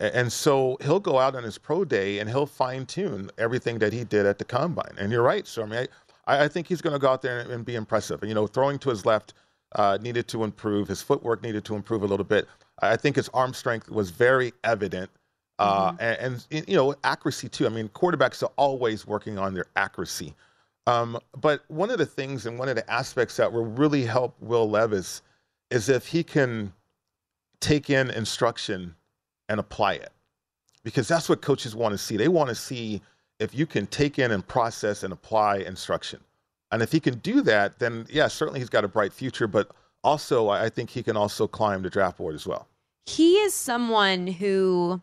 And 0.00 0.32
so 0.32 0.76
he'll 0.80 1.00
go 1.00 1.18
out 1.18 1.34
on 1.34 1.42
his 1.42 1.58
pro 1.58 1.84
day 1.84 2.20
and 2.20 2.30
he'll 2.30 2.46
fine 2.46 2.86
tune 2.86 3.30
everything 3.36 3.80
that 3.80 3.92
he 3.92 4.04
did 4.04 4.26
at 4.26 4.38
the 4.38 4.44
combine. 4.44 4.94
And 4.96 5.10
you're 5.10 5.24
right, 5.24 5.44
Stormy. 5.46 5.76
I, 5.76 5.80
mean, 5.80 5.88
I 6.28 6.46
think 6.46 6.68
he's 6.68 6.80
going 6.80 6.92
to 6.92 7.00
go 7.00 7.08
out 7.08 7.20
there 7.20 7.40
and, 7.40 7.64
be 7.64 7.74
impressive. 7.74 8.22
And, 8.22 8.28
you 8.28 8.34
know, 8.34 8.46
throwing 8.46 8.78
to 8.80 8.90
his 8.90 9.04
left 9.04 9.34
uh, 9.74 9.98
needed 10.00 10.28
to 10.28 10.44
improve. 10.44 10.86
His 10.86 11.02
footwork 11.02 11.42
needed 11.42 11.64
to 11.64 11.74
improve 11.74 12.04
a 12.04 12.06
little 12.06 12.24
bit. 12.24 12.46
I 12.80 12.96
think 12.96 13.16
his 13.16 13.28
arm 13.34 13.52
strength 13.52 13.90
was 13.90 14.10
very 14.10 14.52
evident. 14.62 15.10
Uh, 15.58 15.90
mm-hmm. 15.90 15.96
and, 16.00 16.46
and, 16.52 16.68
you 16.68 16.76
know, 16.76 16.94
accuracy 17.02 17.48
too. 17.48 17.66
I 17.66 17.70
mean, 17.70 17.88
quarterbacks 17.88 18.44
are 18.44 18.52
always 18.56 19.04
working 19.04 19.36
on 19.36 19.52
their 19.52 19.66
accuracy. 19.74 20.36
Um, 20.86 21.18
but 21.40 21.64
one 21.66 21.90
of 21.90 21.98
the 21.98 22.06
things 22.06 22.46
and 22.46 22.56
one 22.56 22.68
of 22.68 22.76
the 22.76 22.88
aspects 22.88 23.36
that 23.38 23.52
will 23.52 23.66
really 23.66 24.04
help 24.04 24.36
Will 24.40 24.70
Levis 24.70 25.22
is 25.70 25.88
if 25.88 26.06
he 26.06 26.22
can 26.22 26.72
take 27.60 27.90
in 27.90 28.10
instruction 28.10 28.94
and 29.48 29.60
apply 29.60 29.94
it. 29.94 30.10
Because 30.84 31.08
that's 31.08 31.28
what 31.28 31.42
coaches 31.42 31.74
want 31.74 31.92
to 31.92 31.98
see. 31.98 32.16
They 32.16 32.28
want 32.28 32.48
to 32.48 32.54
see 32.54 33.02
if 33.40 33.54
you 33.54 33.66
can 33.66 33.86
take 33.86 34.18
in 34.18 34.30
and 34.30 34.46
process 34.46 35.02
and 35.02 35.12
apply 35.12 35.58
instruction. 35.58 36.20
And 36.70 36.82
if 36.82 36.92
he 36.92 37.00
can 37.00 37.18
do 37.18 37.40
that, 37.42 37.78
then 37.78 38.06
yeah, 38.10 38.28
certainly 38.28 38.60
he's 38.60 38.68
got 38.68 38.84
a 38.84 38.88
bright 38.88 39.12
future, 39.12 39.46
but 39.46 39.70
also 40.04 40.48
I 40.48 40.68
think 40.68 40.90
he 40.90 41.02
can 41.02 41.16
also 41.16 41.46
climb 41.46 41.82
the 41.82 41.90
draft 41.90 42.18
board 42.18 42.34
as 42.34 42.46
well. 42.46 42.68
He 43.06 43.36
is 43.36 43.54
someone 43.54 44.26
who, 44.26 45.00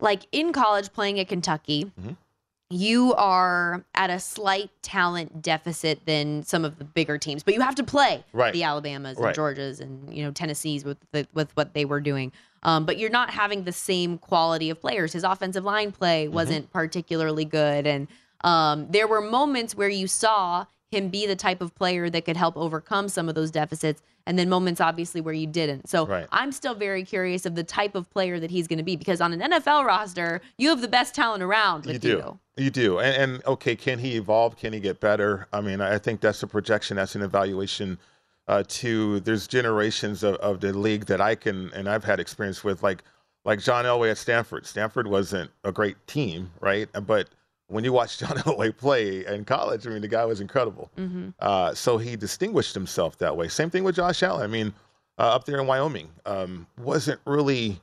like 0.00 0.26
in 0.32 0.52
college 0.52 0.92
playing 0.92 1.20
at 1.20 1.28
Kentucky, 1.28 1.92
mm-hmm 2.00 2.14
you 2.70 3.14
are 3.14 3.84
at 3.94 4.10
a 4.10 4.18
slight 4.18 4.70
talent 4.82 5.42
deficit 5.42 6.00
than 6.06 6.42
some 6.42 6.64
of 6.64 6.78
the 6.78 6.84
bigger 6.84 7.18
teams, 7.18 7.42
but 7.42 7.54
you 7.54 7.60
have 7.60 7.74
to 7.74 7.84
play 7.84 8.24
right. 8.32 8.52
the 8.52 8.62
Alabamas 8.62 9.18
and. 9.18 9.34
Georgias 9.34 9.80
and 9.80 10.12
you 10.14 10.24
know 10.24 10.30
Tennessees 10.30 10.84
with 10.84 10.98
the, 11.12 11.26
with 11.34 11.54
what 11.56 11.74
they 11.74 11.84
were 11.84 12.00
doing. 12.00 12.32
Um, 12.62 12.86
but 12.86 12.98
you're 12.98 13.10
not 13.10 13.30
having 13.30 13.64
the 13.64 13.72
same 13.72 14.16
quality 14.16 14.70
of 14.70 14.80
players. 14.80 15.12
His 15.12 15.22
offensive 15.22 15.64
line 15.64 15.92
play 15.92 16.24
mm-hmm. 16.24 16.34
wasn't 16.34 16.66
mm-hmm. 16.66 16.78
particularly 16.78 17.44
good, 17.44 17.86
and 17.86 18.08
um, 18.42 18.86
there 18.90 19.06
were 19.06 19.20
moments 19.20 19.74
where 19.74 19.88
you 19.88 20.06
saw 20.06 20.66
him 20.94 21.08
be 21.08 21.26
the 21.26 21.36
type 21.36 21.60
of 21.60 21.74
player 21.74 22.08
that 22.08 22.24
could 22.24 22.36
help 22.36 22.56
overcome 22.56 23.08
some 23.08 23.28
of 23.28 23.34
those 23.34 23.50
deficits 23.50 24.02
and 24.26 24.38
then 24.38 24.48
moments 24.48 24.80
obviously 24.80 25.20
where 25.20 25.34
you 25.34 25.46
didn't. 25.46 25.88
So 25.88 26.06
right. 26.06 26.26
I'm 26.32 26.52
still 26.52 26.74
very 26.74 27.04
curious 27.04 27.44
of 27.44 27.54
the 27.54 27.64
type 27.64 27.94
of 27.94 28.08
player 28.10 28.40
that 28.40 28.50
he's 28.50 28.66
going 28.66 28.78
to 28.78 28.84
be 28.84 28.96
because 28.96 29.20
on 29.20 29.32
an 29.32 29.40
NFL 29.40 29.84
roster, 29.84 30.40
you 30.56 30.70
have 30.70 30.80
the 30.80 30.88
best 30.88 31.14
talent 31.14 31.42
around 31.42 31.86
you. 31.86 31.98
Do. 31.98 32.08
you. 32.08 32.38
You 32.56 32.70
do. 32.70 32.98
And, 33.00 33.16
and, 33.32 33.46
okay, 33.46 33.76
can 33.76 33.98
he 33.98 34.16
evolve? 34.16 34.56
Can 34.56 34.72
he 34.72 34.80
get 34.80 35.00
better? 35.00 35.48
I 35.52 35.60
mean, 35.60 35.80
I 35.80 35.98
think 35.98 36.20
that's 36.20 36.42
a 36.42 36.46
projection, 36.46 36.96
that's 36.96 37.14
an 37.14 37.22
evaluation. 37.22 37.98
Uh, 38.46 38.62
to 38.68 39.20
there's 39.20 39.46
generations 39.46 40.22
of, 40.22 40.34
of 40.34 40.60
the 40.60 40.70
league 40.70 41.06
that 41.06 41.18
I 41.18 41.34
can 41.34 41.72
and 41.72 41.88
I've 41.88 42.04
had 42.04 42.20
experience 42.20 42.62
with, 42.62 42.82
like 42.82 43.02
like 43.44 43.60
John 43.60 43.86
Elway 43.86 44.10
at 44.10 44.18
Stanford. 44.18 44.66
Stanford 44.66 45.06
wasn't 45.06 45.50
a 45.64 45.72
great 45.72 45.96
team, 46.06 46.50
right? 46.60 46.88
But 47.06 47.28
when 47.74 47.84
you 47.84 47.92
watch 47.92 48.18
John 48.20 48.36
Elway 48.38 48.76
play 48.76 49.26
in 49.26 49.44
college, 49.44 49.86
I 49.86 49.90
mean, 49.90 50.00
the 50.00 50.08
guy 50.08 50.24
was 50.24 50.40
incredible. 50.40 50.90
Mm-hmm. 50.96 51.30
Uh, 51.40 51.74
so 51.74 51.98
he 51.98 52.16
distinguished 52.16 52.74
himself 52.74 53.18
that 53.18 53.36
way. 53.36 53.48
Same 53.48 53.68
thing 53.68 53.84
with 53.84 53.96
Josh 53.96 54.22
Allen. 54.22 54.42
I 54.42 54.46
mean, 54.46 54.72
uh, 55.18 55.34
up 55.34 55.44
there 55.44 55.60
in 55.60 55.66
Wyoming, 55.66 56.08
um, 56.24 56.66
wasn't 56.78 57.20
really 57.24 57.80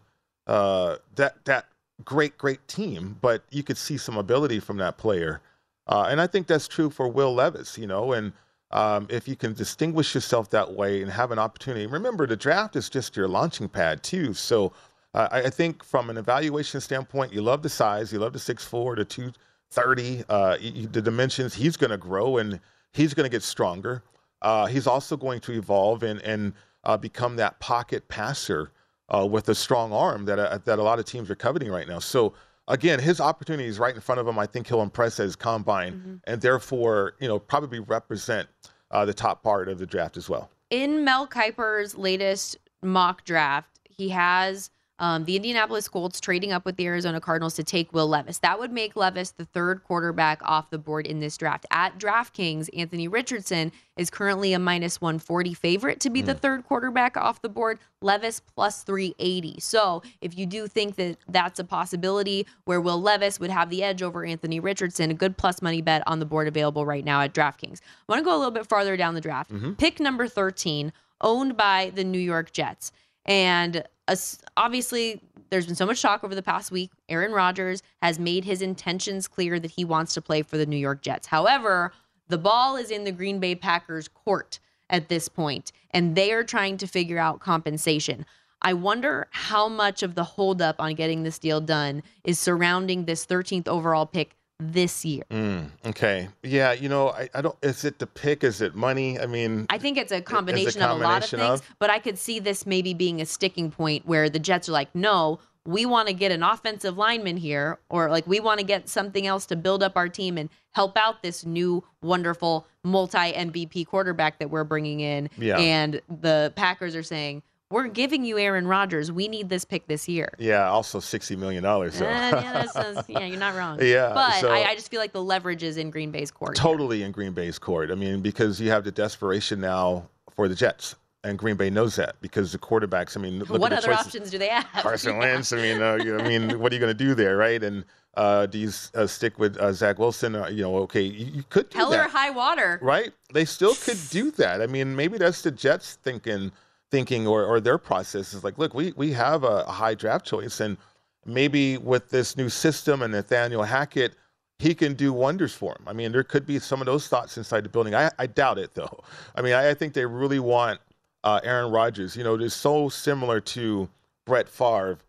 uh, 0.47 0.97
that 1.15 1.43
that 1.45 1.65
great, 2.03 2.37
great 2.37 2.65
team, 2.67 3.17
but 3.21 3.43
you 3.51 3.63
could 3.63 3.77
see 3.77 3.97
some 3.97 4.17
ability 4.17 4.59
from 4.59 4.77
that 4.77 4.97
player. 4.97 5.41
Uh, 5.87 6.07
and 6.09 6.21
I 6.21 6.27
think 6.27 6.47
that's 6.47 6.67
true 6.67 6.89
for 6.89 7.07
Will 7.07 7.33
Levis, 7.33 7.77
you 7.77 7.87
know, 7.87 8.13
and 8.13 8.33
um, 8.71 9.07
if 9.09 9.27
you 9.27 9.35
can 9.35 9.53
distinguish 9.53 10.15
yourself 10.15 10.49
that 10.51 10.73
way 10.73 11.01
and 11.01 11.11
have 11.11 11.31
an 11.31 11.39
opportunity, 11.39 11.85
remember 11.85 12.25
the 12.25 12.37
draft 12.37 12.75
is 12.75 12.89
just 12.89 13.15
your 13.17 13.27
launching 13.27 13.67
pad 13.67 14.01
too. 14.01 14.33
So 14.33 14.71
uh, 15.13 15.27
I, 15.31 15.41
I, 15.43 15.49
think 15.49 15.83
from 15.83 16.09
an 16.09 16.17
evaluation 16.17 16.79
standpoint, 16.79 17.33
you 17.33 17.41
love 17.41 17.63
the 17.63 17.69
size, 17.69 18.13
you 18.13 18.19
love 18.19 18.31
the 18.31 18.39
six 18.39 18.63
four, 18.63 18.95
the 18.95 19.03
two 19.03 19.33
thirty, 19.71 20.23
uh, 20.29 20.57
the 20.91 21.01
dimensions. 21.01 21.55
He's 21.55 21.77
going 21.77 21.91
to 21.91 21.97
grow 21.97 22.37
and 22.37 22.59
he's 22.93 23.13
going 23.13 23.25
to 23.25 23.29
get 23.29 23.43
stronger. 23.43 24.03
Uh, 24.41 24.65
he's 24.65 24.87
also 24.87 25.17
going 25.17 25.39
to 25.41 25.53
evolve 25.53 26.03
and 26.03 26.21
and 26.21 26.53
uh, 26.83 26.97
become 26.97 27.35
that 27.37 27.59
pocket 27.59 28.07
passer 28.07 28.71
uh, 29.09 29.25
with 29.25 29.49
a 29.49 29.55
strong 29.55 29.93
arm 29.93 30.25
that 30.25 30.39
uh, 30.39 30.59
that 30.65 30.79
a 30.79 30.83
lot 30.83 30.99
of 30.99 31.05
teams 31.05 31.29
are 31.29 31.35
coveting 31.35 31.71
right 31.71 31.87
now. 31.87 31.99
So 31.99 32.33
again, 32.67 32.99
his 32.99 33.19
opportunity 33.19 33.67
is 33.67 33.79
right 33.79 33.93
in 33.93 34.01
front 34.01 34.19
of 34.19 34.27
him. 34.27 34.39
I 34.39 34.45
think 34.45 34.67
he'll 34.67 34.81
impress 34.81 35.19
as 35.19 35.35
combine, 35.35 35.93
mm-hmm. 35.93 36.15
and 36.25 36.41
therefore, 36.41 37.15
you 37.19 37.27
know, 37.27 37.39
probably 37.39 37.79
represent 37.79 38.47
uh, 38.91 39.05
the 39.05 39.13
top 39.13 39.43
part 39.43 39.69
of 39.69 39.79
the 39.79 39.85
draft 39.85 40.17
as 40.17 40.29
well. 40.29 40.49
In 40.69 41.03
Mel 41.03 41.27
Kiper's 41.27 41.97
latest 41.97 42.57
mock 42.81 43.25
draft, 43.25 43.79
he 43.83 44.09
has 44.09 44.69
um, 45.01 45.25
the 45.25 45.35
Indianapolis 45.35 45.87
Colts 45.87 46.21
trading 46.21 46.51
up 46.51 46.63
with 46.63 46.77
the 46.77 46.85
Arizona 46.85 47.19
Cardinals 47.19 47.55
to 47.55 47.63
take 47.63 47.91
Will 47.91 48.07
Levis. 48.07 48.37
That 48.37 48.59
would 48.59 48.71
make 48.71 48.95
Levis 48.95 49.31
the 49.31 49.45
third 49.45 49.83
quarterback 49.83 50.39
off 50.43 50.69
the 50.69 50.77
board 50.77 51.07
in 51.07 51.19
this 51.19 51.35
draft. 51.37 51.65
At 51.71 51.97
DraftKings, 51.97 52.69
Anthony 52.77 53.07
Richardson 53.07 53.71
is 53.97 54.11
currently 54.11 54.53
a 54.53 54.59
minus 54.59 55.01
140 55.01 55.55
favorite 55.55 55.99
to 56.01 56.11
be 56.11 56.21
mm. 56.21 56.27
the 56.27 56.35
third 56.35 56.65
quarterback 56.65 57.17
off 57.17 57.41
the 57.41 57.49
board. 57.49 57.79
Levis 58.03 58.39
plus 58.39 58.83
380. 58.83 59.59
So 59.59 60.03
if 60.21 60.37
you 60.37 60.45
do 60.45 60.67
think 60.67 60.95
that 60.97 61.17
that's 61.27 61.59
a 61.59 61.63
possibility 61.63 62.45
where 62.65 62.79
Will 62.79 63.01
Levis 63.01 63.39
would 63.39 63.49
have 63.49 63.71
the 63.71 63.83
edge 63.83 64.03
over 64.03 64.23
Anthony 64.23 64.59
Richardson, 64.59 65.09
a 65.09 65.15
good 65.15 65.35
plus 65.35 65.63
money 65.63 65.81
bet 65.81 66.03
on 66.05 66.19
the 66.19 66.25
board 66.25 66.47
available 66.47 66.85
right 66.85 67.03
now 67.03 67.21
at 67.21 67.33
DraftKings. 67.33 67.79
I 67.81 68.11
want 68.11 68.19
to 68.19 68.23
go 68.23 68.35
a 68.35 68.37
little 68.37 68.51
bit 68.51 68.67
farther 68.67 68.95
down 68.95 69.15
the 69.15 69.21
draft. 69.21 69.51
Mm-hmm. 69.51 69.73
Pick 69.73 69.99
number 69.99 70.27
13, 70.27 70.93
owned 71.21 71.57
by 71.57 71.91
the 71.95 72.03
New 72.03 72.19
York 72.19 72.51
Jets. 72.51 72.91
And 73.25 73.83
uh, 74.07 74.15
obviously, 74.57 75.21
there's 75.49 75.65
been 75.65 75.75
so 75.75 75.85
much 75.85 76.01
talk 76.01 76.23
over 76.23 76.33
the 76.33 76.41
past 76.41 76.71
week. 76.71 76.91
Aaron 77.09 77.31
Rodgers 77.31 77.83
has 78.01 78.17
made 78.17 78.45
his 78.45 78.61
intentions 78.61 79.27
clear 79.27 79.59
that 79.59 79.71
he 79.71 79.85
wants 79.85 80.13
to 80.13 80.21
play 80.21 80.41
for 80.41 80.57
the 80.57 80.65
New 80.65 80.77
York 80.77 81.01
Jets. 81.01 81.27
However, 81.27 81.91
the 82.29 82.37
ball 82.37 82.77
is 82.77 82.91
in 82.91 83.03
the 83.03 83.11
Green 83.11 83.39
Bay 83.39 83.55
Packers' 83.55 84.07
court 84.07 84.59
at 84.89 85.09
this 85.09 85.27
point, 85.27 85.71
and 85.91 86.15
they 86.15 86.31
are 86.31 86.43
trying 86.43 86.77
to 86.77 86.87
figure 86.87 87.17
out 87.17 87.39
compensation. 87.39 88.25
I 88.61 88.73
wonder 88.73 89.27
how 89.31 89.67
much 89.67 90.03
of 90.03 90.15
the 90.15 90.23
holdup 90.23 90.75
on 90.79 90.93
getting 90.95 91.23
this 91.23 91.39
deal 91.39 91.61
done 91.61 92.03
is 92.23 92.37
surrounding 92.39 93.05
this 93.05 93.25
13th 93.25 93.67
overall 93.67 94.05
pick 94.05 94.35
this 94.61 95.03
year. 95.03 95.23
Mm, 95.31 95.71
okay. 95.87 96.29
Yeah, 96.43 96.73
you 96.73 96.87
know, 96.87 97.09
I, 97.09 97.29
I, 97.33 97.41
don't 97.41 97.55
is 97.63 97.83
it 97.83 97.97
the 97.97 98.05
pick? 98.07 98.43
Is 98.43 98.61
it 98.61 98.75
money? 98.75 99.19
I 99.19 99.25
mean 99.25 99.65
I 99.69 99.77
think 99.77 99.97
it's 99.97 100.11
a 100.11 100.21
combination, 100.21 100.81
a 100.81 100.85
combination 100.85 100.95
of 100.95 100.99
a 100.99 101.03
lot 101.03 101.23
of 101.23 101.29
things, 101.29 101.61
of? 101.61 101.75
but 101.79 101.89
I 101.89 101.99
could 101.99 102.17
see 102.17 102.39
this 102.39 102.65
maybe 102.65 102.93
being 102.93 103.21
a 103.21 103.25
sticking 103.25 103.71
point 103.71 104.05
where 104.05 104.29
the 104.29 104.39
Jets 104.39 104.69
are 104.69 104.73
like, 104.73 104.93
no, 104.93 105.39
we 105.65 105.85
want 105.85 106.07
to 106.07 106.13
get 106.13 106.31
an 106.31 106.43
offensive 106.43 106.97
lineman 106.97 107.37
here, 107.37 107.79
or 107.89 108.09
like 108.09 108.25
we 108.27 108.39
want 108.39 108.59
to 108.59 108.65
get 108.65 108.89
something 108.89 109.27
else 109.27 109.45
to 109.47 109.55
build 109.55 109.83
up 109.83 109.95
our 109.95 110.09
team 110.09 110.37
and 110.37 110.49
help 110.71 110.97
out 110.97 111.21
this 111.21 111.45
new 111.45 111.83
wonderful 112.01 112.67
multi 112.83 113.17
MVP 113.17 113.87
quarterback 113.87 114.39
that 114.39 114.49
we're 114.49 114.63
bringing 114.63 114.99
in. 115.01 115.29
Yeah. 115.37 115.57
And 115.57 116.01
the 116.09 116.53
Packers 116.55 116.95
are 116.95 117.03
saying, 117.03 117.43
we're 117.71 117.87
giving 117.87 118.23
you 118.23 118.37
Aaron 118.37 118.67
Rodgers. 118.67 119.11
We 119.11 119.27
need 119.27 119.49
this 119.49 119.65
pick 119.65 119.87
this 119.87 120.07
year. 120.07 120.33
Yeah, 120.37 120.69
also 120.69 120.99
sixty 120.99 121.35
million 121.35 121.63
dollars. 121.63 121.95
So. 121.95 122.05
Uh, 122.05 122.07
yeah, 122.09 123.01
yeah, 123.07 123.25
you're 123.25 123.39
not 123.39 123.55
wrong. 123.55 123.79
Yeah, 123.81 124.11
but 124.13 124.41
so 124.41 124.51
I, 124.51 124.69
I, 124.69 124.75
just 124.75 124.89
feel 124.89 124.99
like 124.99 125.13
the 125.13 125.23
leverage 125.23 125.63
is 125.63 125.77
in 125.77 125.89
Green 125.89 126.11
Bay's 126.11 126.31
court. 126.31 126.55
Totally 126.55 126.97
here. 126.97 127.05
in 127.07 127.11
Green 127.11 127.33
Bay's 127.33 127.57
court. 127.57 127.91
I 127.91 127.95
mean, 127.95 128.21
because 128.21 128.59
you 128.59 128.69
have 128.69 128.83
the 128.83 128.91
desperation 128.91 129.59
now 129.61 130.07
for 130.35 130.47
the 130.47 130.55
Jets. 130.55 130.95
And 131.23 131.37
Green 131.37 131.55
Bay 131.55 131.69
knows 131.69 131.97
that 131.97 132.15
because 132.19 132.51
the 132.51 132.57
quarterbacks. 132.57 133.15
I 133.15 133.19
mean, 133.21 133.41
what 133.41 133.71
other 133.71 133.89
choices. 133.89 134.07
options 134.07 134.31
do 134.31 134.39
they 134.39 134.47
have? 134.47 134.65
Carson 134.81 135.19
Wentz. 135.19 135.53
I 135.53 135.57
mean, 135.57 135.79
uh, 135.79 135.99
I 136.19 136.27
mean, 136.27 136.59
what 136.59 136.71
are 136.71 136.75
you 136.75 136.81
going 136.81 136.97
to 136.97 137.03
do 137.03 137.13
there, 137.13 137.37
right? 137.37 137.61
And 137.61 137.85
uh, 138.15 138.47
do 138.47 138.57
you 138.57 138.71
uh, 138.95 139.05
stick 139.05 139.37
with 139.37 139.55
uh, 139.57 139.71
Zach 139.71 139.99
Wilson? 139.99 140.35
Uh, 140.35 140.47
you 140.47 140.63
know, 140.63 140.77
okay, 140.77 141.03
you, 141.03 141.27
you 141.27 141.43
could 141.47 141.69
do 141.69 141.77
Hell 141.77 141.91
that, 141.91 142.07
or 142.07 142.09
high 142.09 142.31
water, 142.31 142.79
right? 142.81 143.11
They 143.33 143.45
still 143.45 143.75
could 143.75 143.99
do 144.09 144.31
that. 144.31 144.63
I 144.63 144.67
mean, 144.67 144.95
maybe 144.95 145.19
that's 145.19 145.43
the 145.43 145.51
Jets 145.51 145.99
thinking 146.01 146.51
thinking 146.91 147.25
or, 147.25 147.45
or 147.45 147.59
their 147.59 147.77
process 147.77 148.33
is 148.33 148.43
like, 148.43 148.57
look, 148.57 148.73
we, 148.73 148.93
we 148.95 149.11
have 149.13 149.43
a, 149.43 149.63
high 149.63 149.95
draft 149.95 150.25
choice. 150.25 150.59
And 150.59 150.77
maybe 151.25 151.77
with 151.77 152.09
this 152.09 152.37
new 152.37 152.49
system 152.49 153.01
and 153.01 153.13
Nathaniel 153.13 153.63
Hackett, 153.63 154.15
he 154.59 154.75
can 154.75 154.93
do 154.93 155.11
wonders 155.11 155.53
for 155.53 155.71
him. 155.71 155.83
I 155.87 155.93
mean, 155.93 156.11
there 156.11 156.23
could 156.23 156.45
be 156.45 156.59
some 156.59 156.81
of 156.81 156.85
those 156.85 157.07
thoughts 157.07 157.37
inside 157.37 157.63
the 157.63 157.69
building. 157.69 157.95
I, 157.95 158.11
I 158.19 158.27
doubt 158.27 158.59
it, 158.59 158.75
though. 158.75 159.03
I 159.35 159.41
mean, 159.41 159.53
I, 159.53 159.69
I 159.69 159.73
think 159.73 159.93
they 159.93 160.05
really 160.05 160.39
want 160.39 160.79
uh, 161.23 161.39
Aaron 161.43 161.71
Rodgers. 161.71 162.15
You 162.15 162.23
know, 162.23 162.35
it's 162.35 162.53
so 162.53 162.89
similar 162.89 163.39
to 163.41 163.89
Brett 164.25 164.47
Favre. 164.47 164.99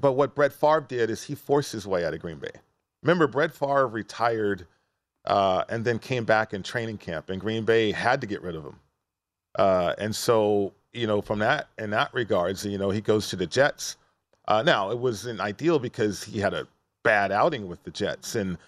But 0.00 0.12
what 0.12 0.34
Brett 0.34 0.52
Favre 0.54 0.86
did 0.88 1.10
is 1.10 1.22
he 1.22 1.34
forced 1.34 1.72
his 1.72 1.86
way 1.86 2.06
out 2.06 2.14
of 2.14 2.20
Green 2.20 2.38
Bay. 2.38 2.52
Remember, 3.02 3.26
Brett 3.26 3.52
Favre 3.52 3.88
retired 3.88 4.66
uh, 5.26 5.64
and 5.68 5.84
then 5.84 5.98
came 5.98 6.24
back 6.24 6.54
in 6.54 6.62
training 6.62 6.98
camp, 6.98 7.28
and 7.28 7.40
Green 7.40 7.64
Bay 7.64 7.92
had 7.92 8.20
to 8.20 8.26
get 8.26 8.42
rid 8.42 8.56
of 8.56 8.64
him. 8.64 8.76
Uh, 9.58 9.94
and 9.98 10.16
so 10.16 10.72
you 10.92 11.06
know, 11.06 11.20
from 11.20 11.38
that 11.40 11.68
in 11.78 11.90
that 11.90 12.12
regards, 12.12 12.64
you 12.64 12.78
know, 12.78 12.90
he 12.90 13.00
goes 13.00 13.28
to 13.30 13.36
the 13.36 13.46
Jets. 13.46 13.96
Uh, 14.48 14.62
now 14.62 14.90
it 14.90 14.98
wasn't 14.98 15.40
ideal 15.40 15.78
because 15.78 16.22
he 16.22 16.40
had 16.40 16.54
a 16.54 16.66
bad 17.02 17.32
outing 17.32 17.68
with 17.68 17.82
the 17.84 17.90
Jets, 17.90 18.34
and 18.34 18.58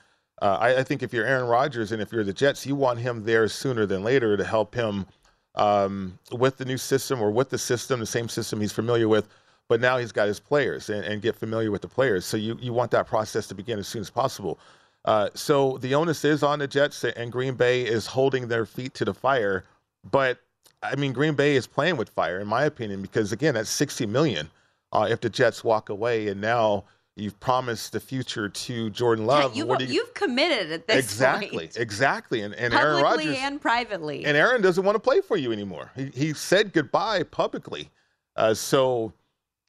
uh, 0.42 0.58
I, 0.60 0.78
I, 0.80 0.82
think 0.82 1.02
if 1.02 1.12
you're 1.12 1.24
Aaron 1.24 1.48
Rodgers 1.48 1.92
and 1.92 2.02
if 2.02 2.12
you're 2.12 2.24
the 2.24 2.32
Jets, 2.32 2.66
you 2.66 2.74
want 2.74 2.98
him 2.98 3.24
there 3.24 3.46
sooner 3.48 3.86
than 3.86 4.02
later 4.02 4.36
to 4.36 4.44
help 4.44 4.74
him 4.74 5.06
um, 5.54 6.18
with 6.32 6.56
the 6.56 6.64
new 6.64 6.76
system 6.76 7.22
or 7.22 7.30
with 7.30 7.50
the 7.50 7.58
system, 7.58 8.00
the 8.00 8.06
same 8.06 8.28
system 8.28 8.60
he's 8.60 8.72
familiar 8.72 9.08
with. 9.08 9.28
But 9.68 9.80
now 9.80 9.96
he's 9.96 10.12
got 10.12 10.26
his 10.28 10.40
players 10.40 10.90
and, 10.90 11.04
and 11.04 11.22
get 11.22 11.36
familiar 11.36 11.70
with 11.70 11.82
the 11.82 11.88
players. 11.88 12.26
So 12.26 12.36
you, 12.36 12.58
you 12.60 12.72
want 12.72 12.90
that 12.90 13.06
process 13.06 13.46
to 13.46 13.54
begin 13.54 13.78
as 13.78 13.88
soon 13.88 14.02
as 14.02 14.10
possible. 14.10 14.58
Uh, 15.04 15.30
so 15.34 15.78
the 15.78 15.94
onus 15.94 16.24
is 16.24 16.42
on 16.42 16.58
the 16.58 16.66
Jets, 16.66 17.04
and 17.04 17.30
Green 17.30 17.54
Bay 17.54 17.82
is 17.82 18.06
holding 18.06 18.48
their 18.48 18.66
feet 18.66 18.92
to 18.94 19.04
the 19.04 19.14
fire. 19.14 19.64
But 20.10 20.38
I 20.84 20.96
mean, 20.96 21.12
Green 21.12 21.34
Bay 21.34 21.56
is 21.56 21.66
playing 21.66 21.96
with 21.96 22.10
fire, 22.10 22.40
in 22.40 22.46
my 22.46 22.64
opinion, 22.64 23.02
because 23.02 23.32
again, 23.32 23.54
that's 23.54 23.70
60 23.70 24.06
million 24.06 24.50
uh, 24.92 25.08
if 25.10 25.20
the 25.20 25.30
Jets 25.30 25.64
walk 25.64 25.88
away, 25.88 26.28
and 26.28 26.40
now 26.40 26.84
you've 27.16 27.38
promised 27.40 27.92
the 27.92 28.00
future 28.00 28.48
to 28.48 28.90
Jordan 28.90 29.26
Love. 29.26 29.54
Yeah, 29.54 29.64
you've, 29.64 29.90
you... 29.90 30.04
have 30.04 30.14
committed 30.14 30.70
at 30.70 30.86
this 30.86 31.04
exactly, 31.04 31.48
point. 31.48 31.76
Exactly, 31.76 32.42
and, 32.42 32.54
and 32.54 32.74
Aaron 32.74 33.02
Rodgers 33.02 33.36
and 33.38 33.60
privately, 33.60 34.24
and 34.24 34.36
Aaron 34.36 34.62
doesn't 34.62 34.84
want 34.84 34.96
to 34.96 35.00
play 35.00 35.20
for 35.20 35.36
you 35.36 35.52
anymore. 35.52 35.90
He, 35.96 36.06
he 36.14 36.34
said 36.34 36.72
goodbye 36.72 37.22
publicly. 37.24 37.90
Uh, 38.36 38.54
so, 38.54 39.12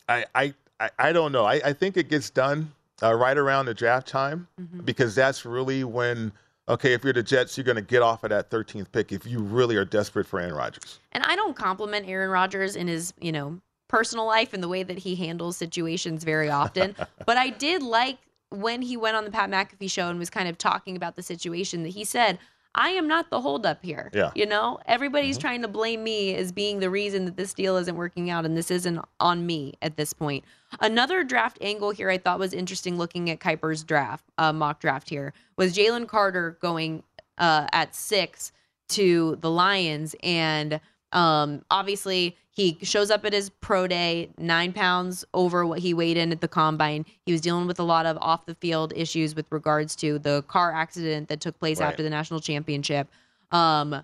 I, 0.09 0.25
I 0.33 0.53
I 0.99 1.13
don't 1.13 1.31
know. 1.31 1.45
I, 1.45 1.61
I 1.63 1.73
think 1.73 1.97
it 1.97 2.09
gets 2.09 2.29
done 2.29 2.71
uh, 3.01 3.13
right 3.13 3.37
around 3.37 3.65
the 3.65 3.73
draft 3.73 4.07
time 4.07 4.47
mm-hmm. 4.59 4.81
because 4.81 5.15
that's 5.15 5.45
really 5.45 5.83
when 5.83 6.31
okay, 6.67 6.93
if 6.93 7.03
you're 7.03 7.13
the 7.13 7.23
Jets, 7.23 7.57
you're 7.57 7.63
going 7.63 7.75
to 7.75 7.81
get 7.81 8.01
off 8.01 8.23
of 8.23 8.29
that 8.29 8.49
13th 8.49 8.91
pick 8.91 9.11
if 9.11 9.25
you 9.25 9.39
really 9.39 9.75
are 9.75 9.85
desperate 9.85 10.27
for 10.27 10.39
Aaron 10.39 10.53
Rodgers. 10.53 10.99
And 11.11 11.23
I 11.23 11.35
don't 11.35 11.55
compliment 11.55 12.07
Aaron 12.07 12.29
Rodgers 12.29 12.75
in 12.75 12.87
his, 12.87 13.13
you 13.19 13.31
know, 13.31 13.59
personal 13.87 14.25
life 14.25 14.53
and 14.53 14.63
the 14.63 14.67
way 14.67 14.83
that 14.83 14.97
he 14.97 15.15
handles 15.15 15.57
situations 15.57 16.23
very 16.23 16.49
often, 16.49 16.95
but 17.25 17.37
I 17.37 17.49
did 17.49 17.83
like 17.83 18.17
when 18.49 18.81
he 18.81 18.97
went 18.97 19.15
on 19.15 19.25
the 19.25 19.31
Pat 19.31 19.49
McAfee 19.49 19.89
show 19.89 20.09
and 20.09 20.19
was 20.19 20.29
kind 20.29 20.47
of 20.47 20.57
talking 20.57 20.95
about 20.95 21.15
the 21.15 21.23
situation 21.23 21.83
that 21.83 21.89
he 21.89 22.03
said, 22.03 22.39
I 22.75 22.89
am 22.89 23.07
not 23.07 23.29
the 23.29 23.41
holdup 23.41 23.83
here. 23.83 24.11
Yeah. 24.13 24.31
You 24.35 24.45
know, 24.45 24.79
everybody's 24.85 25.37
mm-hmm. 25.37 25.47
trying 25.47 25.61
to 25.61 25.67
blame 25.67 26.03
me 26.03 26.35
as 26.35 26.51
being 26.51 26.79
the 26.79 26.89
reason 26.89 27.25
that 27.25 27.37
this 27.37 27.53
deal 27.53 27.77
isn't 27.77 27.95
working 27.95 28.29
out, 28.29 28.45
and 28.45 28.55
this 28.55 28.69
isn't 28.69 28.99
on 29.19 29.45
me 29.45 29.73
at 29.81 29.95
this 29.95 30.13
point. 30.13 30.43
Another 30.81 31.23
draft 31.23 31.57
angle 31.61 31.91
here 31.91 32.09
I 32.09 32.17
thought 32.17 32.37
was 32.37 32.53
interesting 32.53 32.97
looking 32.97 33.29
at 33.29 33.39
Kiper's 33.39 33.83
draft, 33.83 34.25
uh, 34.37 34.51
mock 34.51 34.81
draft 34.81 35.09
here, 35.09 35.33
was 35.55 35.75
Jalen 35.75 36.07
Carter 36.07 36.57
going 36.61 37.03
uh, 37.37 37.67
at 37.71 37.95
six 37.95 38.51
to 38.89 39.37
the 39.39 39.49
Lions. 39.49 40.15
And 40.21 40.81
um, 41.11 41.63
obviously, 41.71 42.35
he 42.51 42.77
shows 42.81 43.11
up 43.11 43.25
at 43.25 43.33
his 43.33 43.49
pro 43.49 43.87
day, 43.87 44.29
nine 44.37 44.71
pounds 44.71 45.25
over 45.33 45.65
what 45.65 45.79
he 45.79 45.93
weighed 45.93 46.17
in 46.17 46.31
at 46.31 46.41
the 46.41 46.47
combine. 46.47 47.05
He 47.25 47.31
was 47.31 47.41
dealing 47.41 47.67
with 47.67 47.79
a 47.79 47.83
lot 47.83 48.05
of 48.05 48.17
off 48.21 48.45
the 48.45 48.55
field 48.55 48.93
issues 48.95 49.35
with 49.35 49.45
regards 49.51 49.95
to 49.97 50.19
the 50.19 50.43
car 50.43 50.73
accident 50.73 51.27
that 51.29 51.41
took 51.41 51.59
place 51.59 51.79
right. 51.79 51.87
after 51.87 52.01
the 52.01 52.09
national 52.09 52.39
championship. 52.39 53.07
Um, 53.51 54.03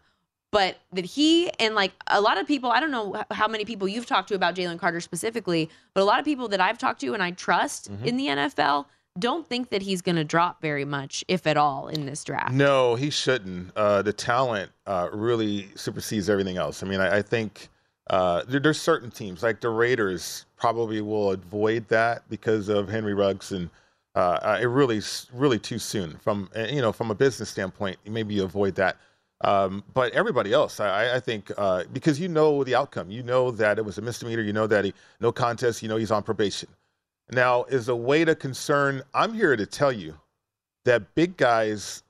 but 0.51 0.77
that 0.91 1.05
he 1.05 1.49
and 1.59 1.75
like 1.75 1.93
a 2.07 2.19
lot 2.19 2.37
of 2.37 2.45
people, 2.45 2.71
I 2.71 2.81
don't 2.81 2.91
know 2.91 3.23
how 3.31 3.47
many 3.47 3.63
people 3.63 3.87
you've 3.87 4.05
talked 4.05 4.27
to 4.29 4.35
about 4.35 4.53
Jalen 4.53 4.79
Carter 4.79 4.99
specifically, 4.99 5.69
but 5.93 6.01
a 6.01 6.03
lot 6.03 6.19
of 6.19 6.25
people 6.25 6.49
that 6.49 6.59
I've 6.59 6.77
talked 6.77 6.99
to 7.01 7.13
and 7.13 7.23
I 7.23 7.31
trust 7.31 7.89
mm-hmm. 7.89 8.05
in 8.05 8.17
the 8.17 8.27
NFL 8.27 8.85
don't 9.19 9.47
think 9.47 9.69
that 9.69 9.81
he's 9.81 10.01
going 10.01 10.15
to 10.15 10.23
drop 10.23 10.61
very 10.61 10.85
much, 10.85 11.23
if 11.27 11.45
at 11.45 11.57
all, 11.57 11.87
in 11.87 12.05
this 12.05 12.23
draft. 12.23 12.53
No, 12.53 12.95
he 12.95 13.09
shouldn't. 13.09 13.71
Uh, 13.75 14.01
the 14.01 14.13
talent 14.13 14.71
uh, 14.85 15.09
really 15.11 15.69
supersedes 15.75 16.29
everything 16.29 16.57
else. 16.57 16.81
I 16.81 16.87
mean, 16.87 17.01
I, 17.01 17.17
I 17.17 17.21
think 17.21 17.69
uh, 18.09 18.43
there, 18.47 18.59
there's 18.59 18.79
certain 18.79 19.11
teams 19.11 19.43
like 19.43 19.61
the 19.61 19.69
Raiders 19.69 20.45
probably 20.57 21.01
will 21.01 21.31
avoid 21.31 21.87
that 21.89 22.27
because 22.29 22.69
of 22.69 22.89
Henry 22.89 23.13
Ruggs 23.13 23.51
and 23.51 23.69
uh, 24.13 24.19
uh, 24.41 24.59
it 24.61 24.65
really 24.65 25.01
really 25.33 25.57
too 25.57 25.79
soon 25.79 26.17
from 26.17 26.49
uh, 26.53 26.63
you 26.63 26.81
know 26.81 26.91
from 26.91 27.11
a 27.11 27.15
business 27.15 27.49
standpoint 27.49 27.97
maybe 28.05 28.35
you 28.35 28.43
avoid 28.43 28.75
that 28.75 28.97
um, 29.45 29.81
but 29.93 30.11
everybody 30.11 30.51
else 30.51 30.81
I, 30.81 31.15
I 31.15 31.19
think 31.21 31.49
because 31.93 32.19
you 32.19 32.27
know 32.27 32.65
the 32.65 32.75
outcome 32.75 33.09
you 33.09 33.23
know 33.23 33.51
that 33.51 33.79
it 33.79 33.85
was 33.85 33.97
a 33.97 34.01
misdemeanor 34.01 34.41
you 34.41 34.51
know 34.51 34.67
that 34.67 34.83
he 34.83 34.93
no 35.21 35.31
contest 35.31 35.81
you 35.81 35.87
know 35.87 35.95
he's 35.95 36.11
on 36.11 36.23
probation 36.23 36.67
now 37.31 37.63
is 37.65 37.89
a 37.89 37.95
way 37.95 38.25
to 38.25 38.35
concern 38.35 39.01
I'm 39.13 39.33
here 39.33 39.55
to 39.55 39.65
tell 39.65 39.91
you 39.91 40.15
that 40.85 41.13
big 41.15 41.37
guys 41.37 42.03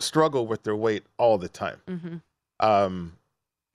struggle 0.00 0.46
with 0.46 0.62
their 0.62 0.76
weight 0.76 1.04
all 1.16 1.38
the 1.38 1.48
time 1.48 1.80
mm-hmm. 1.88 2.16
um, 2.60 3.12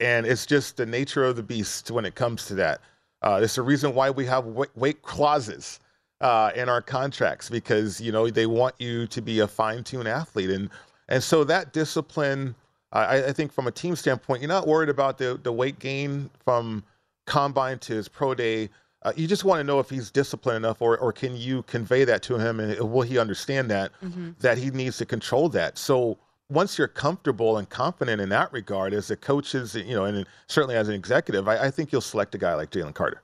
and 0.00 0.26
it's 0.26 0.46
just 0.46 0.76
the 0.76 0.86
nature 0.86 1.24
of 1.24 1.36
the 1.36 1.42
beast 1.42 1.90
when 1.90 2.04
it 2.04 2.14
comes 2.14 2.46
to 2.46 2.54
that. 2.54 2.80
Uh, 3.22 3.40
it's 3.42 3.54
the 3.54 3.62
reason 3.62 3.94
why 3.94 4.10
we 4.10 4.26
have 4.26 4.44
weight 4.74 5.00
clauses 5.02 5.80
uh, 6.20 6.50
in 6.54 6.68
our 6.68 6.82
contracts 6.82 7.48
because 7.48 8.00
you 8.00 8.12
know 8.12 8.28
they 8.28 8.46
want 8.46 8.74
you 8.78 9.06
to 9.06 9.22
be 9.22 9.40
a 9.40 9.48
fine-tuned 9.48 10.08
athlete, 10.08 10.50
and 10.50 10.68
and 11.08 11.22
so 11.22 11.44
that 11.44 11.72
discipline. 11.72 12.54
I, 12.92 13.24
I 13.24 13.32
think 13.32 13.52
from 13.52 13.66
a 13.66 13.72
team 13.72 13.96
standpoint, 13.96 14.40
you're 14.40 14.48
not 14.48 14.68
worried 14.68 14.88
about 14.88 15.18
the 15.18 15.40
the 15.42 15.52
weight 15.52 15.78
gain 15.78 16.30
from 16.44 16.84
combine 17.26 17.78
to 17.80 17.94
his 17.94 18.08
pro 18.08 18.34
day. 18.34 18.68
Uh, 19.04 19.12
you 19.16 19.26
just 19.26 19.44
want 19.44 19.60
to 19.60 19.64
know 19.64 19.80
if 19.80 19.90
he's 19.90 20.10
disciplined 20.10 20.56
enough, 20.56 20.80
or 20.80 20.96
or 20.98 21.12
can 21.12 21.36
you 21.36 21.62
convey 21.64 22.04
that 22.04 22.22
to 22.22 22.38
him, 22.38 22.58
and 22.58 22.78
will 22.90 23.02
he 23.02 23.18
understand 23.18 23.70
that 23.70 23.92
mm-hmm. 24.02 24.30
that 24.40 24.56
he 24.58 24.70
needs 24.70 24.96
to 24.98 25.04
control 25.04 25.48
that. 25.50 25.76
So 25.76 26.18
once 26.50 26.78
you're 26.78 26.88
comfortable 26.88 27.58
and 27.58 27.68
confident 27.68 28.20
in 28.20 28.28
that 28.30 28.52
regard, 28.52 28.94
as 28.94 29.10
a 29.10 29.16
coach 29.16 29.54
is, 29.54 29.74
you 29.74 29.94
know, 29.94 30.04
and 30.04 30.26
certainly 30.46 30.76
as 30.76 30.88
an 30.88 30.94
executive, 30.94 31.48
I, 31.48 31.66
I 31.66 31.70
think 31.70 31.92
you'll 31.92 32.00
select 32.00 32.34
a 32.34 32.38
guy 32.38 32.54
like 32.54 32.70
Jalen 32.70 32.94
Carter. 32.94 33.22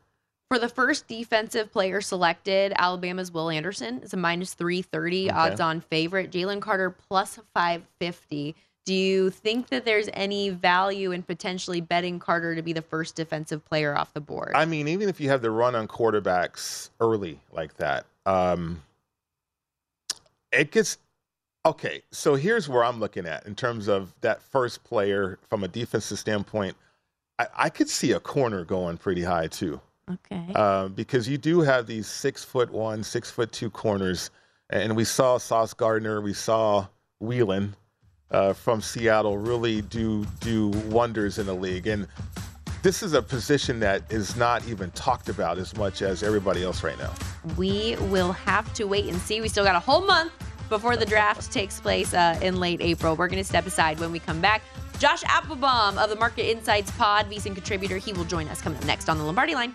For 0.51 0.59
the 0.59 0.69
first 0.69 1.07
defensive 1.07 1.71
player 1.71 2.01
selected, 2.01 2.73
Alabama's 2.75 3.31
Will 3.31 3.51
Anderson 3.51 4.01
is 4.01 4.13
a 4.13 4.17
minus 4.17 4.55
330 4.55 5.29
okay. 5.29 5.39
odds 5.39 5.61
on 5.61 5.81
favorite. 5.81 6.33
Jalen 6.33 6.61
Carter 6.61 6.91
plus 6.91 7.39
550. 7.55 8.57
Do 8.87 8.95
you 8.95 9.31
think 9.31 9.69
that 9.69 9.85
there's 9.85 10.09
any 10.15 10.49
value 10.49 11.13
in 11.13 11.23
potentially 11.23 11.81
betting 11.81 12.19
Carter 12.19 12.55
to 12.55 12.63
be 12.63 12.73
the 12.73 12.83
first 12.83 13.15
defensive 13.15 13.65
player 13.65 13.97
off 13.97 14.13
the 14.15 14.21
board? 14.21 14.53
I 14.55 14.65
mean, 14.65 14.89
even 14.89 15.09
if 15.09 15.21
you 15.21 15.29
have 15.29 15.43
the 15.43 15.51
run 15.51 15.75
on 15.75 15.87
quarterbacks 15.87 16.91
early 16.99 17.39
like 17.53 17.77
that, 17.77 18.07
um, 18.27 18.83
it 20.51 20.71
gets 20.71 20.99
okay. 21.67 22.03
So 22.11 22.35
here's 22.35 22.69
where 22.69 22.85
I'm 22.85 23.01
looking 23.01 23.27
at 23.27 23.47
in 23.47 23.55
terms 23.55 23.87
of 23.87 24.15
that 24.23 24.43
first 24.43 24.83
player 24.83 25.39
from 25.49 25.63
a 25.63 25.69
defensive 25.69 26.19
standpoint. 26.19 26.77
I, 27.39 27.47
I 27.57 27.69
could 27.69 27.89
see 27.89 28.13
a 28.13 28.21
corner 28.21 28.65
going 28.65 28.97
pretty 28.97 29.23
high 29.23 29.47
too. 29.49 29.81
Okay. 30.11 30.53
Uh, 30.55 30.89
because 30.89 31.29
you 31.29 31.39
do 31.39 31.61
have 31.61 31.87
these 31.87 32.07
six 32.07 32.43
foot 32.43 32.71
one, 32.71 33.05
six 33.05 33.31
foot 33.31 33.53
two 33.53 33.71
corners, 33.71 34.31
and 34.71 34.97
we 34.97 35.05
saw 35.05 35.39
Sauce 35.39 35.75
Gardner, 35.75 36.21
we 36.21 36.33
saw 36.33 36.87
Whelan 37.21 37.77
uh, 38.31 38.53
from 38.53 38.81
Seattle 38.81 39.39
really 39.39 39.83
do 39.83 40.25
do 40.41 40.69
wonders 40.89 41.39
in 41.39 41.47
the 41.47 41.55
league, 41.55 41.87
and 41.87 42.07
this 42.83 43.03
is 43.03 43.13
a 43.13 43.21
position 43.21 43.79
that 43.81 44.03
is 44.11 44.37
not 44.37 44.67
even 44.67 44.91
talked 44.93 45.29
about 45.29 45.59
as 45.59 45.77
much 45.77 46.01
as 46.03 46.23
everybody 46.23 46.63
else 46.63 46.83
right 46.83 46.99
now. 46.99 47.13
We 47.57 47.97
will 48.09 48.33
have 48.33 48.73
to 48.75 48.85
wait 48.85 49.07
and 49.07 49.19
see. 49.19 49.41
We 49.41 49.49
still 49.49 49.65
got 49.65 49.77
a 49.77 49.81
whole 49.81 50.01
month 50.01 50.33
before 50.69 50.97
the 50.97 51.05
draft 51.05 51.53
takes 51.53 51.81
place 51.81 52.15
uh, 52.15 52.39
in 52.41 52.59
late 52.59 52.81
April. 52.81 53.17
We're 53.17 53.29
going 53.29 53.43
to 53.43 53.49
step 53.49 53.67
aside 53.67 54.01
when 54.01 54.13
we 54.13 54.19
come 54.19 54.41
back. 54.41 54.63
Josh 54.99 55.23
Appelbaum 55.25 56.03
of 56.03 56.11
the 56.11 56.17
Market 56.17 56.51
Insights 56.51 56.91
Pod, 56.93 57.31
VSiN 57.31 57.55
contributor, 57.55 57.97
he 57.97 58.13
will 58.13 58.25
join 58.25 58.49
us 58.49 58.61
coming 58.61 58.79
up 58.79 58.85
next 58.85 59.09
on 59.09 59.19
the 59.19 59.25
Lombardi 59.25 59.55
line. 59.55 59.75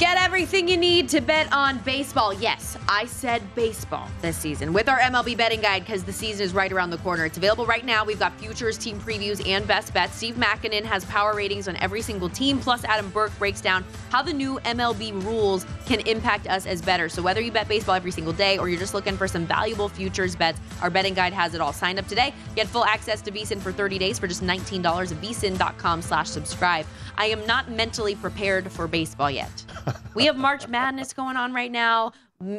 Get 0.00 0.18
everything 0.18 0.66
you 0.66 0.76
need 0.76 1.08
to 1.10 1.20
bet 1.20 1.52
on 1.52 1.78
baseball. 1.78 2.34
Yes, 2.34 2.76
I 2.88 3.06
said 3.06 3.42
baseball 3.54 4.08
this 4.22 4.36
season 4.36 4.72
with 4.72 4.88
our 4.88 4.98
MLB 4.98 5.36
betting 5.36 5.60
guide 5.60 5.84
because 5.84 6.02
the 6.02 6.12
season 6.12 6.44
is 6.44 6.52
right 6.52 6.72
around 6.72 6.90
the 6.90 6.98
corner. 6.98 7.24
It's 7.24 7.36
available 7.36 7.64
right 7.64 7.84
now. 7.84 8.04
We've 8.04 8.18
got 8.18 8.36
futures, 8.40 8.76
team 8.76 8.98
previews, 8.98 9.46
and 9.48 9.64
best 9.68 9.94
bets. 9.94 10.16
Steve 10.16 10.34
Makinen 10.34 10.82
has 10.82 11.04
power 11.04 11.32
ratings 11.32 11.68
on 11.68 11.76
every 11.76 12.02
single 12.02 12.28
team, 12.28 12.58
plus 12.58 12.82
Adam 12.82 13.08
Burke 13.10 13.38
breaks 13.38 13.60
down 13.60 13.84
how 14.10 14.20
the 14.20 14.32
new 14.32 14.58
MLB 14.64 15.22
rules 15.24 15.64
can 15.86 16.00
impact 16.08 16.48
us 16.48 16.66
as 16.66 16.82
bettors. 16.82 17.12
So 17.12 17.22
whether 17.22 17.40
you 17.40 17.52
bet 17.52 17.68
baseball 17.68 17.94
every 17.94 18.10
single 18.10 18.32
day 18.32 18.58
or 18.58 18.68
you're 18.68 18.80
just 18.80 18.94
looking 18.94 19.16
for 19.16 19.28
some 19.28 19.46
valuable 19.46 19.88
futures 19.88 20.34
bets, 20.34 20.58
our 20.82 20.90
betting 20.90 21.14
guide 21.14 21.32
has 21.32 21.54
it 21.54 21.60
all. 21.60 21.72
Sign 21.72 22.00
up 22.00 22.08
today. 22.08 22.34
Get 22.56 22.66
full 22.66 22.84
access 22.84 23.22
to 23.22 23.30
VSiN 23.30 23.60
for 23.60 23.70
30 23.70 23.98
days 23.98 24.18
for 24.18 24.26
just 24.26 24.42
$19 24.42 24.84
at 25.12 26.02
slash 26.02 26.28
subscribe. 26.28 26.84
I 27.16 27.26
am 27.26 27.46
not 27.46 27.70
mentally 27.70 28.16
prepared 28.16 28.72
for 28.72 28.88
baseball 28.88 29.30
yet. 29.30 29.64
we 30.14 30.26
have 30.26 30.36
March 30.36 30.68
Madness 30.68 31.12
going 31.12 31.36
on 31.36 31.52
right 31.52 31.72
now. 31.72 32.12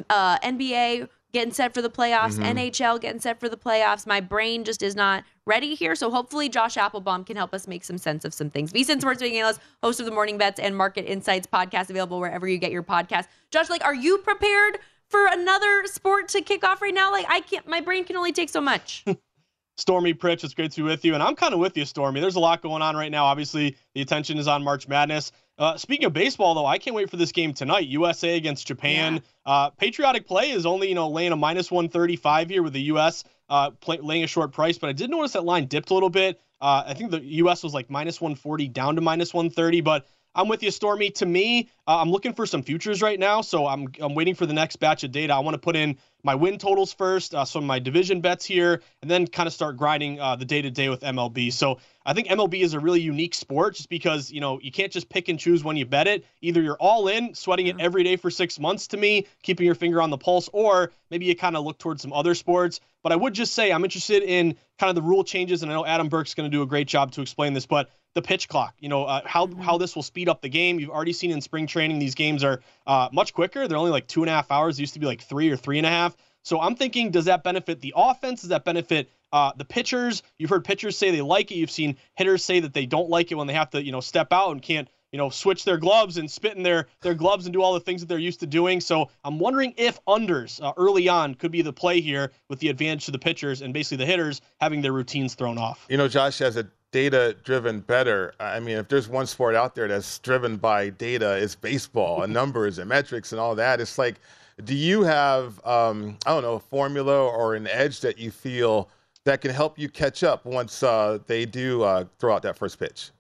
Uh, 0.09 0.39
NBA 0.39 1.09
getting 1.35 1.53
set 1.53 1.73
for 1.73 1.81
the 1.81 1.89
playoffs, 1.89 2.39
mm-hmm. 2.39 2.57
NHL 2.57 2.99
getting 3.01 3.19
set 3.19 3.41
for 3.41 3.49
the 3.49 3.57
playoffs. 3.57 4.07
My 4.07 4.21
brain 4.21 4.63
just 4.63 4.81
is 4.81 4.95
not 4.95 5.25
ready 5.45 5.75
here. 5.75 5.93
So 5.93 6.09
hopefully 6.09 6.47
Josh 6.47 6.75
Appelbaum 6.75 7.25
can 7.25 7.35
help 7.35 7.53
us 7.53 7.67
make 7.67 7.83
some 7.83 7.97
sense 7.97 8.23
of 8.23 8.33
some 8.33 8.49
things. 8.49 8.71
VSiN 8.71 9.01
Sports 9.01 9.19
Betting 9.19 9.38
Analyst, 9.38 9.59
host 9.83 9.99
of 9.99 10.05
the 10.05 10.13
Morning 10.13 10.38
Bets 10.38 10.61
and 10.61 10.75
Market 10.77 11.05
Insights 11.05 11.45
podcast, 11.45 11.89
available 11.89 12.21
wherever 12.21 12.47
you 12.47 12.57
get 12.57 12.71
your 12.71 12.83
podcast. 12.83 13.27
Josh, 13.51 13.69
like, 13.69 13.83
are 13.83 13.93
you 13.93 14.19
prepared 14.19 14.79
for 15.09 15.27
another 15.27 15.83
sport 15.88 16.29
to 16.29 16.41
kick 16.41 16.63
off 16.63 16.81
right 16.81 16.93
now? 16.93 17.11
Like, 17.11 17.25
I 17.27 17.41
can't. 17.41 17.67
My 17.67 17.81
brain 17.81 18.05
can 18.05 18.15
only 18.15 18.31
take 18.31 18.49
so 18.49 18.61
much. 18.61 19.03
Stormy 19.77 20.13
Pritch, 20.13 20.45
it's 20.45 20.53
great 20.53 20.71
to 20.71 20.77
be 20.77 20.83
with 20.83 21.03
you. 21.03 21.15
And 21.15 21.21
I'm 21.21 21.35
kind 21.35 21.53
of 21.53 21.59
with 21.59 21.75
you, 21.75 21.83
Stormy. 21.83 22.21
There's 22.21 22.38
a 22.38 22.39
lot 22.39 22.61
going 22.61 22.81
on 22.81 22.95
right 22.95 23.11
now. 23.11 23.25
Obviously, 23.25 23.75
the 23.93 24.01
attention 24.01 24.38
is 24.38 24.47
on 24.47 24.63
March 24.63 24.88
Madness. 24.88 25.33
Uh, 25.58 25.78
speaking 25.78 26.06
of 26.06 26.13
baseball, 26.13 26.54
though, 26.56 26.65
I 26.65 26.78
can't 26.78 26.96
wait 26.96 27.10
for 27.10 27.18
this 27.18 27.32
game 27.32 27.54
tonight. 27.54 27.88
USA 27.88 28.36
against 28.36 28.68
Japan. 28.68 29.15
Yeah. 29.15 29.20
Uh, 29.46 29.70
patriotic 29.72 30.28
play 30.28 30.52
is 30.52 30.65
only, 30.65 30.89
you 30.89 30.96
know, 30.96 31.10
laying 31.10 31.32
a 31.32 31.36
minus 31.36 31.72
135 31.72 32.50
here 32.50 32.62
with 32.62 32.74
the 32.74 32.82
U.S. 32.84 33.24
Uh, 33.50 33.72
play, 33.72 34.00
laying 34.00 34.24
a 34.24 34.28
short 34.28 34.52
price, 34.52 34.78
but 34.78 34.89
I 34.89 34.94
did 34.94 35.10
notice 35.10 35.34
that 35.34 35.46
line 35.46 35.68
dipped 35.68 35.91
a 35.91 35.94
little 35.94 36.10
bit. 36.10 36.41
Uh, 36.60 36.84
I 36.88 36.94
think 36.94 37.12
the 37.12 37.24
U.S. 37.24 37.63
was 37.63 37.74
like 37.74 37.89
minus 37.89 38.20
140 38.20 38.68
down 38.70 38.96
to 38.96 39.02
minus 39.02 39.34
130, 39.34 39.82
but 39.82 40.08
I'm 40.34 40.50
with 40.50 40.62
you, 40.63 40.72
Stormy. 40.72 41.12
To 41.12 41.26
me, 41.26 41.70
uh, 41.88 41.98
I'm 42.02 42.12
looking 42.12 42.34
for 42.34 42.46
some 42.46 42.62
futures 42.62 43.02
right 43.02 43.20
now, 43.20 43.41
so 43.41 43.65
I'm 43.65 43.88
I'm 44.02 44.15
waiting 44.15 44.36
for 44.36 44.46
the 44.46 44.54
next 44.54 44.78
batch 44.78 45.04
of 45.04 45.12
data. 45.12 45.34
I 45.34 45.39
want 45.39 45.56
to 45.56 45.60
put 45.60 45.76
in 45.76 45.98
my 46.25 46.35
win 46.35 46.57
totals 46.57 46.91
first, 46.91 47.35
uh, 47.35 47.45
some 47.45 47.63
of 47.63 47.67
my 47.67 47.77
division 47.77 48.19
bets 48.19 48.43
here, 48.43 48.81
and 49.01 49.11
then 49.11 49.27
kind 49.27 49.45
of 49.45 49.53
start 49.53 49.77
grinding 49.77 50.19
uh, 50.19 50.35
the 50.35 50.43
day 50.43 50.61
to 50.61 50.71
day 50.71 50.89
with 50.89 51.01
MLB. 51.01 51.53
So 51.53 51.77
I 52.03 52.13
think 52.13 52.27
MLB 52.27 52.61
is 52.61 52.73
a 52.73 52.79
really 52.79 52.99
unique 52.99 53.35
sport, 53.35 53.75
just 53.75 53.89
because 53.89 54.31
you 54.31 54.41
know 54.41 54.59
you 54.59 54.71
can't 54.71 54.91
just 54.91 55.07
pick 55.07 55.29
and 55.29 55.39
choose 55.39 55.63
when 55.63 55.77
you 55.77 55.85
bet 55.85 56.07
it. 56.07 56.25
Either 56.41 56.61
you're 56.61 56.77
all 56.79 57.07
in, 57.07 57.35
sweating 57.35 57.67
it 57.67 57.75
every 57.79 58.03
day 58.03 58.15
for 58.15 58.31
six 58.31 58.59
months. 58.59 58.88
To 58.88 58.97
me, 58.97 59.27
keeping 59.43 59.67
your 59.67 59.75
finger 59.75 60.01
on 60.01 60.09
the 60.09 60.17
pulse, 60.17 60.49
or 60.51 60.91
maybe 61.11 61.25
you 61.25 61.35
kind 61.35 61.55
of 61.55 61.63
look 61.63 61.77
towards 61.77 62.01
some 62.01 62.11
other 62.11 62.33
sports. 62.33 62.79
But 63.03 63.11
I 63.11 63.15
would 63.15 63.35
just 63.35 63.53
say 63.53 63.71
I'm 63.71 63.83
interested 63.83 64.23
in 64.23 64.55
kind 64.79 64.89
of 64.89 64.95
the 64.95 65.03
rule 65.03 65.23
changes, 65.23 65.61
and 65.61 65.71
I 65.71 65.75
know 65.75 65.85
Adam 65.85 66.09
Burke's 66.09 66.33
going 66.33 66.49
to 66.49 66.55
do 66.55 66.63
a 66.63 66.67
great 66.67 66.88
job 66.88 67.11
to 67.13 67.21
explain 67.21 67.53
this, 67.53 67.67
but 67.67 67.89
the 68.15 68.21
pitch 68.21 68.47
clock. 68.47 68.73
You 68.79 68.89
know 68.89 69.03
uh, 69.03 69.21
how 69.25 69.45
mm-hmm. 69.45 69.61
how 69.61 69.77
this 69.77 69.95
will 69.95 70.03
speed 70.03 70.27
up 70.27 70.41
the 70.41 70.49
game. 70.49 70.79
You've 70.79 70.89
already 70.89 71.13
seen 71.13 71.29
in 71.29 71.41
spring 71.41 71.67
training 71.67 71.99
these 71.99 72.15
games 72.15 72.43
are 72.43 72.61
uh, 72.88 73.09
much 73.11 73.33
quicker. 73.33 73.67
They're 73.67 73.77
only 73.77 73.91
like 73.91 74.07
two 74.07 74.23
and 74.23 74.29
a 74.29 74.33
half 74.33 74.49
hours. 74.49 74.79
It 74.79 74.81
used 74.81 74.95
to 74.95 74.99
be 74.99 75.05
like 75.05 75.21
three 75.21 75.51
or 75.51 75.57
three 75.57 75.77
and 75.77 75.85
a 75.85 75.89
half. 75.89 76.14
So 76.45 76.62
I'm 76.62 76.75
thinking, 76.75 77.10
does 77.10 77.25
that 77.25 77.43
benefit 77.43 77.81
the 77.81 77.91
offense? 77.97 78.41
Does 78.41 78.49
that 78.49 78.63
benefit 78.63 79.10
uh, 79.34 79.51
the 79.58 79.65
pitchers? 79.65 80.21
You've 80.38 80.51
heard 80.51 80.63
pitchers 80.63 80.95
say 80.95 81.10
they 81.10 81.21
like 81.21 81.51
it. 81.51 81.55
You've 81.55 81.71
seen 81.71 81.97
hitters 82.13 82.45
say 82.45 82.60
that 82.60 82.71
they 82.71 82.86
don't 82.86 83.10
like 83.10 83.31
it 83.31 83.36
when 83.36 83.47
they 83.47 83.53
have 83.53 83.71
to, 83.71 83.84
you 83.84 83.91
know, 83.91 83.99
step 83.99 84.31
out 84.31 84.51
and 84.51 84.62
can't, 84.62 84.88
you 85.12 85.17
know, 85.17 85.31
switch 85.31 85.65
their 85.65 85.77
gloves 85.77 86.17
and 86.17 86.29
spit 86.29 86.55
in 86.55 86.62
their 86.62 86.86
their 87.01 87.15
gloves 87.15 87.47
and 87.47 87.53
do 87.53 87.63
all 87.63 87.73
the 87.73 87.79
things 87.79 88.01
that 88.01 88.08
they're 88.08 88.19
used 88.19 88.41
to 88.41 88.45
doing. 88.45 88.79
So 88.79 89.10
I'm 89.23 89.39
wondering 89.39 89.73
if 89.75 89.99
unders 90.05 90.62
uh, 90.62 90.71
early 90.77 91.10
on 91.10 91.34
could 91.34 91.51
be 91.51 91.63
the 91.63 91.73
play 91.73 91.99
here 91.99 92.31
with 92.47 92.60
the 92.60 92.69
advantage 92.69 93.05
to 93.05 93.12
the 93.12 93.19
pitchers 93.19 93.63
and 93.63 93.73
basically 93.73 94.05
the 94.05 94.12
hitters 94.12 94.39
having 94.62 94.84
their 94.84 94.93
routines 94.93 95.34
thrown 95.34 95.58
off. 95.58 95.88
You 95.89 95.97
know, 95.97 96.08
Josh, 96.08 96.38
has 96.39 96.58
a 96.58 96.67
data 96.91 97.36
driven 97.43 97.79
bettor. 97.79 98.36
I 98.39 98.60
mean, 98.60 98.77
if 98.77 98.88
there's 98.88 99.10
one 99.10 99.25
sport 99.25 99.55
out 99.55 99.73
there 99.73 99.88
that's 99.88 100.19
driven 100.19 100.58
by 100.58 100.91
data, 100.91 101.38
it's 101.38 101.55
baseball 101.55 102.21
and 102.21 102.31
numbers 102.31 102.77
and 102.77 102.88
metrics 102.88 103.31
and 103.31 103.41
all 103.41 103.55
that. 103.55 103.81
It's 103.81 103.97
like, 103.97 104.19
do 104.63 104.74
you 104.74 105.04
have, 105.04 105.63
um, 105.65 106.18
I 106.26 106.32
don't 106.32 106.44
know, 106.44 106.56
a 106.56 106.60
formula 106.60 107.28
or 107.28 107.56
an 107.56 107.68
edge 107.68 108.00
that 108.02 108.18
you 108.18 108.32
feel 108.32 108.89
that 109.26 109.41
can 109.41 109.52
help 109.52 109.78
you 109.78 109.89
catch 109.89 110.24
up 110.24 110.46
once 110.46 110.84
uh, 110.84 111.20
they 111.28 111.46
do 111.46 111.84
uh, 111.84 112.06
throw 112.20 112.36
out 112.36 112.44
that 112.44 112.58
first 112.58 112.80
pitch? 112.80 113.12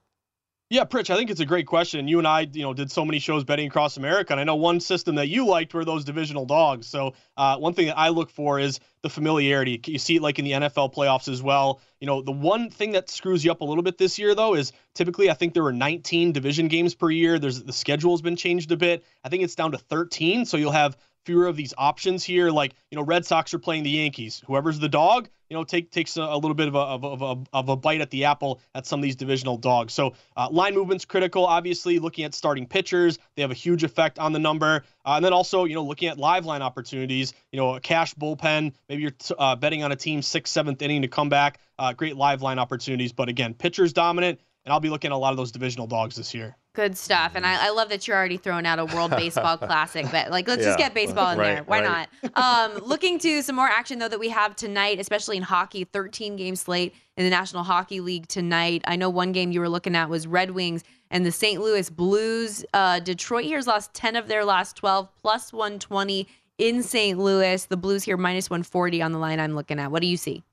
Yeah, 0.71 0.83
Pritch, 0.83 1.11
I 1.11 1.15
think 1.15 1.29
it's 1.29 1.41
a 1.41 1.45
great 1.45 1.67
question. 1.67 2.07
You 2.07 2.17
and 2.17 2.27
I, 2.27 2.47
you 2.51 2.63
know, 2.63 2.73
did 2.73 2.89
so 2.89 3.05
many 3.05 3.19
shows 3.19 3.43
betting 3.43 3.67
across 3.67 3.97
America, 3.97 4.33
and 4.33 4.39
I 4.39 4.43
know 4.45 4.55
one 4.55 4.79
system 4.79 5.13
that 5.15 5.27
you 5.27 5.45
liked 5.45 5.75
were 5.75 5.85
those 5.85 6.03
divisional 6.03 6.45
dogs. 6.45 6.87
So 6.87 7.13
uh, 7.37 7.57
one 7.57 7.75
thing 7.75 7.85
that 7.85 7.97
I 7.99 8.09
look 8.09 8.31
for 8.31 8.59
is 8.59 8.79
the 9.03 9.09
familiarity. 9.09 9.79
You 9.85 9.99
see 9.99 10.15
it 10.15 10.23
like 10.23 10.39
in 10.39 10.45
the 10.45 10.53
NFL 10.53 10.91
playoffs 10.95 11.27
as 11.27 11.43
well. 11.43 11.81
You 11.99 12.07
know, 12.07 12.23
the 12.23 12.31
one 12.31 12.71
thing 12.71 12.93
that 12.93 13.11
screws 13.11 13.45
you 13.45 13.51
up 13.51 13.61
a 13.61 13.63
little 13.63 13.83
bit 13.83 13.99
this 13.99 14.17
year, 14.17 14.33
though, 14.33 14.55
is 14.55 14.71
typically 14.95 15.29
I 15.29 15.35
think 15.35 15.53
there 15.53 15.61
were 15.61 15.71
19 15.71 16.31
division 16.31 16.67
games 16.67 16.95
per 16.95 17.11
year. 17.11 17.37
There's 17.37 17.61
the 17.61 17.71
schedule 17.71 18.13
has 18.13 18.23
been 18.23 18.35
changed 18.35 18.71
a 18.71 18.77
bit. 18.77 19.05
I 19.23 19.29
think 19.29 19.43
it's 19.43 19.55
down 19.55 19.71
to 19.73 19.77
13, 19.77 20.45
so 20.45 20.57
you'll 20.57 20.71
have 20.71 20.97
fewer 21.25 21.47
of 21.47 21.55
these 21.55 21.73
options 21.77 22.23
here. 22.23 22.49
Like, 22.49 22.73
you 22.91 22.95
know, 22.95 23.03
Red 23.03 23.25
Sox 23.25 23.53
are 23.53 23.59
playing 23.59 23.83
the 23.83 23.89
Yankees. 23.89 24.41
Whoever's 24.45 24.79
the 24.79 24.89
dog, 24.89 25.27
you 25.49 25.57
know, 25.57 25.63
take 25.63 25.91
takes 25.91 26.17
a, 26.17 26.21
a 26.21 26.37
little 26.37 26.55
bit 26.55 26.67
of 26.67 26.75
a, 26.75 26.79
of, 26.79 27.21
a, 27.21 27.43
of 27.53 27.69
a 27.69 27.75
bite 27.75 28.01
at 28.01 28.09
the 28.09 28.25
apple 28.25 28.61
at 28.73 28.85
some 28.85 28.99
of 28.99 29.03
these 29.03 29.15
divisional 29.15 29.57
dogs. 29.57 29.93
So 29.93 30.13
uh, 30.37 30.47
line 30.49 30.73
movement's 30.73 31.05
critical. 31.05 31.45
Obviously, 31.45 31.99
looking 31.99 32.25
at 32.25 32.33
starting 32.33 32.65
pitchers, 32.67 33.19
they 33.35 33.41
have 33.41 33.51
a 33.51 33.55
huge 33.55 33.83
effect 33.83 34.17
on 34.19 34.33
the 34.33 34.39
number. 34.39 34.83
Uh, 35.05 35.13
and 35.15 35.25
then 35.25 35.33
also, 35.33 35.65
you 35.65 35.75
know, 35.75 35.83
looking 35.83 36.09
at 36.09 36.17
live 36.17 36.45
line 36.45 36.61
opportunities. 36.61 37.33
You 37.51 37.59
know, 37.59 37.75
a 37.75 37.79
cash 37.79 38.13
bullpen. 38.15 38.73
Maybe 38.89 39.01
you're 39.01 39.11
t- 39.11 39.35
uh, 39.37 39.55
betting 39.55 39.83
on 39.83 39.91
a 39.91 39.95
team 39.95 40.21
sixth, 40.21 40.53
seventh 40.53 40.81
inning 40.81 41.01
to 41.03 41.07
come 41.07 41.29
back. 41.29 41.59
Uh, 41.77 41.93
great 41.93 42.15
live 42.15 42.41
line 42.41 42.59
opportunities. 42.59 43.13
But 43.13 43.29
again, 43.29 43.53
pitchers 43.53 43.93
dominant. 43.93 44.39
And 44.65 44.73
I'll 44.73 44.79
be 44.79 44.89
looking 44.89 45.11
at 45.11 45.15
a 45.15 45.17
lot 45.17 45.31
of 45.31 45.37
those 45.37 45.51
divisional 45.51 45.85
dogs 45.85 46.15
this 46.15 46.33
year. 46.33 46.57
Good 46.73 46.97
stuff. 46.97 47.33
And 47.35 47.45
I, 47.45 47.67
I 47.67 47.69
love 47.69 47.89
that 47.89 48.07
you're 48.07 48.17
already 48.17 48.37
throwing 48.37 48.65
out 48.65 48.79
a 48.79 48.85
World 48.85 49.11
Baseball 49.11 49.57
Classic. 49.59 50.05
But 50.11 50.31
like, 50.31 50.47
let's 50.47 50.61
yeah, 50.61 50.69
just 50.69 50.79
get 50.79 50.93
baseball 50.93 51.31
in 51.31 51.37
right, 51.37 51.55
there. 51.55 51.63
Why 51.63 51.81
right. 51.81 52.07
not? 52.33 52.73
Um, 52.75 52.83
looking 52.85 53.19
to 53.19 53.43
some 53.43 53.55
more 53.55 53.67
action 53.67 53.99
though 53.99 54.09
that 54.09 54.19
we 54.19 54.29
have 54.29 54.55
tonight, 54.55 54.99
especially 54.99 55.37
in 55.37 55.43
hockey. 55.43 55.83
13 55.83 56.35
game 56.35 56.55
slate 56.55 56.95
in 57.15 57.23
the 57.23 57.29
National 57.29 57.63
Hockey 57.63 58.01
League 58.01 58.27
tonight. 58.27 58.81
I 58.85 58.95
know 58.95 59.09
one 59.09 59.31
game 59.31 59.51
you 59.51 59.59
were 59.59 59.69
looking 59.69 59.95
at 59.95 60.09
was 60.09 60.25
Red 60.25 60.51
Wings 60.51 60.83
and 61.11 61.25
the 61.25 61.31
St. 61.31 61.61
Louis 61.61 61.89
Blues. 61.89 62.65
Uh, 62.73 62.99
Detroit 62.99 63.45
here's 63.45 63.67
lost 63.67 63.93
10 63.93 64.15
of 64.15 64.27
their 64.27 64.43
last 64.43 64.75
12, 64.77 65.07
plus 65.21 65.53
120 65.53 66.27
in 66.57 66.81
St. 66.81 67.17
Louis. 67.19 67.63
The 67.65 67.77
Blues 67.77 68.03
here 68.03 68.17
minus 68.17 68.49
140 68.49 69.01
on 69.01 69.11
the 69.11 69.19
line. 69.19 69.39
I'm 69.39 69.55
looking 69.55 69.79
at. 69.79 69.91
What 69.91 70.01
do 70.01 70.07
you 70.07 70.17
see? 70.17 70.43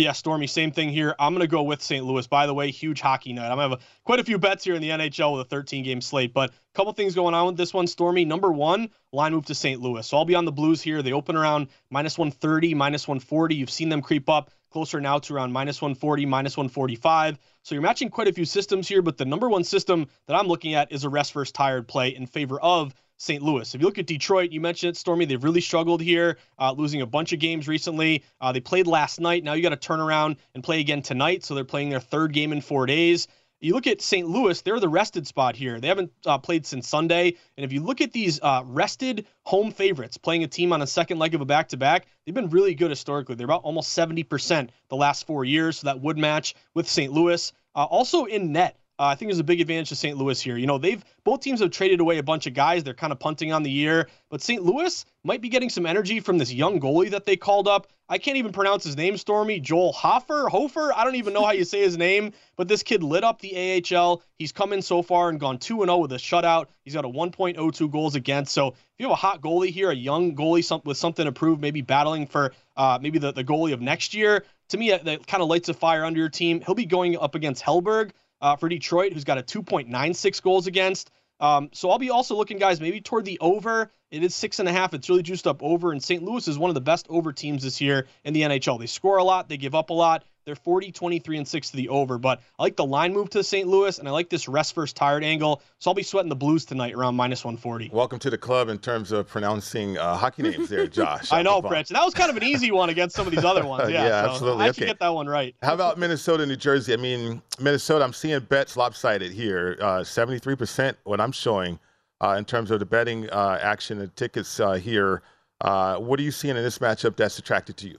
Yeah, 0.00 0.12
Stormy, 0.12 0.46
same 0.46 0.72
thing 0.72 0.88
here. 0.88 1.14
I'm 1.18 1.34
going 1.34 1.42
to 1.42 1.46
go 1.46 1.62
with 1.62 1.82
St. 1.82 2.02
Louis. 2.02 2.26
By 2.26 2.46
the 2.46 2.54
way, 2.54 2.70
huge 2.70 3.02
hockey 3.02 3.34
night. 3.34 3.50
I'm 3.50 3.58
going 3.58 3.68
to 3.68 3.76
have 3.76 3.80
a, 3.80 3.84
quite 4.02 4.18
a 4.18 4.24
few 4.24 4.38
bets 4.38 4.64
here 4.64 4.74
in 4.74 4.80
the 4.80 4.88
NHL 4.88 5.36
with 5.36 5.46
a 5.46 5.50
13 5.50 5.84
game 5.84 6.00
slate, 6.00 6.32
but 6.32 6.48
a 6.48 6.52
couple 6.74 6.90
things 6.94 7.14
going 7.14 7.34
on 7.34 7.48
with 7.48 7.58
this 7.58 7.74
one, 7.74 7.86
Stormy. 7.86 8.24
Number 8.24 8.50
one, 8.50 8.88
line 9.12 9.32
move 9.32 9.44
to 9.46 9.54
St. 9.54 9.78
Louis. 9.78 10.06
So 10.06 10.16
I'll 10.16 10.24
be 10.24 10.34
on 10.34 10.46
the 10.46 10.52
Blues 10.52 10.80
here. 10.80 11.02
They 11.02 11.12
open 11.12 11.36
around 11.36 11.68
minus 11.90 12.16
130, 12.16 12.72
minus 12.72 13.06
140. 13.06 13.54
You've 13.54 13.68
seen 13.68 13.90
them 13.90 14.00
creep 14.00 14.30
up 14.30 14.50
closer 14.70 15.02
now 15.02 15.18
to 15.18 15.34
around 15.34 15.52
minus 15.52 15.82
140, 15.82 16.24
minus 16.24 16.56
145. 16.56 17.38
So 17.62 17.74
you're 17.74 17.82
matching 17.82 18.08
quite 18.08 18.28
a 18.28 18.32
few 18.32 18.46
systems 18.46 18.88
here, 18.88 19.02
but 19.02 19.18
the 19.18 19.26
number 19.26 19.50
one 19.50 19.64
system 19.64 20.06
that 20.28 20.34
I'm 20.34 20.46
looking 20.46 20.72
at 20.72 20.92
is 20.92 21.04
a 21.04 21.10
rest 21.10 21.34
versus 21.34 21.52
tired 21.52 21.86
play 21.86 22.08
in 22.16 22.26
favor 22.26 22.58
of 22.58 22.94
St. 23.20 23.42
Louis. 23.42 23.74
If 23.74 23.82
you 23.82 23.86
look 23.86 23.98
at 23.98 24.06
Detroit, 24.06 24.50
you 24.50 24.62
mentioned 24.62 24.90
it, 24.90 24.96
Stormy, 24.96 25.26
they've 25.26 25.44
really 25.44 25.60
struggled 25.60 26.00
here, 26.00 26.38
uh, 26.58 26.72
losing 26.72 27.02
a 27.02 27.06
bunch 27.06 27.34
of 27.34 27.38
games 27.38 27.68
recently. 27.68 28.24
Uh, 28.40 28.50
they 28.50 28.60
played 28.60 28.86
last 28.86 29.20
night. 29.20 29.44
Now 29.44 29.52
you 29.52 29.62
got 29.62 29.70
to 29.70 29.76
turn 29.76 30.00
around 30.00 30.36
and 30.54 30.64
play 30.64 30.80
again 30.80 31.02
tonight. 31.02 31.44
So 31.44 31.54
they're 31.54 31.64
playing 31.64 31.90
their 31.90 32.00
third 32.00 32.32
game 32.32 32.50
in 32.50 32.62
four 32.62 32.86
days. 32.86 33.28
You 33.60 33.74
look 33.74 33.86
at 33.86 34.00
St. 34.00 34.26
Louis, 34.26 34.58
they're 34.62 34.80
the 34.80 34.88
rested 34.88 35.26
spot 35.26 35.54
here. 35.54 35.78
They 35.78 35.88
haven't 35.88 36.10
uh, 36.24 36.38
played 36.38 36.64
since 36.64 36.88
Sunday. 36.88 37.36
And 37.58 37.64
if 37.64 37.74
you 37.74 37.82
look 37.82 38.00
at 38.00 38.10
these 38.10 38.40
uh, 38.40 38.62
rested 38.64 39.26
home 39.42 39.70
favorites 39.70 40.16
playing 40.16 40.42
a 40.44 40.48
team 40.48 40.72
on 40.72 40.80
a 40.80 40.86
second 40.86 41.18
leg 41.18 41.34
of 41.34 41.42
a 41.42 41.44
back 41.44 41.68
to 41.68 41.76
back, 41.76 42.06
they've 42.24 42.34
been 42.34 42.48
really 42.48 42.74
good 42.74 42.90
historically. 42.90 43.34
They're 43.34 43.44
about 43.44 43.64
almost 43.64 43.94
70% 43.94 44.70
the 44.88 44.96
last 44.96 45.26
four 45.26 45.44
years. 45.44 45.80
So 45.80 45.88
that 45.88 46.00
would 46.00 46.16
match 46.16 46.54
with 46.72 46.88
St. 46.88 47.12
Louis. 47.12 47.52
Uh, 47.74 47.84
also 47.84 48.24
in 48.24 48.52
net, 48.52 48.79
uh, 49.00 49.06
I 49.06 49.14
think 49.14 49.30
there's 49.30 49.38
a 49.38 49.44
big 49.44 49.62
advantage 49.62 49.88
to 49.88 49.96
St. 49.96 50.18
Louis 50.18 50.38
here. 50.38 50.58
You 50.58 50.66
know, 50.66 50.76
they've 50.76 51.02
both 51.24 51.40
teams 51.40 51.60
have 51.60 51.70
traded 51.70 52.00
away 52.00 52.18
a 52.18 52.22
bunch 52.22 52.46
of 52.46 52.52
guys. 52.52 52.84
They're 52.84 52.92
kind 52.92 53.14
of 53.14 53.18
punting 53.18 53.50
on 53.50 53.62
the 53.62 53.70
year, 53.70 54.08
but 54.28 54.42
St. 54.42 54.62
Louis 54.62 55.06
might 55.24 55.40
be 55.40 55.48
getting 55.48 55.70
some 55.70 55.86
energy 55.86 56.20
from 56.20 56.36
this 56.36 56.52
young 56.52 56.78
goalie 56.80 57.10
that 57.12 57.24
they 57.24 57.34
called 57.34 57.66
up. 57.66 57.86
I 58.10 58.18
can't 58.18 58.36
even 58.36 58.52
pronounce 58.52 58.84
his 58.84 58.98
name, 58.98 59.16
Stormy. 59.16 59.58
Joel 59.58 59.92
Hofer, 59.94 60.50
Hofer. 60.50 60.92
I 60.94 61.04
don't 61.04 61.14
even 61.14 61.32
know 61.32 61.46
how 61.46 61.52
you 61.52 61.64
say 61.64 61.80
his 61.80 61.96
name, 61.96 62.32
but 62.56 62.68
this 62.68 62.82
kid 62.82 63.02
lit 63.02 63.24
up 63.24 63.40
the 63.40 63.82
AHL. 63.90 64.22
He's 64.38 64.52
come 64.52 64.74
in 64.74 64.82
so 64.82 65.00
far 65.00 65.30
and 65.30 65.40
gone 65.40 65.56
2 65.56 65.78
0 65.78 65.96
with 65.96 66.12
a 66.12 66.16
shutout. 66.16 66.66
He's 66.84 66.92
got 66.92 67.06
a 67.06 67.08
1.02 67.08 67.90
goals 67.90 68.16
against. 68.16 68.52
So 68.52 68.68
if 68.68 68.74
you 68.98 69.06
have 69.06 69.12
a 69.12 69.16
hot 69.16 69.40
goalie 69.40 69.70
here, 69.70 69.90
a 69.90 69.96
young 69.96 70.36
goalie 70.36 70.84
with 70.84 70.98
something 70.98 71.24
to 71.24 71.32
prove, 71.32 71.58
maybe 71.58 71.80
battling 71.80 72.26
for 72.26 72.52
uh, 72.76 72.98
maybe 73.00 73.18
the, 73.18 73.32
the 73.32 73.44
goalie 73.44 73.72
of 73.72 73.80
next 73.80 74.12
year, 74.12 74.44
to 74.68 74.76
me, 74.76 74.90
that 74.90 75.26
kind 75.26 75.42
of 75.42 75.48
lights 75.48 75.68
a 75.70 75.74
fire 75.74 76.04
under 76.04 76.20
your 76.20 76.28
team. 76.28 76.60
He'll 76.60 76.74
be 76.74 76.86
going 76.86 77.16
up 77.16 77.34
against 77.34 77.62
Hellberg 77.64 78.10
uh, 78.40 78.56
for 78.56 78.68
Detroit, 78.68 79.12
who's 79.12 79.24
got 79.24 79.38
a 79.38 79.42
2.96 79.42 80.42
goals 80.42 80.66
against. 80.66 81.10
Um, 81.40 81.70
so 81.72 81.90
I'll 81.90 81.98
be 81.98 82.10
also 82.10 82.36
looking, 82.36 82.58
guys, 82.58 82.80
maybe 82.80 83.00
toward 83.00 83.24
the 83.24 83.38
over. 83.40 83.90
It 84.10 84.22
is 84.22 84.34
six 84.34 84.58
and 84.58 84.68
a 84.68 84.72
half. 84.72 84.92
It's 84.92 85.08
really 85.08 85.22
juiced 85.22 85.46
up 85.46 85.62
over, 85.62 85.92
and 85.92 86.02
St. 86.02 86.22
Louis 86.22 86.46
is 86.46 86.58
one 86.58 86.70
of 86.70 86.74
the 86.74 86.80
best 86.80 87.06
over 87.08 87.32
teams 87.32 87.62
this 87.62 87.80
year 87.80 88.06
in 88.24 88.34
the 88.34 88.42
NHL. 88.42 88.78
They 88.78 88.86
score 88.86 89.16
a 89.18 89.24
lot, 89.24 89.48
they 89.48 89.56
give 89.56 89.74
up 89.74 89.90
a 89.90 89.94
lot. 89.94 90.24
They're 90.44 90.54
40, 90.54 90.92
23, 90.92 91.38
and 91.38 91.48
6 91.48 91.70
to 91.70 91.76
the 91.76 91.88
over. 91.88 92.18
But 92.18 92.40
I 92.58 92.62
like 92.62 92.76
the 92.76 92.84
line 92.84 93.12
move 93.12 93.30
to 93.30 93.44
St. 93.44 93.68
Louis, 93.68 93.98
and 93.98 94.08
I 94.08 94.10
like 94.10 94.30
this 94.30 94.48
rest 94.48 94.74
first 94.74 94.96
tired 94.96 95.22
angle. 95.22 95.62
So 95.78 95.90
I'll 95.90 95.94
be 95.94 96.02
sweating 96.02 96.28
the 96.28 96.36
Blues 96.36 96.64
tonight 96.64 96.94
around 96.94 97.16
minus 97.16 97.44
140. 97.44 97.90
Welcome 97.92 98.18
to 98.20 98.30
the 98.30 98.38
club 98.38 98.68
in 98.68 98.78
terms 98.78 99.12
of 99.12 99.28
pronouncing 99.28 99.98
uh, 99.98 100.16
hockey 100.16 100.42
names 100.42 100.68
there, 100.68 100.86
Josh. 100.88 101.32
I 101.32 101.42
know, 101.42 101.60
Pritch. 101.60 101.88
That 101.88 102.04
was 102.04 102.14
kind 102.14 102.30
of 102.30 102.36
an 102.36 102.44
easy 102.44 102.70
one 102.70 102.90
against 102.90 103.16
some 103.16 103.26
of 103.26 103.32
these 103.32 103.44
other 103.44 103.66
ones. 103.66 103.80
Yeah, 103.90 104.04
yeah 104.04 104.22
so 104.22 104.30
absolutely. 104.30 104.64
I 104.64 104.68
okay. 104.68 104.86
get 104.86 104.98
that 105.00 105.08
one 105.08 105.26
right. 105.26 105.54
How 105.62 105.74
about 105.74 105.98
Minnesota, 105.98 106.46
New 106.46 106.54
Jersey? 106.54 106.92
I 106.92 106.96
mean, 106.96 107.42
Minnesota, 107.58 108.04
I'm 108.04 108.12
seeing 108.12 108.38
bets 108.40 108.76
lopsided 108.76 109.32
here. 109.32 109.76
Uh, 109.80 110.00
73% 110.00 110.94
what 111.04 111.20
I'm 111.20 111.32
showing 111.32 111.78
uh, 112.20 112.36
in 112.38 112.44
terms 112.44 112.70
of 112.70 112.78
the 112.78 112.86
betting 112.86 113.28
uh, 113.30 113.58
action 113.60 114.00
and 114.00 114.14
tickets 114.16 114.60
uh, 114.60 114.72
here. 114.72 115.22
Uh, 115.60 115.96
what 115.96 116.20
are 116.20 116.22
you 116.22 116.30
seeing 116.30 116.56
in 116.56 116.62
this 116.62 116.78
matchup 116.78 117.16
that's 117.16 117.38
attracted 117.38 117.76
to 117.78 117.88
you? 117.88 117.98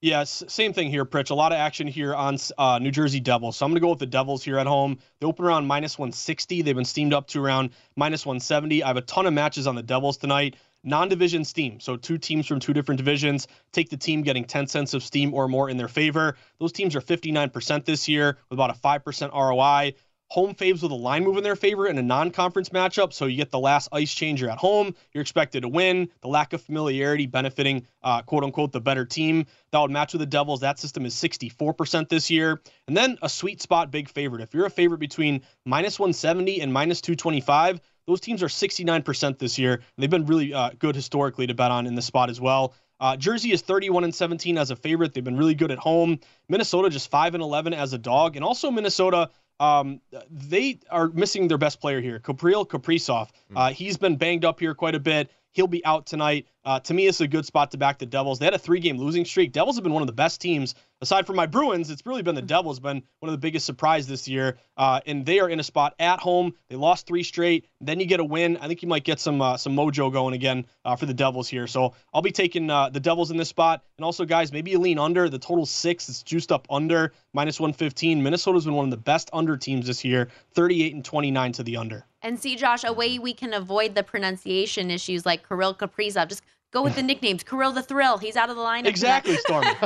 Yes, 0.00 0.44
same 0.46 0.72
thing 0.72 0.90
here, 0.90 1.04
Pritch. 1.04 1.30
A 1.30 1.34
lot 1.34 1.50
of 1.50 1.58
action 1.58 1.88
here 1.88 2.14
on 2.14 2.38
uh, 2.56 2.78
New 2.78 2.92
Jersey 2.92 3.18
Devils. 3.18 3.56
So 3.56 3.66
I'm 3.66 3.72
going 3.72 3.80
to 3.80 3.84
go 3.84 3.90
with 3.90 3.98
the 3.98 4.06
Devils 4.06 4.44
here 4.44 4.56
at 4.56 4.66
home. 4.68 4.98
They 5.18 5.26
open 5.26 5.44
around 5.44 5.66
minus 5.66 5.98
160. 5.98 6.62
They've 6.62 6.76
been 6.76 6.84
steamed 6.84 7.12
up 7.12 7.26
to 7.28 7.44
around 7.44 7.70
minus 7.96 8.24
170. 8.24 8.84
I 8.84 8.86
have 8.86 8.96
a 8.96 9.00
ton 9.00 9.26
of 9.26 9.32
matches 9.32 9.66
on 9.66 9.74
the 9.74 9.82
Devils 9.82 10.16
tonight. 10.16 10.54
Non 10.84 11.08
division 11.08 11.44
steam. 11.44 11.80
So 11.80 11.96
two 11.96 12.16
teams 12.16 12.46
from 12.46 12.60
two 12.60 12.72
different 12.72 12.98
divisions 12.98 13.48
take 13.72 13.90
the 13.90 13.96
team 13.96 14.22
getting 14.22 14.44
10 14.44 14.68
cents 14.68 14.94
of 14.94 15.02
steam 15.02 15.34
or 15.34 15.48
more 15.48 15.68
in 15.68 15.76
their 15.76 15.88
favor. 15.88 16.36
Those 16.60 16.70
teams 16.70 16.94
are 16.94 17.00
59% 17.00 17.84
this 17.84 18.06
year 18.06 18.38
with 18.48 18.56
about 18.56 18.70
a 18.70 18.78
5% 18.78 19.32
ROI 19.32 19.94
home 20.30 20.54
faves 20.54 20.82
with 20.82 20.92
a 20.92 20.96
line 20.96 21.24
move 21.24 21.36
in 21.38 21.42
their 21.42 21.56
favor 21.56 21.86
in 21.86 21.96
a 21.96 22.02
non-conference 22.02 22.68
matchup. 22.68 23.12
So 23.12 23.26
you 23.26 23.36
get 23.36 23.50
the 23.50 23.58
last 23.58 23.88
ice 23.92 24.12
changer 24.12 24.48
at 24.50 24.58
home. 24.58 24.94
You're 25.12 25.22
expected 25.22 25.62
to 25.62 25.68
win. 25.68 26.10
The 26.20 26.28
lack 26.28 26.52
of 26.52 26.60
familiarity 26.60 27.26
benefiting 27.26 27.86
uh, 28.02 28.22
quote 28.22 28.44
unquote 28.44 28.72
the 28.72 28.80
better 28.80 29.04
team. 29.04 29.46
That 29.72 29.80
would 29.80 29.90
match 29.90 30.12
with 30.12 30.20
the 30.20 30.26
Devils. 30.26 30.60
That 30.60 30.78
system 30.78 31.06
is 31.06 31.14
64% 31.14 32.08
this 32.08 32.30
year. 32.30 32.60
And 32.86 32.96
then 32.96 33.18
a 33.22 33.28
sweet 33.28 33.62
spot 33.62 33.90
big 33.90 34.08
favorite. 34.08 34.42
If 34.42 34.52
you're 34.52 34.66
a 34.66 34.70
favorite 34.70 34.98
between 34.98 35.42
minus 35.64 35.98
170 35.98 36.60
and 36.60 36.72
minus 36.72 37.00
225, 37.00 37.80
those 38.06 38.20
teams 38.20 38.42
are 38.42 38.48
69% 38.48 39.38
this 39.38 39.58
year. 39.58 39.80
They've 39.96 40.08
been 40.08 40.26
really 40.26 40.52
uh, 40.52 40.70
good 40.78 40.94
historically 40.94 41.46
to 41.46 41.54
bet 41.54 41.70
on 41.70 41.86
in 41.86 41.94
this 41.94 42.06
spot 42.06 42.30
as 42.30 42.40
well. 42.40 42.74
Uh, 43.00 43.16
Jersey 43.16 43.52
is 43.52 43.62
31 43.62 44.04
and 44.04 44.14
17 44.14 44.58
as 44.58 44.70
a 44.70 44.76
favorite. 44.76 45.14
They've 45.14 45.22
been 45.22 45.36
really 45.36 45.54
good 45.54 45.70
at 45.70 45.78
home. 45.78 46.18
Minnesota 46.48 46.90
just 46.90 47.10
5 47.10 47.34
and 47.34 47.42
11 47.42 47.74
as 47.74 47.92
a 47.92 47.98
dog, 47.98 48.34
and 48.34 48.44
also 48.44 48.70
Minnesota 48.70 49.30
um, 49.60 50.00
they 50.30 50.78
are 50.90 51.08
missing 51.08 51.48
their 51.48 51.58
best 51.58 51.80
player 51.80 52.00
here, 52.00 52.20
Kapril 52.20 52.66
Kaprizov. 52.66 53.28
Hmm. 53.50 53.56
Uh, 53.56 53.70
he's 53.70 53.96
been 53.96 54.16
banged 54.16 54.44
up 54.44 54.60
here 54.60 54.74
quite 54.74 54.94
a 54.94 55.00
bit. 55.00 55.30
He'll 55.58 55.66
be 55.66 55.84
out 55.84 56.06
tonight. 56.06 56.46
Uh, 56.64 56.78
to 56.78 56.94
me, 56.94 57.08
it's 57.08 57.20
a 57.20 57.26
good 57.26 57.44
spot 57.44 57.72
to 57.72 57.78
back 57.78 57.98
the 57.98 58.06
Devils. 58.06 58.38
They 58.38 58.44
had 58.44 58.54
a 58.54 58.60
three-game 58.60 58.96
losing 58.96 59.24
streak. 59.24 59.50
Devils 59.50 59.74
have 59.74 59.82
been 59.82 59.92
one 59.92 60.04
of 60.04 60.06
the 60.06 60.12
best 60.12 60.40
teams 60.40 60.76
aside 61.00 61.26
from 61.26 61.34
my 61.34 61.46
Bruins. 61.46 61.90
It's 61.90 62.06
really 62.06 62.22
been 62.22 62.36
the 62.36 62.42
Devils 62.42 62.78
been 62.78 63.02
one 63.18 63.28
of 63.28 63.32
the 63.32 63.38
biggest 63.38 63.66
surprise 63.66 64.06
this 64.06 64.28
year, 64.28 64.56
uh, 64.76 65.00
and 65.04 65.26
they 65.26 65.40
are 65.40 65.48
in 65.48 65.58
a 65.58 65.64
spot 65.64 65.96
at 65.98 66.20
home. 66.20 66.54
They 66.68 66.76
lost 66.76 67.08
three 67.08 67.24
straight. 67.24 67.66
Then 67.80 67.98
you 67.98 68.06
get 68.06 68.20
a 68.20 68.24
win. 68.24 68.56
I 68.58 68.68
think 68.68 68.82
you 68.82 68.88
might 68.88 69.02
get 69.02 69.18
some 69.18 69.42
uh, 69.42 69.56
some 69.56 69.74
mojo 69.74 70.12
going 70.12 70.32
again 70.32 70.64
uh, 70.84 70.94
for 70.94 71.06
the 71.06 71.14
Devils 71.14 71.48
here. 71.48 71.66
So 71.66 71.94
I'll 72.14 72.22
be 72.22 72.30
taking 72.30 72.70
uh, 72.70 72.90
the 72.90 73.00
Devils 73.00 73.32
in 73.32 73.36
this 73.36 73.48
spot. 73.48 73.82
And 73.96 74.04
also, 74.04 74.24
guys, 74.24 74.52
maybe 74.52 74.70
you 74.70 74.78
lean 74.78 75.00
under. 75.00 75.28
The 75.28 75.40
total 75.40 75.66
six. 75.66 76.08
It's 76.08 76.22
juiced 76.22 76.52
up 76.52 76.68
under 76.70 77.14
minus 77.32 77.58
115. 77.58 78.22
Minnesota's 78.22 78.64
been 78.64 78.74
one 78.74 78.84
of 78.84 78.92
the 78.92 78.96
best 78.96 79.28
under 79.32 79.56
teams 79.56 79.88
this 79.88 80.04
year. 80.04 80.28
38 80.54 80.94
and 80.94 81.04
29 81.04 81.52
to 81.52 81.64
the 81.64 81.78
under. 81.78 82.06
And 82.22 82.38
see, 82.38 82.56
Josh, 82.56 82.84
a 82.84 82.92
way 82.92 83.18
we 83.18 83.32
can 83.32 83.52
avoid 83.54 83.94
the 83.94 84.02
pronunciation 84.02 84.90
issues 84.90 85.24
like 85.24 85.46
Kirill 85.46 85.74
Kaprizov. 85.74 86.28
Just 86.28 86.42
go 86.72 86.82
with 86.82 86.96
the 86.96 87.02
nicknames. 87.02 87.42
Kirill 87.44 87.72
the 87.72 87.82
Thrill. 87.82 88.18
He's 88.18 88.36
out 88.36 88.50
of 88.50 88.56
the 88.56 88.62
lineup. 88.62 88.86
Exactly, 88.86 89.36
Stormy. 89.36 89.68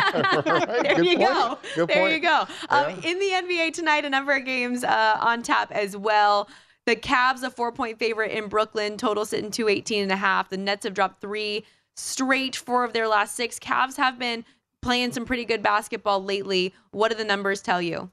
there 0.44 0.94
Good 0.96 1.06
you 1.06 1.16
point. 1.18 1.28
go. 1.28 1.58
Good 1.74 1.88
there 1.88 2.00
point. 2.02 2.12
you 2.14 2.20
go. 2.20 2.46
Um, 2.70 3.00
Yeah. 3.02 3.10
In 3.10 3.18
the 3.18 3.30
NBA 3.54 3.74
tonight, 3.74 4.04
a 4.04 4.10
number 4.10 4.34
of 4.34 4.44
games 4.44 4.82
uh, 4.82 5.18
on 5.20 5.42
tap 5.42 5.70
as 5.72 5.96
well. 5.96 6.48
The 6.86 6.96
Cavs, 6.96 7.42
a 7.42 7.50
four-point 7.50 7.98
favorite 7.98 8.32
in 8.32 8.48
Brooklyn, 8.48 8.96
total 8.96 9.24
sitting 9.24 9.50
218 9.50 10.02
and 10.02 10.10
a 10.12 10.16
half. 10.16 10.48
The 10.48 10.56
Nets 10.56 10.84
have 10.84 10.94
dropped 10.94 11.20
three 11.20 11.64
straight, 11.94 12.56
four 12.56 12.82
of 12.82 12.92
their 12.92 13.06
last 13.06 13.36
six. 13.36 13.58
Cavs 13.58 13.96
have 13.98 14.18
been 14.18 14.44
playing 14.80 15.12
some 15.12 15.24
pretty 15.24 15.44
good 15.44 15.62
basketball 15.62 16.24
lately. 16.24 16.74
What 16.90 17.10
do 17.12 17.16
the 17.16 17.24
numbers 17.24 17.62
tell 17.62 17.80
you? 17.80 18.10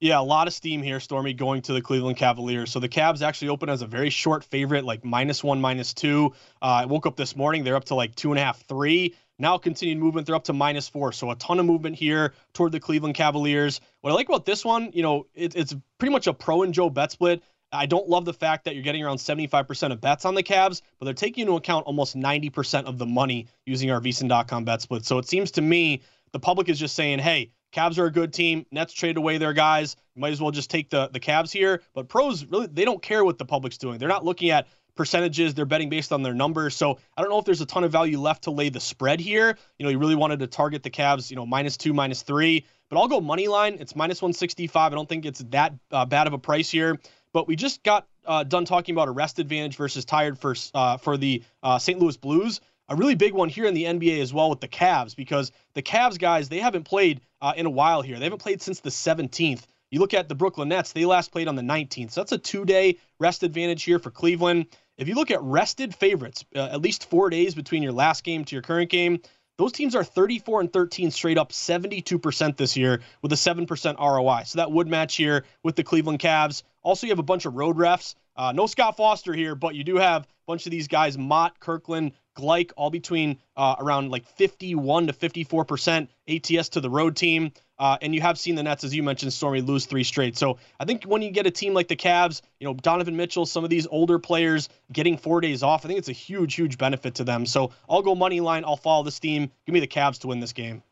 Yeah, 0.00 0.18
a 0.18 0.22
lot 0.22 0.46
of 0.46 0.54
steam 0.54 0.82
here, 0.82 0.98
Stormy, 0.98 1.34
going 1.34 1.60
to 1.62 1.74
the 1.74 1.82
Cleveland 1.82 2.16
Cavaliers. 2.16 2.70
So 2.70 2.80
the 2.80 2.88
Cavs 2.88 3.20
actually 3.20 3.48
open 3.50 3.68
as 3.68 3.82
a 3.82 3.86
very 3.86 4.08
short 4.08 4.44
favorite, 4.44 4.82
like 4.82 5.04
minus 5.04 5.44
one, 5.44 5.60
minus 5.60 5.92
two. 5.92 6.32
Uh, 6.62 6.64
I 6.64 6.86
woke 6.86 7.04
up 7.04 7.16
this 7.16 7.36
morning, 7.36 7.64
they're 7.64 7.76
up 7.76 7.84
to 7.86 7.94
like 7.94 8.14
two 8.14 8.30
and 8.30 8.38
a 8.38 8.42
half, 8.42 8.62
three. 8.66 9.14
Now 9.38 9.58
continued 9.58 9.98
movement, 9.98 10.26
they're 10.26 10.36
up 10.36 10.44
to 10.44 10.54
minus 10.54 10.88
four. 10.88 11.12
So 11.12 11.30
a 11.30 11.36
ton 11.36 11.58
of 11.58 11.66
movement 11.66 11.96
here 11.96 12.32
toward 12.54 12.72
the 12.72 12.80
Cleveland 12.80 13.14
Cavaliers. 13.14 13.82
What 14.00 14.10
I 14.10 14.14
like 14.14 14.30
about 14.30 14.46
this 14.46 14.64
one, 14.64 14.90
you 14.94 15.02
know, 15.02 15.26
it, 15.34 15.54
it's 15.54 15.76
pretty 15.98 16.12
much 16.12 16.26
a 16.26 16.32
pro 16.32 16.62
and 16.62 16.72
Joe 16.72 16.88
bet 16.88 17.12
split. 17.12 17.42
I 17.70 17.84
don't 17.84 18.08
love 18.08 18.24
the 18.24 18.32
fact 18.32 18.64
that 18.64 18.74
you're 18.74 18.82
getting 18.82 19.04
around 19.04 19.18
75% 19.18 19.92
of 19.92 20.00
bets 20.00 20.24
on 20.24 20.34
the 20.34 20.42
Cavs, 20.42 20.80
but 20.98 21.04
they're 21.04 21.14
taking 21.14 21.42
into 21.42 21.56
account 21.56 21.86
almost 21.86 22.16
90% 22.16 22.84
of 22.84 22.96
the 22.96 23.06
money 23.06 23.48
using 23.66 23.90
our 23.90 24.00
VSiN.com 24.00 24.64
bet 24.64 24.80
split. 24.80 25.04
So 25.04 25.18
it 25.18 25.28
seems 25.28 25.50
to 25.52 25.60
me 25.60 26.00
the 26.32 26.40
public 26.40 26.70
is 26.70 26.78
just 26.78 26.94
saying, 26.94 27.18
hey, 27.18 27.50
Cavs 27.72 27.98
are 27.98 28.06
a 28.06 28.10
good 28.10 28.32
team. 28.32 28.66
Nets 28.70 28.92
traded 28.92 29.16
away 29.16 29.38
their 29.38 29.52
guys. 29.52 29.96
Might 30.16 30.32
as 30.32 30.40
well 30.40 30.50
just 30.50 30.70
take 30.70 30.90
the 30.90 31.08
the 31.08 31.20
Cavs 31.20 31.52
here. 31.52 31.82
But 31.94 32.08
pros 32.08 32.44
really 32.44 32.66
they 32.66 32.84
don't 32.84 33.02
care 33.02 33.24
what 33.24 33.38
the 33.38 33.44
public's 33.44 33.78
doing. 33.78 33.98
They're 33.98 34.08
not 34.08 34.24
looking 34.24 34.50
at 34.50 34.66
percentages. 34.94 35.54
They're 35.54 35.64
betting 35.64 35.88
based 35.88 36.12
on 36.12 36.22
their 36.22 36.34
numbers. 36.34 36.76
So 36.76 36.98
I 37.16 37.22
don't 37.22 37.30
know 37.30 37.38
if 37.38 37.44
there's 37.44 37.60
a 37.60 37.66
ton 37.66 37.84
of 37.84 37.92
value 37.92 38.20
left 38.20 38.44
to 38.44 38.50
lay 38.50 38.68
the 38.68 38.80
spread 38.80 39.20
here. 39.20 39.56
You 39.78 39.84
know, 39.84 39.90
you 39.90 39.98
really 39.98 40.14
wanted 40.14 40.40
to 40.40 40.46
target 40.46 40.82
the 40.82 40.90
Cavs, 40.90 41.30
you 41.30 41.36
know, 41.36 41.46
minus 41.46 41.76
two, 41.76 41.92
minus 41.94 42.22
three. 42.22 42.66
but 42.88 42.98
I'll 42.98 43.08
go 43.08 43.20
money 43.20 43.48
line. 43.48 43.78
It's 43.80 43.96
minus 43.96 44.20
165. 44.20 44.92
I 44.92 44.94
don't 44.94 45.08
think 45.08 45.24
it's 45.24 45.40
that 45.50 45.74
uh, 45.90 46.04
bad 46.04 46.26
of 46.26 46.32
a 46.32 46.38
price 46.38 46.70
here. 46.70 46.98
But 47.32 47.46
we 47.46 47.56
just 47.56 47.82
got 47.82 48.06
uh, 48.26 48.44
done 48.44 48.64
talking 48.64 48.94
about 48.94 49.08
a 49.08 49.12
rest 49.12 49.38
advantage 49.38 49.76
versus 49.76 50.04
tired 50.04 50.38
for 50.38 50.54
uh, 50.74 50.96
for 50.96 51.16
the 51.16 51.42
uh, 51.62 51.78
St. 51.78 51.98
Louis 51.98 52.16
Blues. 52.16 52.60
A 52.90 52.96
really 52.96 53.14
big 53.14 53.34
one 53.34 53.48
here 53.48 53.66
in 53.66 53.74
the 53.74 53.84
NBA 53.84 54.20
as 54.20 54.34
well 54.34 54.50
with 54.50 54.60
the 54.60 54.68
Cavs 54.68 55.14
because 55.14 55.52
the 55.74 55.82
Cavs 55.82 56.18
guys 56.18 56.48
they 56.48 56.58
haven't 56.58 56.84
played 56.84 57.20
uh, 57.40 57.52
in 57.56 57.64
a 57.64 57.70
while 57.70 58.02
here. 58.02 58.18
They 58.18 58.24
haven't 58.24 58.42
played 58.42 58.60
since 58.60 58.80
the 58.80 58.90
17th. 58.90 59.62
You 59.92 60.00
look 60.00 60.12
at 60.12 60.28
the 60.28 60.34
Brooklyn 60.34 60.68
Nets; 60.68 60.92
they 60.92 61.04
last 61.04 61.30
played 61.30 61.46
on 61.46 61.54
the 61.54 61.62
19th. 61.62 62.10
So 62.10 62.20
that's 62.20 62.32
a 62.32 62.38
two-day 62.38 62.98
rest 63.20 63.44
advantage 63.44 63.84
here 63.84 64.00
for 64.00 64.10
Cleveland. 64.10 64.66
If 64.98 65.08
you 65.08 65.14
look 65.14 65.30
at 65.30 65.40
rested 65.40 65.94
favorites, 65.94 66.44
uh, 66.54 66.68
at 66.72 66.82
least 66.82 67.08
four 67.08 67.30
days 67.30 67.54
between 67.54 67.82
your 67.82 67.92
last 67.92 68.24
game 68.24 68.44
to 68.44 68.54
your 68.54 68.62
current 68.62 68.90
game, 68.90 69.20
those 69.56 69.72
teams 69.72 69.94
are 69.94 70.02
34 70.02 70.62
and 70.62 70.72
13 70.72 71.10
straight 71.10 71.38
up 71.38 71.52
72% 71.52 72.56
this 72.56 72.76
year 72.76 73.02
with 73.22 73.30
a 73.32 73.36
7% 73.36 73.98
ROI. 73.98 74.44
So 74.46 74.58
that 74.58 74.72
would 74.72 74.88
match 74.88 75.16
here 75.16 75.44
with 75.62 75.76
the 75.76 75.84
Cleveland 75.84 76.18
Cavs. 76.18 76.62
Also, 76.82 77.06
you 77.06 77.12
have 77.12 77.18
a 77.18 77.22
bunch 77.22 77.44
of 77.44 77.54
road 77.54 77.76
refs. 77.76 78.14
Uh, 78.36 78.52
no 78.52 78.66
Scott 78.66 78.96
Foster 78.96 79.34
here, 79.34 79.54
but 79.54 79.74
you 79.74 79.84
do 79.84 79.96
have 79.96 80.22
a 80.22 80.26
bunch 80.46 80.66
of 80.66 80.70
these 80.70 80.88
guys, 80.88 81.18
Motte, 81.18 81.60
Kirkland, 81.60 82.12
Gleich, 82.36 82.72
all 82.76 82.90
between 82.90 83.38
uh, 83.56 83.76
around 83.78 84.10
like 84.10 84.26
51 84.26 85.08
to 85.08 85.12
54% 85.12 86.08
ATS 86.28 86.68
to 86.70 86.80
the 86.80 86.90
road 86.90 87.16
team. 87.16 87.52
Uh, 87.78 87.96
and 88.02 88.14
you 88.14 88.20
have 88.20 88.38
seen 88.38 88.54
the 88.56 88.62
Nets, 88.62 88.84
as 88.84 88.94
you 88.94 89.02
mentioned, 89.02 89.32
Stormy 89.32 89.62
lose 89.62 89.86
three 89.86 90.04
straight. 90.04 90.36
So 90.36 90.58
I 90.78 90.84
think 90.84 91.04
when 91.04 91.22
you 91.22 91.30
get 91.30 91.46
a 91.46 91.50
team 91.50 91.72
like 91.72 91.88
the 91.88 91.96
Cavs, 91.96 92.42
you 92.58 92.66
know, 92.66 92.74
Donovan 92.74 93.16
Mitchell, 93.16 93.46
some 93.46 93.64
of 93.64 93.70
these 93.70 93.86
older 93.86 94.18
players 94.18 94.68
getting 94.92 95.16
four 95.16 95.40
days 95.40 95.62
off, 95.62 95.84
I 95.84 95.88
think 95.88 95.98
it's 95.98 96.10
a 96.10 96.12
huge, 96.12 96.54
huge 96.54 96.76
benefit 96.76 97.14
to 97.16 97.24
them. 97.24 97.46
So 97.46 97.70
I'll 97.88 98.02
go 98.02 98.14
money 98.14 98.40
line. 98.40 98.64
I'll 98.66 98.76
follow 98.76 99.02
this 99.02 99.18
team. 99.18 99.50
Give 99.64 99.72
me 99.72 99.80
the 99.80 99.86
Cavs 99.86 100.18
to 100.20 100.26
win 100.28 100.40
this 100.40 100.52
game. 100.52 100.82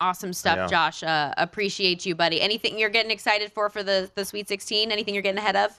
Awesome 0.00 0.32
stuff, 0.32 0.56
Yeah. 0.56 0.66
Josh. 0.66 1.02
Uh, 1.02 1.34
appreciate 1.36 2.06
you, 2.06 2.14
buddy. 2.14 2.40
Anything 2.40 2.78
you're 2.78 2.88
getting 2.88 3.10
excited 3.10 3.52
for 3.52 3.68
for 3.68 3.82
the 3.82 4.10
the 4.14 4.24
Sweet 4.24 4.48
16? 4.48 4.90
Anything 4.90 5.12
you're 5.12 5.22
getting 5.22 5.36
ahead 5.38 5.56
of? 5.56 5.78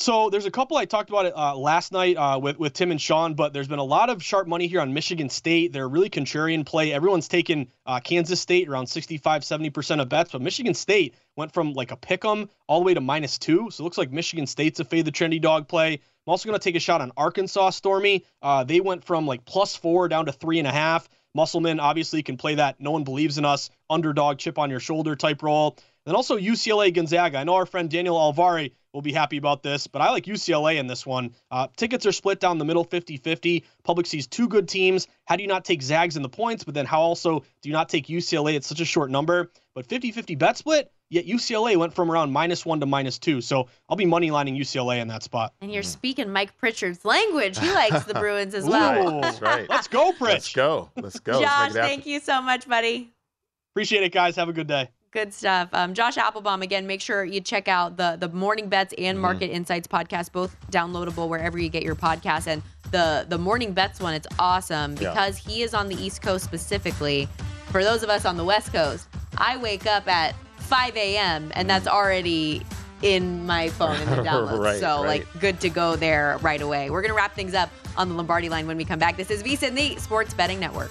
So 0.00 0.30
there's 0.30 0.46
a 0.46 0.50
couple 0.52 0.76
I 0.76 0.84
talked 0.84 1.10
about 1.10 1.26
it 1.26 1.36
uh, 1.36 1.56
last 1.56 1.90
night 1.90 2.16
uh, 2.16 2.38
with 2.40 2.56
with 2.56 2.72
Tim 2.72 2.92
and 2.92 3.00
Sean, 3.00 3.34
but 3.34 3.52
there's 3.52 3.66
been 3.66 3.80
a 3.80 3.84
lot 3.84 4.10
of 4.10 4.22
sharp 4.22 4.46
money 4.46 4.68
here 4.68 4.80
on 4.80 4.94
Michigan 4.94 5.28
State. 5.28 5.72
They're 5.72 5.86
a 5.86 5.88
really 5.88 6.08
contrarian 6.08 6.64
play. 6.64 6.92
Everyone's 6.92 7.26
taken 7.26 7.66
uh, 7.84 7.98
Kansas 7.98 8.40
State 8.40 8.68
around 8.68 8.86
65, 8.86 9.44
70 9.44 9.70
percent 9.70 10.00
of 10.00 10.08
bets, 10.08 10.30
but 10.30 10.40
Michigan 10.40 10.74
State 10.74 11.16
went 11.34 11.52
from 11.52 11.72
like 11.72 11.90
a 11.90 11.96
pick 11.96 12.24
'em 12.24 12.48
all 12.68 12.78
the 12.78 12.86
way 12.86 12.94
to 12.94 13.00
minus 13.00 13.38
two. 13.38 13.72
So 13.72 13.82
it 13.82 13.84
looks 13.86 13.98
like 13.98 14.12
Michigan 14.12 14.46
State's 14.46 14.78
a 14.78 14.84
fade 14.84 15.04
the 15.04 15.10
trendy 15.10 15.40
dog 15.40 15.66
play. 15.66 15.94
I'm 15.94 16.30
also 16.30 16.48
going 16.48 16.58
to 16.58 16.62
take 16.62 16.76
a 16.76 16.80
shot 16.80 17.00
on 17.00 17.10
Arkansas 17.16 17.70
Stormy. 17.70 18.24
Uh, 18.40 18.62
they 18.62 18.78
went 18.78 19.02
from 19.02 19.26
like 19.26 19.44
plus 19.44 19.74
four 19.74 20.06
down 20.06 20.26
to 20.26 20.32
three 20.32 20.60
and 20.60 20.68
a 20.68 20.72
half. 20.72 21.08
Musselman 21.34 21.80
obviously 21.80 22.22
can 22.22 22.36
play 22.36 22.54
that 22.54 22.80
no 22.80 22.92
one 22.92 23.02
believes 23.02 23.36
in 23.36 23.44
us 23.44 23.68
underdog 23.90 24.38
chip 24.38 24.60
on 24.60 24.70
your 24.70 24.80
shoulder 24.80 25.16
type 25.16 25.42
role. 25.42 25.76
Then 26.06 26.14
also 26.14 26.38
UCLA 26.38 26.94
Gonzaga. 26.94 27.38
I 27.38 27.44
know 27.44 27.56
our 27.56 27.66
friend 27.66 27.90
Daniel 27.90 28.16
Alvari 28.16 28.72
will 28.92 29.02
be 29.02 29.12
happy 29.12 29.36
about 29.36 29.62
this, 29.62 29.86
but 29.86 30.00
I 30.00 30.10
like 30.10 30.24
UCLA 30.24 30.78
in 30.78 30.86
this 30.86 31.04
one. 31.04 31.34
Uh, 31.50 31.68
tickets 31.76 32.06
are 32.06 32.12
split 32.12 32.40
down 32.40 32.58
the 32.58 32.64
middle 32.64 32.84
50 32.84 33.16
50. 33.18 33.64
Public 33.84 34.06
sees 34.06 34.26
two 34.26 34.48
good 34.48 34.68
teams. 34.68 35.06
How 35.26 35.36
do 35.36 35.42
you 35.42 35.48
not 35.48 35.64
take 35.64 35.82
Zags 35.82 36.16
in 36.16 36.22
the 36.22 36.28
points? 36.28 36.64
But 36.64 36.74
then 36.74 36.86
how 36.86 37.00
also 37.00 37.40
do 37.40 37.68
you 37.68 37.72
not 37.72 37.88
take 37.88 38.06
UCLA 38.06 38.56
at 38.56 38.64
such 38.64 38.80
a 38.80 38.84
short 38.84 39.10
number? 39.10 39.50
But 39.74 39.86
50 39.86 40.12
50 40.12 40.34
bet 40.34 40.56
split, 40.56 40.90
yet 41.10 41.26
UCLA 41.26 41.76
went 41.76 41.94
from 41.94 42.10
around 42.10 42.32
minus 42.32 42.64
one 42.64 42.80
to 42.80 42.86
minus 42.86 43.18
two. 43.18 43.40
So 43.40 43.68
I'll 43.88 43.96
be 43.96 44.06
money 44.06 44.30
lining 44.30 44.56
UCLA 44.56 45.00
in 45.00 45.08
that 45.08 45.22
spot. 45.22 45.52
And 45.60 45.72
you're 45.72 45.82
speaking 45.82 46.32
Mike 46.32 46.56
Pritchard's 46.56 47.04
language. 47.04 47.58
He 47.58 47.70
likes 47.74 48.04
the 48.04 48.14
Bruins 48.14 48.54
as 48.54 48.64
well. 48.64 49.18
Ooh, 49.18 49.20
That's 49.20 49.40
right. 49.40 49.68
Let's 49.68 49.88
go, 49.88 50.12
Pritch. 50.12 50.20
Let's 50.20 50.52
go. 50.52 50.90
Let's 50.96 51.20
go. 51.20 51.38
Let's 51.38 51.44
Josh, 51.44 51.60
make 51.60 51.70
it 51.70 51.76
happen. 51.76 51.88
thank 51.90 52.06
you 52.06 52.20
so 52.20 52.42
much, 52.42 52.68
buddy. 52.68 53.12
Appreciate 53.74 54.02
it, 54.02 54.12
guys. 54.12 54.34
Have 54.36 54.48
a 54.48 54.52
good 54.52 54.66
day. 54.66 54.90
Good 55.10 55.32
stuff. 55.32 55.70
Um, 55.72 55.94
Josh 55.94 56.16
Appelbaum, 56.16 56.62
again, 56.62 56.86
make 56.86 57.00
sure 57.00 57.24
you 57.24 57.40
check 57.40 57.66
out 57.66 57.96
the 57.96 58.16
the 58.20 58.28
Morning 58.28 58.68
Bets 58.68 58.92
and 58.98 59.16
Mm-hmm. 59.16 59.22
Market 59.22 59.50
Insights 59.50 59.88
podcast, 59.88 60.32
both 60.32 60.54
downloadable 60.70 61.28
wherever 61.28 61.58
you 61.58 61.68
get 61.70 61.82
your 61.82 61.94
podcasts. 61.94 62.46
And 62.46 62.62
the 62.90 63.24
the 63.28 63.38
Morning 63.38 63.72
Bets 63.72 64.00
one, 64.00 64.12
it's 64.14 64.26
awesome 64.38 64.92
Yeah. 65.00 65.10
because 65.10 65.36
he 65.38 65.62
is 65.62 65.72
on 65.72 65.88
the 65.88 65.96
East 65.96 66.20
Coast 66.22 66.44
specifically. 66.44 67.26
For 67.70 67.82
those 67.84 68.02
of 68.02 68.10
us 68.10 68.24
on 68.24 68.36
the 68.36 68.44
West 68.44 68.72
Coast, 68.72 69.08
I 69.38 69.56
wake 69.56 69.86
up 69.86 70.06
at 70.08 70.34
5 70.58 70.96
a.m. 70.96 71.52
and 71.54 71.68
that's 71.68 71.86
already 71.86 72.62
in 73.02 73.46
my 73.46 73.68
phone 73.70 73.98
in 74.00 74.10
the 74.10 74.16
downloads. 74.22 74.58
Right, 74.58 74.80
so 74.80 75.02
right. 75.04 75.20
like 75.20 75.40
good 75.40 75.58
to 75.60 75.70
go 75.70 75.96
there 75.96 76.38
right 76.42 76.60
away. 76.60 76.90
We're 76.90 77.02
gonna 77.02 77.14
wrap 77.14 77.34
things 77.34 77.54
up 77.54 77.70
on 77.96 78.08
the 78.10 78.14
Lombardi 78.14 78.48
line 78.50 78.66
when 78.66 78.76
we 78.76 78.84
come 78.84 78.98
back. 78.98 79.16
This 79.16 79.30
is 79.30 79.42
VSiN, 79.42 79.74
the 79.74 79.96
Sports 80.00 80.34
Betting 80.34 80.60
Network. 80.60 80.90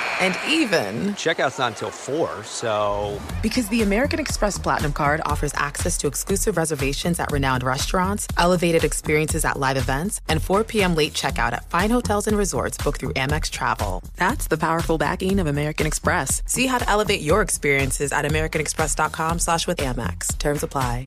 And 0.21 0.37
even, 0.47 1.15
Checkout's 1.15 1.57
not 1.57 1.73
until 1.73 1.89
4, 1.89 2.43
so. 2.43 3.19
because 3.41 3.67
the 3.69 3.81
American 3.81 4.19
Express 4.19 4.59
Platinum 4.59 4.93
card 4.93 5.19
offers 5.25 5.51
access 5.55 5.97
to 5.97 6.07
exclusive 6.07 6.57
reservations 6.57 7.19
at 7.19 7.31
renowned 7.31 7.63
restaurants, 7.63 8.27
elevated 8.37 8.83
experiences 8.83 9.43
at 9.43 9.57
live 9.57 9.77
events, 9.77 10.21
and 10.29 10.41
4 10.41 10.63
p.m. 10.63 10.93
late 10.93 11.13
checkout 11.13 11.53
at 11.53 11.69
fine 11.71 11.89
hotels 11.89 12.27
and 12.27 12.37
resorts 12.37 12.77
booked 12.77 12.99
through 12.99 13.13
Amex 13.13 13.49
Travel. 13.49 14.03
That's 14.15 14.47
the 14.47 14.57
powerful 14.57 14.97
backing 14.99 15.39
of 15.39 15.47
American 15.47 15.87
Express. 15.87 16.43
See 16.45 16.67
how 16.67 16.77
to 16.77 16.87
elevate 16.87 17.21
your 17.21 17.41
experiences 17.41 18.11
at 18.11 18.23
americanexpress.com 18.25 19.39
slash 19.39 19.65
with 19.65 19.79
Amex. 19.79 20.37
Terms 20.37 20.61
apply. 20.63 21.05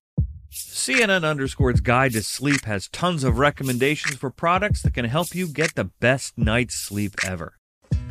CNN 0.52 1.24
Underscore's 1.24 1.80
Guide 1.80 2.12
to 2.12 2.22
Sleep 2.22 2.64
has 2.64 2.88
tons 2.88 3.24
of 3.24 3.38
recommendations 3.38 4.16
for 4.16 4.30
products 4.30 4.82
that 4.82 4.94
can 4.94 5.04
help 5.04 5.34
you 5.34 5.48
get 5.48 5.74
the 5.74 5.90
best 6.00 6.36
night's 6.38 6.74
sleep 6.76 7.14
ever. 7.24 7.54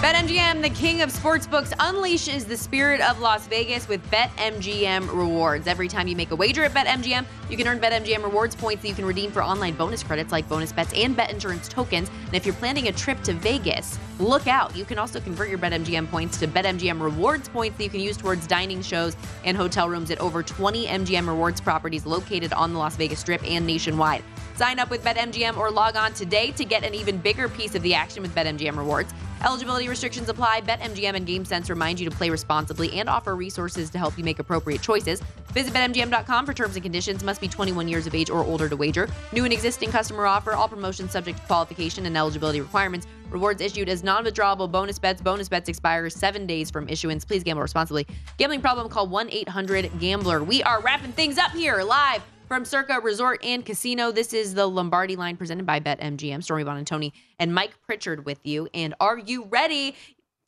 BetMGM, 0.00 0.62
the 0.62 0.70
king 0.70 1.02
of 1.02 1.12
sportsbooks, 1.12 1.76
unleashes 1.76 2.46
the 2.46 2.56
spirit 2.56 3.02
of 3.02 3.20
Las 3.20 3.46
Vegas 3.48 3.86
with 3.86 4.02
BetMGM 4.10 5.06
rewards. 5.08 5.66
Every 5.66 5.88
time 5.88 6.08
you 6.08 6.16
make 6.16 6.30
a 6.30 6.36
wager 6.36 6.64
at 6.64 6.72
BetMGM, 6.72 7.26
you 7.50 7.56
can 7.58 7.66
earn 7.68 7.78
BetMGM 7.78 8.22
rewards 8.22 8.56
points 8.56 8.80
that 8.80 8.88
you 8.88 8.94
can 8.94 9.04
redeem 9.04 9.30
for 9.30 9.42
online 9.42 9.74
bonus 9.74 10.02
credits 10.02 10.32
like 10.32 10.48
bonus 10.48 10.72
bets 10.72 10.94
and 10.94 11.14
bet 11.14 11.30
insurance 11.30 11.68
tokens. 11.68 12.08
And 12.08 12.34
if 12.34 12.46
you're 12.46 12.54
planning 12.54 12.88
a 12.88 12.92
trip 12.92 13.20
to 13.24 13.34
Vegas, 13.34 13.98
look 14.18 14.46
out. 14.46 14.74
You 14.74 14.86
can 14.86 14.98
also 14.98 15.20
convert 15.20 15.50
your 15.50 15.58
BetMGM 15.58 16.10
points 16.10 16.38
to 16.38 16.48
BetMGM 16.48 16.98
rewards 16.98 17.50
points 17.50 17.76
that 17.76 17.84
you 17.84 17.90
can 17.90 18.00
use 18.00 18.16
towards 18.16 18.46
dining 18.46 18.80
shows 18.80 19.18
and 19.44 19.54
hotel 19.54 19.90
rooms 19.90 20.10
at 20.10 20.18
over 20.18 20.42
20 20.42 20.86
MGM 20.86 21.28
rewards 21.28 21.60
properties 21.60 22.06
located 22.06 22.54
on 22.54 22.72
the 22.72 22.78
Las 22.78 22.96
Vegas 22.96 23.20
Strip 23.20 23.44
and 23.46 23.66
nationwide. 23.66 24.24
Sign 24.56 24.78
up 24.78 24.88
with 24.88 25.04
BetMGM 25.04 25.58
or 25.58 25.70
log 25.70 25.96
on 25.96 26.14
today 26.14 26.52
to 26.52 26.64
get 26.64 26.84
an 26.84 26.94
even 26.94 27.18
bigger 27.18 27.50
piece 27.50 27.74
of 27.74 27.82
the 27.82 27.92
action 27.92 28.22
with 28.22 28.34
BetMGM 28.34 28.78
rewards. 28.78 29.12
Eligibility 29.44 29.88
restrictions 29.88 30.28
apply. 30.28 30.60
BetMGM 30.60 31.14
and 31.14 31.26
GameSense 31.26 31.70
remind 31.70 31.98
you 31.98 32.08
to 32.08 32.14
play 32.14 32.28
responsibly 32.30 32.92
and 32.92 33.08
offer 33.08 33.34
resources 33.34 33.88
to 33.90 33.98
help 33.98 34.16
you 34.18 34.24
make 34.24 34.38
appropriate 34.38 34.82
choices. 34.82 35.22
Visit 35.52 35.72
BetMGM.com 35.72 36.46
for 36.46 36.52
terms 36.52 36.76
and 36.76 36.82
conditions. 36.82 37.24
Must 37.24 37.40
be 37.40 37.48
21 37.48 37.88
years 37.88 38.06
of 38.06 38.14
age 38.14 38.28
or 38.28 38.44
older 38.44 38.68
to 38.68 38.76
wager. 38.76 39.08
New 39.32 39.44
and 39.44 39.52
existing 39.52 39.90
customer 39.90 40.26
offer. 40.26 40.52
All 40.52 40.68
promotions 40.68 41.12
subject 41.12 41.38
to 41.38 41.46
qualification 41.46 42.06
and 42.06 42.16
eligibility 42.16 42.60
requirements. 42.60 43.06
Rewards 43.30 43.62
issued 43.62 43.88
as 43.88 44.04
non-withdrawable 44.04 44.70
bonus 44.70 44.98
bets. 44.98 45.22
Bonus 45.22 45.48
bets 45.48 45.68
expire 45.68 46.10
seven 46.10 46.46
days 46.46 46.70
from 46.70 46.88
issuance. 46.88 47.24
Please 47.24 47.42
gamble 47.42 47.62
responsibly. 47.62 48.06
Gambling 48.36 48.60
problem? 48.60 48.88
Call 48.88 49.08
1-800-GAMBLER. 49.08 50.44
We 50.44 50.62
are 50.64 50.82
wrapping 50.82 51.12
things 51.12 51.38
up 51.38 51.52
here 51.52 51.82
live 51.82 52.22
from 52.50 52.64
Circa 52.64 52.98
Resort 53.00 53.38
and 53.44 53.64
Casino, 53.64 54.10
this 54.10 54.32
is 54.32 54.54
the 54.54 54.66
Lombardi 54.66 55.14
line 55.14 55.36
presented 55.36 55.64
by 55.64 55.78
BetMGM. 55.78 56.42
Stormy 56.42 56.64
Buonantony 56.64 56.78
and 56.78 56.86
Tony, 56.88 57.12
and 57.38 57.54
Mike 57.54 57.70
Pritchard 57.86 58.26
with 58.26 58.40
you. 58.42 58.68
And 58.74 58.92
are 58.98 59.16
you 59.18 59.44
ready 59.44 59.94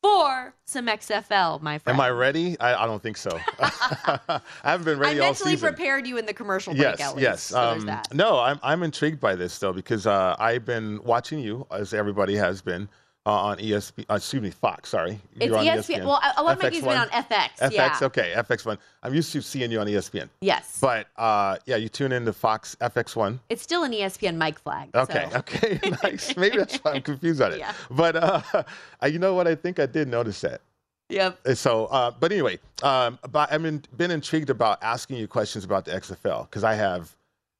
for 0.02 0.52
some 0.64 0.88
XFL, 0.88 1.62
my 1.62 1.78
friend? 1.78 1.94
Am 1.96 2.00
I 2.00 2.10
ready? 2.10 2.58
I, 2.58 2.74
I 2.74 2.86
don't 2.86 3.00
think 3.00 3.16
so. 3.16 3.30
I 3.60 4.40
haven't 4.64 4.84
been 4.84 4.98
ready 4.98 5.20
I 5.20 5.26
all 5.26 5.28
mentally 5.30 5.56
prepared 5.56 6.04
you 6.08 6.18
in 6.18 6.26
the 6.26 6.34
commercial 6.34 6.74
break, 6.74 6.98
Yes, 6.98 7.10
least. 7.14 7.18
yes. 7.22 7.42
So 7.42 7.60
Um, 7.60 7.86
that. 7.86 8.12
no, 8.12 8.40
I'm 8.40 8.58
I'm 8.64 8.82
intrigued 8.82 9.20
by 9.20 9.36
this 9.36 9.56
though 9.60 9.72
because 9.72 10.04
uh, 10.04 10.34
I've 10.40 10.64
been 10.64 11.00
watching 11.04 11.38
you 11.38 11.68
as 11.70 11.94
everybody 11.94 12.34
has 12.34 12.62
been 12.62 12.88
uh, 13.26 13.30
on 13.30 13.58
ESP. 13.58 14.04
Uh, 14.10 14.14
excuse 14.14 14.42
me, 14.42 14.50
Fox. 14.50 14.90
Sorry, 14.90 15.18
It's 15.36 15.46
You're 15.46 15.58
on 15.58 15.64
E 15.64 15.68
ESPN. 15.68 16.04
Well, 16.04 16.20
a 16.36 16.42
lot 16.42 16.56
of 16.56 16.62
my 16.62 16.70
been 16.70 16.88
on 16.88 17.08
FX. 17.08 17.58
FX, 17.58 17.72
yeah. 17.72 17.98
okay, 18.02 18.32
FX1. 18.36 18.78
I'm 19.02 19.14
used 19.14 19.32
to 19.32 19.42
seeing 19.42 19.70
you 19.70 19.80
on 19.80 19.86
ESPN. 19.86 20.28
Yes. 20.40 20.78
But 20.80 21.08
uh, 21.16 21.56
yeah, 21.66 21.76
you 21.76 21.88
tune 21.88 22.12
in 22.12 22.24
to 22.24 22.32
Fox 22.32 22.76
FX1. 22.80 23.38
It's 23.48 23.62
still 23.62 23.84
an 23.84 23.92
ESPN 23.92 24.36
mic 24.36 24.58
flag. 24.58 24.90
Okay, 24.94 25.28
so. 25.30 25.38
okay, 25.38 25.80
nice. 26.02 26.36
Maybe 26.36 26.56
that's 26.56 26.76
why 26.76 26.92
I'm 26.92 27.02
confused 27.02 27.40
on 27.40 27.52
it. 27.52 27.62
Yeah. 27.62 27.74
But 27.90 28.16
uh, 28.16 28.64
you 29.06 29.20
know 29.20 29.34
what? 29.34 29.46
I 29.46 29.54
think 29.54 29.78
I 29.78 29.86
did 29.86 30.08
notice 30.08 30.40
that. 30.40 30.62
Yep. 31.10 31.46
So, 31.54 31.86
uh, 31.86 32.10
but 32.18 32.32
anyway, 32.32 32.58
um, 32.82 33.20
but 33.30 33.52
I've 33.52 33.62
been, 33.62 33.84
been 33.96 34.10
intrigued 34.10 34.50
about 34.50 34.82
asking 34.82 35.18
you 35.18 35.28
questions 35.28 35.64
about 35.64 35.84
the 35.84 35.92
XFL 35.92 36.50
because 36.50 36.64
I 36.64 36.74
have 36.74 37.14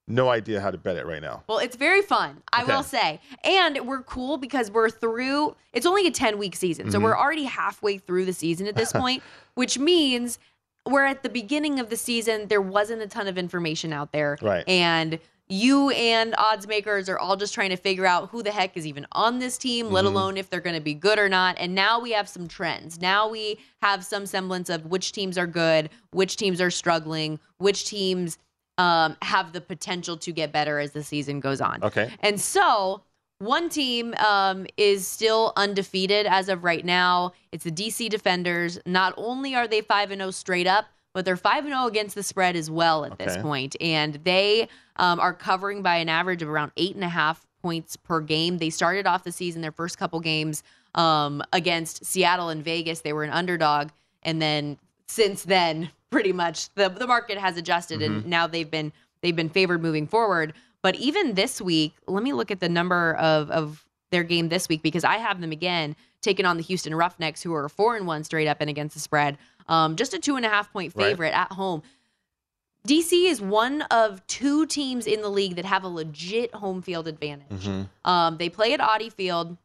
no 0.07 0.29
idea 0.29 0.59
how 0.59 0.69
to 0.71 0.77
bet 0.77 0.97
it 0.97 1.05
right 1.05 1.21
now. 1.21 1.43
Well, 1.47 1.59
it's 1.59 1.75
very 1.75 2.01
fun, 2.01 2.41
I 2.51 2.63
Okay. 2.63 2.73
will 2.75 2.83
say. 2.83 3.21
And 3.43 3.87
we're 3.87 4.03
cool 4.03 4.37
because 4.37 4.69
we're 4.69 4.89
through, 4.89 5.55
it's 5.71 5.85
only 5.85 6.07
a 6.07 6.11
10 6.11 6.37
week 6.37 6.55
season. 6.55 6.91
So 6.91 6.99
Mhm. 6.99 7.03
we're 7.03 7.17
already 7.17 7.45
halfway 7.45 7.97
through 7.97 8.25
the 8.25 8.33
season 8.33 8.67
at 8.67 8.75
this 8.75 8.91
point, 8.93 9.23
which 9.55 9.79
means 9.79 10.39
we're 10.85 11.05
at 11.05 11.23
the 11.23 11.29
beginning 11.29 11.79
of 11.79 11.89
the 11.89 11.95
season. 11.95 12.47
There 12.49 12.61
wasn't 12.61 13.01
a 13.01 13.07
ton 13.07 13.27
of 13.27 13.37
information 13.37 13.93
out 13.93 14.11
there. 14.11 14.37
Right. 14.41 14.67
And 14.67 15.19
you 15.47 15.89
and 15.91 16.35
odds 16.37 16.67
makers 16.67 17.07
are 17.07 17.19
all 17.19 17.35
just 17.37 17.53
trying 17.53 17.69
to 17.69 17.75
figure 17.77 18.05
out 18.05 18.29
who 18.29 18.43
the 18.43 18.51
heck 18.51 18.75
is 18.75 18.85
even 18.87 19.05
on 19.13 19.39
this 19.39 19.57
team, 19.57 19.89
let 19.91 20.03
Mhm. 20.03 20.07
alone 20.07 20.37
if 20.37 20.49
they're 20.49 20.61
going 20.61 20.75
to 20.75 20.81
be 20.81 20.93
good 20.93 21.19
or 21.19 21.29
not. 21.29 21.55
And 21.59 21.75
now 21.75 21.99
we 21.99 22.11
have 22.11 22.27
some 22.27 22.47
trends. 22.47 22.99
Now 22.99 23.27
we 23.29 23.57
have 23.81 24.03
some 24.03 24.25
semblance 24.25 24.69
of 24.69 24.85
which 24.87 25.11
teams 25.13 25.37
are 25.37 25.47
good, 25.47 25.89
which 26.11 26.35
teams 26.37 26.59
are 26.59 26.71
struggling, 26.71 27.39
which 27.57 27.85
teams 27.85 28.37
um, 28.77 29.15
have 29.21 29.53
the 29.53 29.61
potential 29.61 30.17
to 30.17 30.31
get 30.31 30.51
better 30.51 30.79
as 30.79 30.91
the 30.91 31.03
season 31.03 31.39
goes 31.39 31.61
on. 31.61 31.83
Okay. 31.83 32.11
And 32.21 32.39
so 32.39 33.03
one 33.39 33.69
team 33.69 34.13
um, 34.15 34.65
is 34.77 35.05
still 35.07 35.53
undefeated 35.55 36.25
as 36.25 36.49
of 36.49 36.63
right 36.63 36.83
now. 36.85 37.33
It's 37.51 37.63
the 37.63 37.71
DC 37.71 38.09
Defenders. 38.09 38.79
Not 38.85 39.13
only 39.17 39.55
are 39.55 39.67
they 39.67 39.81
5 39.81 40.09
0 40.09 40.31
straight 40.31 40.67
up, 40.67 40.85
but 41.13 41.25
they're 41.25 41.35
5 41.37 41.65
0 41.65 41.85
against 41.85 42.15
the 42.15 42.23
spread 42.23 42.55
as 42.55 42.71
well 42.71 43.05
at 43.05 43.17
this 43.19 43.33
Okay. 43.33 43.41
point. 43.41 43.75
And 43.81 44.15
they 44.23 44.67
um, 44.95 45.19
are 45.19 45.33
covering 45.33 45.81
by 45.81 45.97
an 45.97 46.09
average 46.09 46.41
of 46.41 46.49
around 46.49 46.71
eight 46.77 46.95
and 46.95 47.03
a 47.03 47.09
half 47.09 47.45
points 47.61 47.95
per 47.95 48.21
game. 48.21 48.57
They 48.57 48.69
started 48.69 49.05
off 49.07 49.23
the 49.23 49.31
season, 49.31 49.61
their 49.61 49.71
first 49.71 49.97
couple 49.97 50.19
games 50.19 50.63
um, 50.95 51.41
against 51.53 52.05
Seattle 52.05 52.49
and 52.49 52.63
Vegas. 52.63 53.01
They 53.01 53.13
were 53.13 53.23
an 53.23 53.29
underdog. 53.29 53.89
And 54.21 54.41
then 54.41 54.77
since 55.07 55.43
then, 55.43 55.89
pretty 56.13 56.31
much 56.31 56.73
the, 56.75 56.87
the 56.89 57.07
market 57.07 57.37
has 57.37 57.57
adjusted 57.57 58.01
and 58.01 58.23
Mhm. 58.23 58.25
now 58.27 58.47
they've 58.47 58.69
been 58.71 58.93
they've 59.21 59.35
been 59.35 59.49
favored 59.49 59.81
moving 59.81 60.07
forward. 60.07 60.53
But 60.81 60.95
even 60.95 61.33
this 61.33 61.61
week, 61.61 61.93
let 62.07 62.23
me 62.23 62.33
look 62.33 62.51
at 62.51 62.59
the 62.59 62.69
number 62.69 63.15
of 63.15 63.49
of 63.51 63.85
their 64.11 64.23
game 64.23 64.49
this 64.49 64.69
week 64.69 64.81
because 64.83 65.03
I 65.03 65.17
have 65.17 65.41
them 65.41 65.51
again 65.51 65.95
taking 66.21 66.45
on 66.45 66.55
the 66.57 66.63
Houston 66.63 66.93
Roughnecks, 66.95 67.41
who 67.41 67.53
are 67.53 67.67
four 67.67 67.95
and 67.97 68.05
one 68.07 68.23
straight 68.23 68.47
up 68.47 68.57
and 68.61 68.69
against 68.69 68.93
the 68.93 68.99
spread. 69.01 69.37
Um, 69.67 69.95
just 69.95 70.13
a 70.13 70.19
two 70.19 70.35
and 70.35 70.45
a 70.45 70.49
half 70.49 70.71
point 70.71 70.93
Right. 70.95 71.07
favorite 71.07 71.33
at 71.33 71.51
home. 71.53 71.81
DC 72.87 73.27
is 73.29 73.39
one 73.41 73.81
of 73.83 74.25
two 74.27 74.65
teams 74.65 75.07
in 75.07 75.21
the 75.21 75.29
league 75.29 75.55
that 75.55 75.65
have 75.65 75.83
a 75.83 75.87
legit 75.87 76.53
home 76.53 76.81
field 76.81 77.07
advantage. 77.07 77.67
Um, 78.03 78.37
they 78.37 78.49
play 78.49 78.73
at 78.73 78.81
Audi 78.81 79.09
Field. 79.09 79.57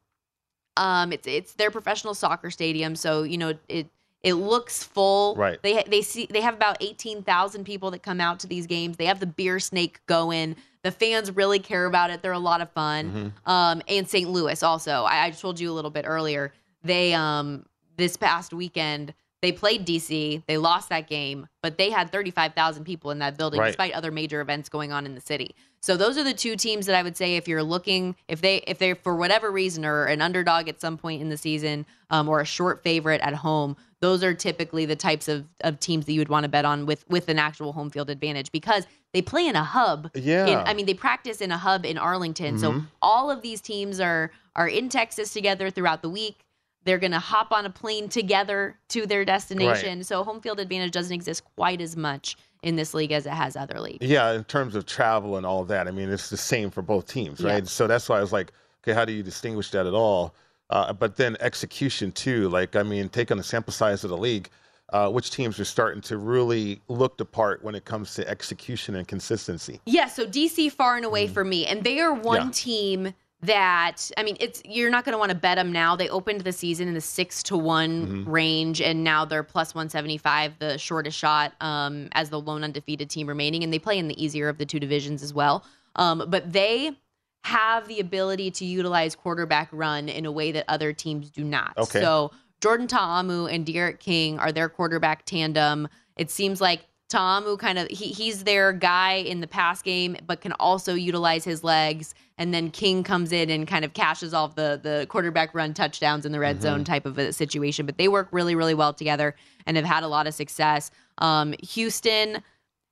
Um, 0.76 1.12
it's 1.12 1.26
it's 1.26 1.52
their 1.54 1.72
professional 1.72 2.14
soccer 2.14 2.50
stadium, 2.52 2.94
so 2.94 3.24
you 3.24 3.36
know 3.36 3.54
it 3.68 3.88
it 4.22 4.34
looks 4.34 4.82
full. 4.82 5.34
Right. 5.36 5.60
They 5.62 5.84
they 5.86 6.02
see 6.02 6.26
they 6.30 6.40
have 6.40 6.54
about 6.54 6.78
eighteen 6.80 7.22
thousand 7.22 7.64
people 7.64 7.90
that 7.92 8.02
come 8.02 8.20
out 8.20 8.40
to 8.40 8.46
these 8.46 8.66
games. 8.66 8.96
They 8.96 9.06
have 9.06 9.20
the 9.20 9.26
beer 9.26 9.60
snake 9.60 10.00
going. 10.06 10.56
The 10.82 10.90
fans 10.90 11.34
really 11.34 11.58
care 11.58 11.86
about 11.86 12.10
it. 12.10 12.22
They're 12.22 12.32
a 12.32 12.38
lot 12.38 12.60
of 12.60 12.70
fun. 12.70 13.32
Um, 13.46 13.82
and 13.88 14.08
St. 14.08 14.28
Louis 14.30 14.62
also. 14.62 15.02
I, 15.04 15.26
I 15.26 15.30
told 15.30 15.58
you 15.60 15.70
a 15.70 15.74
little 15.74 15.90
bit 15.90 16.04
earlier. 16.06 16.52
They 16.82 17.14
um 17.14 17.66
this 17.96 18.16
past 18.16 18.52
weekend 18.52 19.14
they 19.40 19.52
played 19.52 19.86
DC. 19.86 20.42
They 20.48 20.58
lost 20.58 20.88
that 20.88 21.06
game, 21.08 21.46
but 21.62 21.78
they 21.78 21.90
had 21.90 22.10
thirty 22.10 22.32
five 22.32 22.54
thousand 22.54 22.84
people 22.84 23.12
in 23.12 23.20
that 23.20 23.36
building, 23.38 23.60
Right. 23.60 23.68
despite 23.68 23.92
other 23.92 24.10
major 24.10 24.40
events 24.40 24.68
going 24.68 24.90
on 24.92 25.06
in 25.06 25.14
the 25.14 25.20
city. 25.20 25.54
So 25.80 25.96
those 25.96 26.18
are 26.18 26.24
the 26.24 26.34
two 26.34 26.56
teams 26.56 26.86
that 26.86 26.96
I 26.96 27.04
would 27.04 27.16
say 27.16 27.36
if 27.36 27.46
you're 27.46 27.62
looking, 27.62 28.16
if 28.26 28.40
they 28.40 28.56
if 28.66 28.78
they 28.78 28.94
for 28.94 29.14
whatever 29.14 29.50
reason 29.52 29.84
are 29.84 30.06
an 30.06 30.20
underdog 30.22 30.68
at 30.68 30.80
some 30.80 30.96
point 30.98 31.22
in 31.22 31.28
the 31.28 31.36
season, 31.36 31.86
um, 32.10 32.28
or 32.28 32.40
a 32.40 32.44
short 32.44 32.82
favorite 32.82 33.20
at 33.20 33.34
home, 33.34 33.76
those 34.00 34.22
are 34.22 34.32
typically 34.34 34.84
the 34.86 34.96
types 34.96 35.28
of, 35.28 35.44
of 35.62 35.80
teams 35.80 36.06
that 36.06 36.12
you 36.12 36.20
would 36.20 36.28
want 36.28 36.44
to 36.44 36.48
bet 36.48 36.64
on 36.64 36.86
with 36.86 37.08
with 37.08 37.28
an 37.28 37.38
actual 37.38 37.72
home 37.72 37.90
field 37.90 38.10
advantage 38.10 38.52
because 38.52 38.86
they 39.12 39.22
play 39.22 39.46
in 39.46 39.56
a 39.56 39.64
hub. 39.64 40.10
Yeah. 40.14 40.46
In, 40.46 40.58
I 40.68 40.74
mean, 40.74 40.86
they 40.86 40.94
practice 40.94 41.40
in 41.40 41.50
a 41.50 41.58
hub 41.58 41.84
in 41.84 41.98
Arlington. 41.98 42.58
So 42.58 42.72
Mhm. 42.72 42.86
all 43.02 43.30
of 43.30 43.42
these 43.42 43.60
teams 43.60 44.00
are 44.00 44.30
are 44.56 44.68
in 44.68 44.88
Texas 44.88 45.32
together 45.32 45.70
throughout 45.70 46.02
the 46.02 46.08
week. 46.10 46.44
They're 46.84 46.98
going 46.98 47.12
to 47.12 47.18
hop 47.18 47.52
on 47.52 47.66
a 47.66 47.70
plane 47.70 48.08
together 48.08 48.76
to 48.90 49.04
their 49.06 49.24
destination. 49.24 50.02
So 50.04 50.24
home 50.24 50.40
field 50.40 50.58
advantage 50.58 50.92
doesn't 50.92 51.12
exist 51.12 51.42
quite 51.56 51.80
as 51.80 51.96
much 51.96 52.36
in 52.62 52.76
this 52.76 52.94
league 52.94 53.12
as 53.12 53.26
it 53.26 53.32
has 53.32 53.56
other 53.56 53.78
leagues. 53.80 54.04
Yeah, 54.06 54.32
in 54.32 54.44
terms 54.44 54.74
of 54.74 54.86
travel 54.86 55.36
and 55.36 55.44
all 55.46 55.64
that, 55.66 55.86
I 55.86 55.90
mean, 55.90 56.08
it's 56.10 56.30
the 56.30 56.36
same 56.36 56.70
for 56.70 56.82
both 56.82 57.06
teams, 57.06 57.40
right? 57.40 57.62
Yeah. 57.62 57.68
So 57.68 57.86
that's 57.86 58.08
why 58.08 58.18
I 58.18 58.20
was 58.20 58.32
like, 58.32 58.52
okay, 58.82 58.94
how 58.94 59.04
do 59.04 59.12
you 59.12 59.22
distinguish 59.22 59.70
that 59.72 59.86
at 59.86 59.94
all? 59.94 60.34
Uh, 60.70 60.92
but 60.92 61.16
then 61.16 61.36
execution 61.40 62.12
too, 62.12 62.48
like 62.50 62.76
I 62.76 62.82
mean, 62.82 63.08
take 63.08 63.30
on 63.30 63.38
the 63.38 63.44
sample 63.44 63.72
size 63.72 64.04
of 64.04 64.10
the 64.10 64.16
league, 64.18 64.50
uh, 64.92 65.10
which 65.10 65.30
teams 65.30 65.58
are 65.58 65.64
starting 65.64 66.02
to 66.02 66.18
really 66.18 66.80
look 66.88 67.16
the 67.16 67.24
part 67.24 67.62
when 67.64 67.74
it 67.74 67.84
comes 67.84 68.14
to 68.14 68.28
execution 68.28 68.94
and 68.96 69.08
consistency. 69.08 69.80
Yeah, 69.86 70.06
so 70.08 70.26
DC 70.26 70.70
far 70.72 70.96
and 70.96 71.04
away 71.04 71.26
for 71.26 71.44
me, 71.44 71.66
and 71.66 71.84
they 71.84 72.00
are 72.00 72.12
one 72.12 72.40
Mm. 72.40 72.44
Yeah. 72.44 72.50
team 72.52 73.14
that 73.40 74.10
I 74.16 74.24
mean, 74.24 74.36
it's 74.40 74.60
you're 74.64 74.90
not 74.90 75.04
going 75.04 75.12
to 75.12 75.18
want 75.18 75.30
to 75.30 75.36
bet 75.36 75.56
them 75.58 75.70
now. 75.72 75.94
They 75.96 76.08
opened 76.08 76.40
the 76.42 76.52
season 76.52 76.88
in 76.88 76.94
the 76.94 77.00
six 77.00 77.42
to 77.44 77.56
one 77.56 78.24
Mhm. 78.26 78.32
range, 78.32 78.80
and 78.82 79.04
now 79.04 79.24
they're 79.24 79.44
plus 79.44 79.74
one 79.74 79.88
seventy 79.88 80.18
five, 80.18 80.58
the 80.58 80.76
shortest 80.76 81.16
shot 81.16 81.52
um, 81.62 82.08
as 82.12 82.30
the 82.30 82.40
lone 82.40 82.64
undefeated 82.64 83.08
team 83.08 83.26
remaining, 83.28 83.62
and 83.64 83.72
they 83.72 83.78
play 83.78 83.96
in 83.98 84.08
the 84.08 84.22
easier 84.22 84.48
of 84.48 84.58
the 84.58 84.66
two 84.66 84.80
divisions 84.80 85.22
as 85.22 85.32
well. 85.32 85.64
Um, 85.96 86.24
but 86.28 86.52
they 86.52 86.96
have 87.44 87.88
the 87.88 88.00
ability 88.00 88.50
to 88.50 88.64
utilize 88.64 89.14
quarterback 89.14 89.68
run 89.72 90.08
in 90.08 90.26
a 90.26 90.32
way 90.32 90.52
that 90.52 90.64
other 90.68 90.92
teams 90.92 91.30
do 91.30 91.44
not. 91.44 91.72
Okay. 91.78 92.00
So 92.00 92.30
Jordan 92.60 92.86
Ta'amu 92.88 93.46
and 93.52 93.64
D'Eriq 93.64 93.98
King 94.00 94.38
are 94.38 94.52
their 94.52 94.68
quarterback 94.68 95.24
tandem. 95.24 95.88
It 96.16 96.30
seems 96.30 96.60
like 96.60 96.86
Ta'amu 97.08 97.56
kind 97.56 97.78
of 97.78 97.88
he, 97.88 98.06
he's 98.08 98.44
their 98.44 98.72
guy 98.72 99.14
in 99.14 99.40
the 99.40 99.46
pass 99.46 99.80
game, 99.80 100.16
but 100.26 100.40
can 100.42 100.52
also 100.52 100.92
utilize 100.94 101.44
his 101.44 101.64
legs. 101.64 102.14
And 102.36 102.52
then 102.52 102.70
King 102.70 103.02
comes 103.02 103.32
in 103.32 103.48
and 103.48 103.66
kind 103.66 103.84
of 103.84 103.94
cashes 103.94 104.34
off 104.34 104.56
the 104.56 104.78
the 104.82 105.06
quarterback 105.08 105.54
run 105.54 105.72
touchdowns 105.72 106.26
in 106.26 106.32
the 106.32 106.38
red 106.38 106.58
Mhm. 106.58 106.62
zone 106.62 106.84
type 106.84 107.06
of 107.06 107.16
a 107.18 107.32
situation. 107.32 107.86
But 107.86 107.96
they 107.96 108.08
work 108.08 108.28
really, 108.30 108.54
really 108.54 108.74
well 108.74 108.92
together 108.92 109.34
and 109.64 109.76
have 109.76 109.86
had 109.86 110.02
a 110.02 110.08
lot 110.08 110.26
of 110.26 110.34
success. 110.34 110.90
Um, 111.18 111.54
Houston 111.62 112.42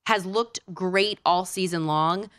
has 0.06 0.24
looked 0.24 0.60
great 0.72 1.18
all 1.26 1.44
season 1.44 1.86
long. 1.86 2.30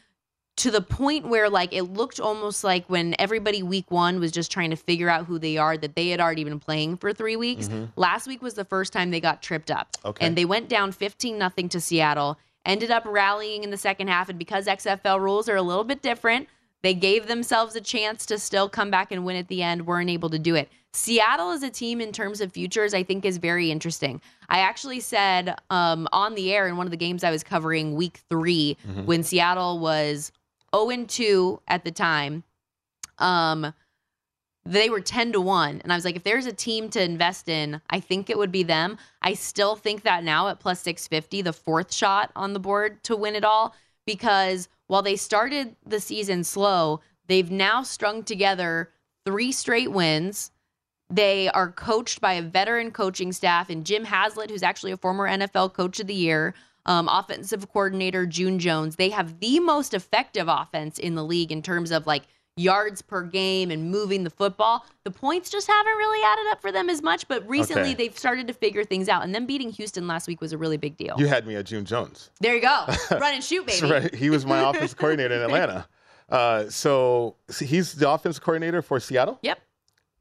To 0.57 0.71
the 0.71 0.81
point 0.81 1.27
where 1.27 1.49
like 1.49 1.71
it 1.73 1.83
looked 1.83 2.19
almost 2.19 2.63
like 2.63 2.89
when 2.89 3.15
everybody 3.19 3.61
week 3.63 3.89
one 3.91 4.19
was 4.19 4.31
just 4.31 4.51
trying 4.51 4.71
to 4.71 4.75
figure 4.75 5.07
out 5.09 5.25
who 5.25 5.37
they 5.39 5.57
are 5.57 5.77
that 5.77 5.95
they 5.95 6.09
had 6.09 6.19
already 6.19 6.43
been 6.43 6.59
playing 6.59 6.97
for 6.97 7.13
three 7.13 7.35
weeks 7.35 7.67
Mhm. 7.67 7.89
last 7.95 8.27
week 8.27 8.41
was 8.41 8.55
the 8.55 8.65
first 8.65 8.91
time 8.91 9.11
they 9.11 9.19
got 9.21 9.41
tripped 9.41 9.71
up 9.71 9.89
Okay. 10.03 10.25
and 10.25 10.35
they 10.35 10.45
went 10.45 10.67
down 10.67 10.91
15 10.91 11.37
nothing 11.37 11.69
to 11.69 11.79
seattle 11.79 12.37
ended 12.65 12.91
up 12.91 13.03
rallying 13.05 13.63
in 13.63 13.69
the 13.69 13.77
second 13.77 14.07
half 14.09 14.29
and 14.29 14.37
because 14.39 14.65
xfl 14.65 15.19
rules 15.19 15.47
are 15.47 15.55
a 15.55 15.61
little 15.61 15.83
bit 15.83 16.01
different 16.01 16.47
they 16.83 16.93
gave 16.93 17.27
themselves 17.27 17.75
a 17.75 17.81
chance 17.81 18.25
to 18.25 18.37
still 18.39 18.67
come 18.69 18.89
back 18.91 19.11
and 19.11 19.25
win 19.25 19.35
at 19.35 19.47
the 19.49 19.61
end 19.63 19.85
weren't 19.85 20.09
able 20.09 20.29
to 20.29 20.39
do 20.39 20.55
it 20.55 20.69
seattle 20.91 21.51
as 21.51 21.61
a 21.61 21.69
team 21.69 22.01
in 22.01 22.11
terms 22.11 22.41
of 22.41 22.51
futures 22.51 22.95
i 22.95 23.03
think 23.03 23.23
is 23.25 23.37
very 23.37 23.69
interesting 23.69 24.19
i 24.49 24.57
actually 24.59 24.99
said 24.99 25.55
um, 25.69 26.07
on 26.11 26.33
the 26.33 26.51
air 26.51 26.67
in 26.67 26.77
one 26.77 26.87
of 26.87 26.91
the 26.91 26.97
games 26.97 27.23
i 27.23 27.29
was 27.29 27.43
covering 27.43 27.93
week 27.95 28.21
3 28.27 28.75
Mhm. 28.87 29.05
when 29.05 29.21
seattle 29.23 29.77
was 29.77 30.31
0 30.77 30.89
and 30.89 31.09
2 31.09 31.61
at 31.67 31.83
the 31.83 31.91
time. 31.91 32.43
Um, 33.17 33.73
they 34.67 34.89
were 34.89 34.99
10 34.99 35.31
to 35.31 35.41
1. 35.41 35.81
And 35.81 35.93
I 35.93 35.95
was 35.95 36.03
like, 36.03 36.17
if 36.17 36.23
there's 36.23 36.45
a 36.45 36.53
team 36.53 36.89
to 36.89 37.01
invest 37.01 37.47
in, 37.47 37.81
I 37.89 37.99
think 37.99 38.29
it 38.29 38.37
would 38.37 38.51
be 38.51 38.63
them. 38.63 38.97
I 39.21 39.33
still 39.33 39.75
think 39.75 40.03
that 40.03 40.23
now 40.23 40.49
at 40.49 40.59
plus 40.59 40.81
650, 40.81 41.41
the 41.41 41.53
fourth 41.53 41.93
shot 41.93 42.31
on 42.35 42.53
the 42.53 42.59
board 42.59 43.03
to 43.05 43.15
win 43.15 43.35
it 43.35 43.45
all, 43.45 43.73
because 44.05 44.67
while 44.87 45.01
they 45.01 45.15
started 45.15 45.75
the 45.85 45.99
season 45.99 46.43
slow, 46.43 46.99
they've 47.27 47.49
now 47.49 47.83
strung 47.83 48.23
together 48.23 48.91
three 49.25 49.51
straight 49.51 49.91
wins. 49.91 50.51
They 51.09 51.47
are 51.49 51.71
coached 51.71 52.19
by 52.19 52.33
a 52.33 52.41
veteran 52.41 52.91
coaching 52.91 53.31
staff 53.31 53.69
and 53.69 53.85
Jim 53.85 54.05
Haslett, 54.05 54.49
who's 54.49 54.63
actually 54.63 54.91
a 54.91 54.97
former 54.97 55.29
NFL 55.29 55.73
coach 55.73 56.01
of 56.01 56.07
the 56.07 56.13
year, 56.13 56.53
um, 56.87 57.07
offensive 57.09 57.69
coordinator 57.71 58.25
June 58.25 58.57
Jones. 58.59 58.95
They 58.95 59.09
have 59.09 59.39
the 59.39 59.59
most 59.59 59.93
effective 59.93 60.47
offense 60.47 60.97
in 60.97 61.15
the 61.15 61.23
league 61.23 61.51
in 61.51 61.61
terms 61.61 61.91
of 61.91 62.07
like 62.07 62.23
yards 62.59 63.03
per 63.03 63.21
game 63.21 63.69
and 63.69 63.91
moving 63.91 64.23
the 64.23 64.29
football. 64.31 64.83
The 65.03 65.11
points 65.11 65.49
just 65.51 65.67
haven't 65.67 65.91
really 65.91 66.25
added 66.25 66.45
up 66.51 66.59
for 66.59 66.71
them 66.71 66.89
as 66.89 67.03
much, 67.03 67.27
but 67.27 67.47
recently 67.47 67.91
Okay. 67.91 67.93
they've 67.93 68.17
started 68.17 68.47
to 68.47 68.53
figure 68.53 68.83
things 68.83 69.07
out. 69.09 69.23
And 69.23 69.35
them 69.35 69.45
beating 69.45 69.69
Houston 69.73 70.07
last 70.07 70.27
week 70.27 70.41
was 70.41 70.53
a 70.53 70.57
really 70.57 70.77
big 70.77 70.97
deal. 70.97 71.13
You 71.19 71.27
had 71.27 71.45
me 71.45 71.55
at 71.55 71.65
June 71.67 71.85
Jones. 71.85 72.31
there 72.39 72.55
you 72.55 72.61
go. 72.61 72.85
Run 73.11 73.35
and 73.35 73.43
shoot, 73.43 73.63
baby. 73.67 73.87
Right. 73.87 74.15
He 74.15 74.31
was 74.31 74.43
my 74.45 74.67
offense 74.69 74.93
coordinator 74.95 75.35
in 75.35 75.41
Atlanta. 75.43 75.87
Uh, 76.29 76.67
so 76.69 77.35
he's 77.59 77.93
the 77.93 78.09
offense 78.09 78.39
coordinator 78.39 78.81
for 78.81 78.99
Seattle. 78.99 79.37
Yep. 79.43 79.59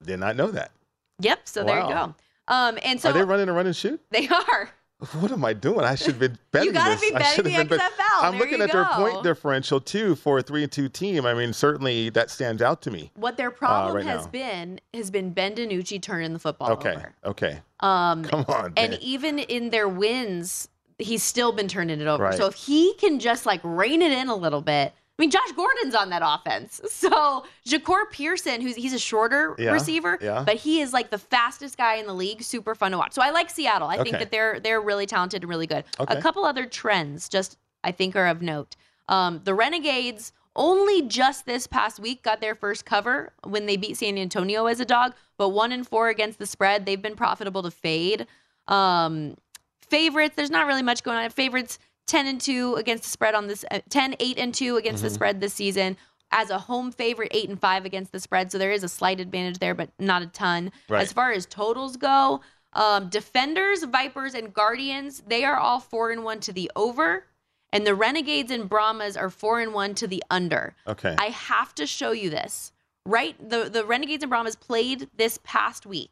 Did 0.04 0.20
not 0.20 0.36
know 0.36 0.50
that. 0.50 0.72
Yep. 1.20 1.48
So 1.48 1.64
there 1.64 1.80
you 1.80 1.88
go. 1.88 2.14
Um, 2.48 2.78
and 2.84 3.00
so 3.00 3.10
Are 3.10 3.12
they 3.12 3.22
running 3.22 3.48
a 3.48 3.52
run 3.54 3.66
and 3.66 3.74
shoot? 3.74 4.00
they 4.10 4.28
are. 4.28 4.70
What 5.12 5.30
am 5.30 5.44
I 5.44 5.52
doing? 5.52 5.80
I 5.80 5.94
should 5.94 6.06
have 6.08 6.18
been 6.18 6.38
betting 6.52 6.72
gotta 6.72 6.92
this. 6.92 7.00
be 7.02 7.10
betting 7.12 7.44
the 7.44 7.64
bet- 7.76 7.80
XFL. 7.80 8.22
I'm 8.22 8.32
There 8.32 8.40
looking 8.40 8.58
you 8.58 8.64
at 8.64 8.72
their 8.72 8.86
point 8.86 9.22
differential 9.22 9.78
too 9.78 10.14
for 10.14 10.38
a 10.38 10.42
three 10.42 10.62
and 10.62 10.72
two 10.72 10.88
team. 10.88 11.26
I 11.26 11.34
mean, 11.34 11.52
certainly 11.52 12.08
that 12.10 12.30
stands 12.30 12.62
out 12.62 12.80
to 12.82 12.90
me. 12.90 13.10
What 13.14 13.36
their 13.36 13.50
problem 13.50 13.90
Uh, 13.92 13.94
right 13.96 14.06
has 14.06 14.24
now. 14.24 14.30
been 14.30 14.80
has 14.94 15.10
been 15.10 15.30
Ben 15.34 15.54
DiNucci 15.54 16.00
turning 16.00 16.32
the 16.32 16.38
football 16.38 16.70
Okay. 16.72 16.94
over. 16.94 17.12
Okay. 17.26 17.60
Um, 17.80 18.24
Come 18.24 18.46
on. 18.48 18.72
and 18.78 18.92
man. 18.92 18.98
even 19.02 19.38
in 19.38 19.68
their 19.68 19.86
wins, 19.86 20.68
he's 20.98 21.22
still 21.22 21.52
been 21.52 21.68
turning 21.68 22.00
it 22.00 22.06
over. 22.06 22.24
Right. 22.24 22.34
So 22.38 22.46
if 22.46 22.54
he 22.54 22.94
can 22.94 23.18
just 23.18 23.44
like 23.44 23.60
rein 23.64 24.00
it 24.00 24.12
in 24.12 24.28
a 24.30 24.34
little 24.36 24.62
bit, 24.62 24.94
I 25.18 25.22
mean, 25.22 25.30
Josh 25.30 25.50
Gordon's 25.56 25.94
on 25.94 26.10
that 26.10 26.22
offense. 26.24 26.80
So 26.90 27.44
Jahcour 27.66 28.10
Pearson, 28.10 28.60
who's 28.60 28.74
he's 28.74 28.92
a 28.92 28.98
shorter 28.98 29.54
Yeah, 29.58 29.70
receiver, 29.72 30.18
yeah. 30.20 30.42
but 30.44 30.56
he 30.56 30.80
is 30.80 30.92
like 30.92 31.10
the 31.10 31.18
fastest 31.18 31.76
guy 31.78 31.94
in 31.96 32.06
the 32.06 32.14
league. 32.14 32.42
Super 32.42 32.74
fun 32.74 32.90
to 32.92 32.98
watch. 32.98 33.12
So 33.12 33.22
I 33.22 33.30
like 33.30 33.48
Seattle. 33.50 33.88
I 33.88 34.02
think 34.02 34.18
that 34.18 34.30
they're 34.30 34.60
they're 34.60 34.80
really 34.80 35.06
talented 35.06 35.42
and 35.42 35.48
really 35.50 35.66
good. 35.66 35.84
Okay. 36.00 36.16
A 36.16 36.20
couple 36.20 36.44
other 36.44 36.66
trends, 36.66 37.28
just 37.28 37.56
I 37.84 37.92
think 37.92 38.16
are 38.16 38.26
of 38.26 38.42
note. 38.42 38.76
Um, 39.08 39.40
the 39.44 39.54
Renegades 39.54 40.32
only 40.56 41.02
just 41.02 41.46
this 41.46 41.66
past 41.66 42.00
week 42.00 42.22
got 42.22 42.40
their 42.40 42.54
first 42.54 42.84
cover 42.84 43.32
when 43.44 43.66
they 43.66 43.76
beat 43.76 43.96
San 43.96 44.16
Antonio 44.18 44.66
as 44.66 44.80
a 44.80 44.84
dog, 44.86 45.14
but 45.36 45.50
one 45.50 45.70
in 45.70 45.84
four 45.84 46.08
against 46.08 46.38
the 46.38 46.46
spread. 46.46 46.86
They've 46.86 47.00
been 47.00 47.14
profitable 47.14 47.62
to 47.62 47.70
fade. 47.70 48.26
Um, 48.68 49.36
favorites, 49.80 50.34
there's 50.34 50.50
not 50.50 50.66
really 50.66 50.82
much 50.82 51.02
going 51.02 51.18
on. 51.18 51.30
Favorites 51.30 51.78
10 52.06 52.26
and 52.26 52.40
2 52.40 52.74
against 52.76 53.04
the 53.04 53.10
spread 53.10 53.34
on 53.34 53.46
this 53.46 53.64
uh, 53.70 53.80
10 53.88 54.16
8 54.20 54.38
and 54.38 54.54
2 54.54 54.76
against 54.76 55.02
the 55.02 55.08
Mhm. 55.08 55.14
spread 55.14 55.40
this 55.40 55.54
season. 55.54 55.96
As 56.32 56.50
a 56.50 56.58
home 56.58 56.90
favorite, 56.90 57.30
8 57.32 57.48
and 57.48 57.60
5 57.60 57.84
against 57.84 58.10
the 58.12 58.18
spread, 58.20 58.50
so 58.50 58.58
there 58.58 58.72
is 58.72 58.82
a 58.82 58.88
slight 58.88 59.20
advantage 59.20 59.58
there, 59.58 59.74
but 59.74 59.90
not 59.98 60.22
a 60.22 60.26
ton. 60.26 60.72
Right. 60.88 61.02
As 61.02 61.12
far 61.12 61.30
as 61.32 61.46
totals 61.46 61.96
go, 61.96 62.40
um, 62.72 63.08
defenders, 63.08 63.84
vipers, 63.84 64.34
and 64.34 64.52
guardians, 64.52 65.22
they 65.28 65.44
are 65.44 65.56
all 65.56 65.78
4 65.80 66.10
and 66.10 66.24
1 66.24 66.40
to 66.40 66.52
the 66.52 66.70
over. 66.74 67.26
And 67.72 67.86
the 67.86 67.94
Renegades 67.94 68.50
and 68.50 68.68
Brahmas 68.68 69.16
are 69.16 69.30
4 69.30 69.60
and 69.60 69.72
1 69.74 69.94
to 69.96 70.06
the 70.06 70.22
under. 70.30 70.74
Okay. 70.86 71.14
I 71.18 71.26
have 71.26 71.74
to 71.76 71.86
show 71.86 72.10
you 72.12 72.30
this. 72.30 72.72
Right? 73.04 73.36
The 73.50 73.68
the 73.70 73.84
Renegades 73.84 74.22
and 74.24 74.30
Brahmas 74.30 74.56
played 74.56 75.08
this 75.16 75.38
past 75.44 75.86
week. 75.86 76.10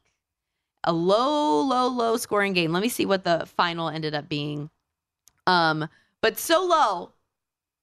A 0.84 0.92
low, 0.92 1.60
low, 1.60 1.88
low 1.88 2.16
scoring 2.16 2.52
game. 2.52 2.72
Let 2.72 2.82
me 2.82 2.88
see 2.88 3.04
what 3.06 3.24
the 3.24 3.46
final 3.56 3.88
ended 3.88 4.14
up 4.14 4.28
being. 4.28 4.70
Um, 5.46 5.88
but 6.20 6.38
so 6.38 6.64
low 6.64 7.12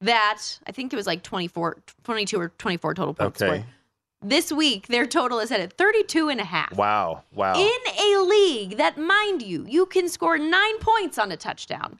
that 0.01 0.41
I 0.66 0.72
think 0.72 0.93
it 0.93 0.95
was 0.95 1.07
like 1.07 1.24
24, 1.24 1.78
22 2.03 2.39
or 2.39 2.49
24 2.49 2.93
total 2.93 3.14
points. 3.14 3.41
Okay. 3.41 3.51
scored. 3.51 3.66
This 4.24 4.51
week, 4.51 4.88
their 4.88 5.07
total 5.07 5.39
is 5.39 5.51
at 5.51 5.74
32 5.74 6.30
and 6.30 6.39
a 6.39 6.43
half. 6.43 6.76
Wow. 6.76 7.24
Wow. 7.34 7.55
In 7.55 7.80
a 7.99 8.22
league 8.22 8.78
that, 8.78 8.97
mind 8.97 9.41
you, 9.41 9.66
you 9.68 9.88
can 9.88 10.07
score 10.07 10.38
nine 10.38 10.78
points 10.80 11.18
on 11.18 11.32
a 11.32 11.38
touchdown. 11.38 11.99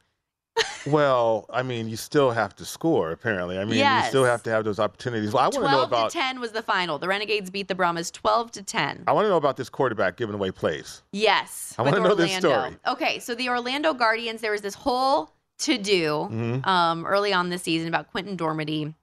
well, 0.86 1.46
I 1.52 1.64
mean, 1.64 1.90
you 1.90 1.96
still 1.96 2.30
have 2.30 2.56
to 2.58 2.66
score. 2.66 3.12
Apparently, 3.12 3.58
I 3.58 3.66
mean, 3.66 3.80
you 3.80 4.10
still 4.10 4.26
have 4.26 4.44
to 4.44 4.50
have 4.52 4.66
those 4.66 4.80
opportunities. 4.80 5.34
Well, 5.34 5.44
I 5.44 5.46
want 5.46 5.56
to 5.56 5.62
know 5.62 5.68
12 5.70 5.88
about. 5.88 6.12
to 6.12 6.18
10 6.18 6.40
was 6.40 6.52
the 6.52 6.62
final. 6.62 7.00
The 7.00 7.08
Renegades 7.08 7.50
beat 7.50 7.68
the 7.68 7.76
Brahmas 7.76 8.12
12 8.12 8.52
to 8.52 8.64
10. 8.64 9.06
I 9.08 9.14
want 9.14 9.26
to 9.26 9.30
know 9.30 9.38
about 9.38 9.58
this 9.58 9.70
quarterback 9.70 10.18
giving 10.18 10.36
away 10.36 10.52
plays. 10.52 11.02
Yes. 11.12 11.74
I 11.80 11.84
wanna 11.84 12.02
know 12.02 12.16
this 12.16 12.36
story. 12.36 12.76
Okay, 12.86 13.20
so 13.20 13.34
the 13.34 13.50
Orlando 13.50 13.94
Guardians, 13.94 14.42
there 14.42 14.52
was 14.52 14.62
this 14.62 14.76
whole 14.76 15.32
to 15.62 15.78
do 15.78 16.28
Mhm. 16.32 16.66
um, 16.68 17.06
early 17.06 17.34
on 17.34 17.50
this 17.50 17.64
season 17.64 17.88
about 17.88 18.12
Quinten 18.14 18.38
Dormady 18.38 18.94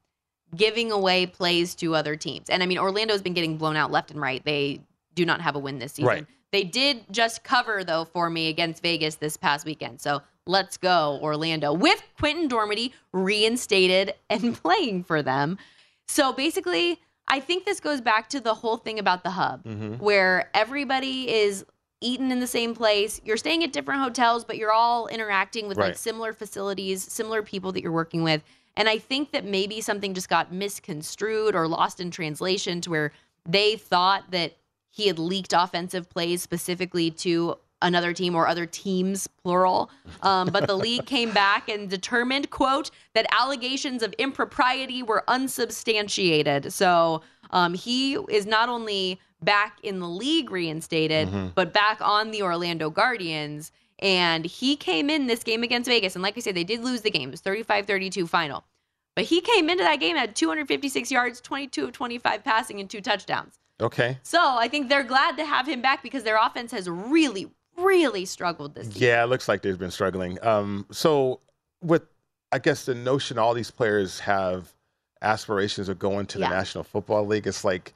giving 0.56 0.90
away 0.90 1.26
plays 1.26 1.74
to 1.76 1.94
other 1.94 2.16
teams. 2.16 2.48
And 2.48 2.62
I 2.62 2.66
mean, 2.66 2.78
Orlando's 2.78 3.20
been 3.22 3.34
getting 3.34 3.58
blown 3.58 3.76
out 3.76 3.90
left 3.90 4.10
and 4.10 4.20
right. 4.20 4.42
They 4.44 4.80
do 5.14 5.26
not 5.26 5.40
have 5.40 5.54
a 5.56 5.58
win 5.58 5.78
this 5.78 5.92
season. 5.92 6.06
Right. 6.08 6.26
They 6.52 6.64
did 6.64 7.04
just 7.10 7.44
cover, 7.44 7.84
though, 7.84 8.06
for 8.06 8.30
me 8.30 8.48
against 8.48 8.82
Vegas 8.82 9.16
this 9.16 9.36
past 9.36 9.66
weekend. 9.66 10.00
So 10.00 10.22
let's 10.46 10.78
go, 10.78 11.18
Orlando, 11.22 11.74
with 11.74 12.02
Quinten 12.18 12.48
Dormady 12.48 12.92
reinstated 13.12 14.14
and 14.30 14.54
playing 14.62 15.04
for 15.04 15.22
them. 15.22 15.58
So 16.06 16.32
basically, 16.32 16.98
I 17.28 17.40
think 17.40 17.66
this 17.66 17.80
goes 17.80 18.00
back 18.00 18.30
to 18.30 18.40
the 18.40 18.54
whole 18.54 18.78
thing 18.78 18.98
about 18.98 19.22
the 19.24 19.30
hub 19.32 19.62
Mhm. 19.64 19.98
where 19.98 20.48
everybody 20.54 21.28
is 21.30 21.66
eating 22.00 22.30
in 22.30 22.40
the 22.40 22.46
same 22.46 22.74
place. 22.74 23.20
You're 23.24 23.36
staying 23.36 23.64
at 23.64 23.72
different 23.72 24.02
hotels, 24.02 24.44
but 24.44 24.56
you're 24.56 24.72
all 24.72 25.08
interacting 25.08 25.68
with 25.68 25.78
like 25.78 25.96
similar 25.96 26.32
facilities, 26.32 27.02
similar 27.02 27.42
people 27.42 27.72
that 27.72 27.82
you're 27.82 27.92
working 27.92 28.22
with. 28.22 28.42
And 28.76 28.88
I 28.88 28.98
think 28.98 29.32
that 29.32 29.44
maybe 29.44 29.80
something 29.80 30.14
just 30.14 30.28
got 30.28 30.52
misconstrued 30.52 31.56
or 31.56 31.66
lost 31.66 31.98
in 31.98 32.12
translation 32.12 32.80
to 32.82 32.90
where 32.90 33.12
they 33.44 33.76
thought 33.76 34.30
that 34.30 34.56
he 34.90 35.08
had 35.08 35.18
leaked 35.18 35.52
offensive 35.52 36.08
plays 36.08 36.42
specifically 36.42 37.10
to 37.10 37.56
another 37.80 38.12
team 38.12 38.34
or 38.34 38.48
other 38.48 38.66
teams 38.66 39.28
plural 39.44 39.88
um, 40.22 40.48
but 40.48 40.66
the 40.66 40.76
league 40.76 41.06
came 41.06 41.30
back 41.30 41.68
and 41.68 41.88
determined 41.88 42.50
quote 42.50 42.90
that 43.14 43.24
allegations 43.30 44.02
of 44.02 44.12
impropriety 44.14 45.00
were 45.00 45.22
unsubstantiated 45.28 46.72
so 46.72 47.22
um, 47.52 47.74
he 47.74 48.14
is 48.28 48.46
not 48.46 48.68
only 48.68 49.20
back 49.42 49.78
in 49.82 50.00
the 50.00 50.08
league 50.08 50.50
reinstated 50.50 51.28
Mhm. 51.28 51.54
but 51.54 51.72
back 51.72 51.98
on 52.00 52.30
the 52.32 52.42
orlando 52.42 52.90
guardians 52.90 53.70
and 54.00 54.44
he 54.44 54.74
came 54.76 55.08
in 55.10 55.26
this 55.28 55.42
game 55.44 55.62
against 55.62 55.88
vegas 55.88 56.16
and 56.16 56.22
like 56.22 56.36
i 56.36 56.40
said 56.40 56.54
they 56.56 56.64
did 56.64 56.82
lose 56.82 57.02
the 57.02 57.10
game 57.10 57.28
it 57.28 57.32
was 57.32 57.40
35-32 57.42 58.28
final 58.28 58.64
but 59.14 59.24
he 59.24 59.40
came 59.40 59.70
into 59.70 59.82
that 59.84 60.00
game 60.00 60.16
at 60.16 60.34
256 60.34 61.10
yards 61.10 61.40
22 61.40 61.84
of 61.84 61.92
25 61.92 62.42
passing 62.44 62.80
and 62.80 62.90
two 62.90 63.00
touchdowns 63.00 63.58
Okay. 63.80 64.18
so 64.24 64.40
I 64.40 64.66
think 64.66 64.88
they're 64.88 65.04
glad 65.04 65.36
to 65.36 65.44
have 65.46 65.68
him 65.68 65.80
back 65.80 66.02
because 66.02 66.24
their 66.24 66.36
offense 66.36 66.72
has 66.72 66.90
really, 66.90 67.46
really 67.76 68.24
struggled 68.24 68.74
this 68.74 68.88
season. 68.88 69.02
Yeah, 69.02 69.22
it 69.22 69.28
looks 69.28 69.46
like 69.46 69.62
they've 69.62 69.78
been 69.78 69.92
struggling. 69.92 70.36
Um, 70.44 70.84
so 70.90 71.38
with, 71.80 72.02
I 72.50 72.58
guess 72.58 72.86
the 72.86 72.96
notion 72.96 73.38
all 73.38 73.54
these 73.54 73.70
players 73.70 74.18
have 74.18 74.74
aspirations 75.22 75.88
of 75.88 75.98
going 76.00 76.26
to 76.26 76.40
Yeah. 76.40 76.48
the 76.48 76.54
National 76.56 76.82
Football 76.82 77.24
League. 77.26 77.46
It's 77.46 77.62
like, 77.64 77.94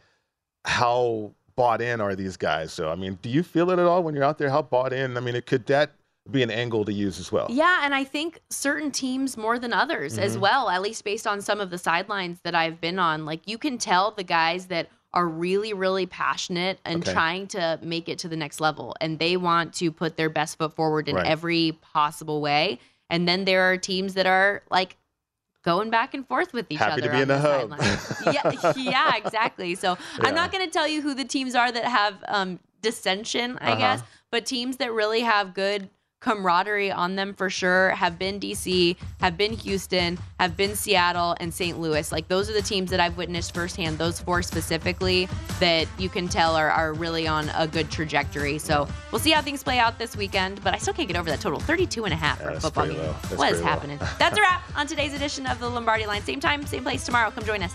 how 0.65 1.33
bought 1.57 1.81
in 1.83 2.01
are 2.01 2.15
these 2.15 2.37
guys? 2.37 2.73
So 2.73 2.91
I 2.91 2.95
mean, 2.95 3.19
do 3.23 3.29
you 3.29 3.43
feel 3.43 3.71
it 3.71 3.79
at 3.79 3.87
all 3.87 4.03
when 4.03 4.15
you're 4.15 4.25
out 4.25 4.39
there? 4.39 4.51
How 4.51 4.63
bought 4.63 4.93
in? 4.93 5.17
I 5.17 5.21
mean, 5.21 5.37
it 5.37 5.47
could 5.47 5.67
that 5.67 5.93
be 6.31 6.43
an 6.43 6.51
angle 6.51 6.85
to 6.85 6.93
use 6.93 7.19
as 7.19 7.33
well? 7.33 7.49
Yeah, 7.51 7.81
and 7.83 7.93
I 7.95 8.05
think 8.05 8.41
certain 8.49 8.93
teams 8.93 9.37
more 9.37 9.59
than 9.59 9.73
others 9.73 10.19
as 10.19 10.37
Mhm. 10.37 10.41
well, 10.41 10.69
at 10.71 10.81
least 10.81 11.03
based 11.05 11.27
on 11.27 11.41
some 11.41 11.61
of 11.61 11.71
the 11.71 11.79
sidelines 11.79 12.39
that 12.45 12.55
I've 12.55 12.81
been 12.81 12.99
on. 13.01 13.25
Like 13.25 13.49
you 13.49 13.59
can 13.59 13.77
tell 13.77 14.13
the 14.13 14.23
guys 14.23 14.67
that 14.67 14.89
are 15.15 15.27
really, 15.27 15.73
really 15.75 16.07
passionate 16.07 16.79
and 16.85 17.03
Okay. 17.03 17.13
trying 17.13 17.47
to 17.49 17.79
make 17.83 18.09
it 18.09 18.19
to 18.21 18.29
the 18.29 18.37
next 18.37 18.61
level. 18.61 18.95
And 19.01 19.19
they 19.19 19.37
want 19.37 19.75
to 19.75 19.91
put 19.91 20.17
their 20.17 20.31
best 20.31 20.57
foot 20.59 20.75
forward 20.75 21.09
in 21.09 21.17
Right. 21.17 21.27
every 21.27 21.73
possible 21.83 22.41
way. 22.41 22.79
And 23.11 23.29
then 23.29 23.45
there 23.45 23.71
are 23.71 23.77
teams 23.77 24.15
that 24.15 24.27
are 24.27 24.63
like 24.71 24.97
going 25.63 25.91
back 25.91 26.15
and 26.15 26.27
forth 26.27 26.53
with 26.53 26.67
each 26.71 26.79
Happy 26.79 26.93
other. 26.93 27.03
to 27.03 27.09
be 27.11 27.21
in 27.23 27.29
the 27.29 27.39
the 27.39 28.33
yeah, 28.33 28.73
yeah, 28.77 29.17
exactly. 29.17 29.75
So 29.75 29.97
Yeah. 30.21 30.29
I'm 30.29 30.35
not 30.35 30.53
going 30.53 30.65
to 30.65 30.71
tell 30.71 30.87
you 30.89 31.03
who 31.03 31.15
the 31.15 31.25
teams 31.25 31.55
are 31.55 31.71
that 31.73 31.85
have 31.85 32.23
um, 32.29 32.59
dissension, 32.83 33.59
I 33.61 33.73
Uh-huh. 33.73 33.79
guess, 33.79 34.03
but 34.31 34.47
teams 34.47 34.77
that 34.79 34.93
really 34.93 35.21
have 35.21 35.55
good 35.55 35.89
camaraderie 36.23 36.91
on 36.91 37.17
them 37.17 37.35
for 37.35 37.51
sure 37.51 37.91
have 37.91 38.19
been 38.19 38.41
DC, 38.41 38.97
have 39.21 39.37
been 39.37 39.53
Houston, 39.53 40.19
have 40.39 40.57
been 40.57 40.75
Seattle, 40.75 41.37
and 41.41 41.53
St. 41.53 41.79
Louis. 41.79 42.11
Like 42.11 42.29
those 42.29 42.49
are 42.49 42.53
the 42.53 42.63
teams 42.63 42.91
that 42.91 43.01
I've 43.01 43.17
witnessed 43.17 43.53
firsthand. 43.53 43.99
Those 43.99 44.21
four 44.21 44.43
specifically 44.43 45.29
that 45.61 45.87
you 45.99 46.09
can 46.09 46.29
tell 46.29 46.55
are, 46.55 46.71
are 46.71 46.93
really 46.95 47.27
on 47.27 47.51
a 47.57 47.67
good 47.67 47.91
trajectory. 47.91 48.59
So 48.59 48.89
we'll 49.11 49.19
see 49.19 49.33
how 49.33 49.43
things 49.43 49.63
play 49.63 49.79
out 49.79 49.99
this 49.99 50.17
weekend. 50.17 50.63
But 50.63 50.75
I 50.75 50.79
still 50.79 50.95
can't 50.95 51.09
get 51.09 51.17
over 51.17 51.29
that 51.29 51.41
total 51.41 51.59
32 51.61 52.05
and 52.05 52.15
a 52.15 52.17
half 52.17 52.41
for 52.41 52.51
a 52.51 52.61
football 52.61 52.87
game. 52.87 52.99
What 53.37 53.53
is 53.53 53.61
low. 53.61 53.67
happening? 53.67 53.99
That's 54.19 54.39
a 54.39 54.41
wrap 54.41 54.63
on 54.77 54.87
today's 54.87 55.15
edition 55.15 55.47
of 55.47 55.59
the 55.59 55.69
Lombardi 55.69 56.07
Line. 56.07 56.23
Same 56.23 56.41
time, 56.41 56.65
same 56.67 56.85
place 56.85 57.05
tomorrow. 57.05 57.31
Come 57.31 57.45
join 57.45 57.63
us. 57.63 57.75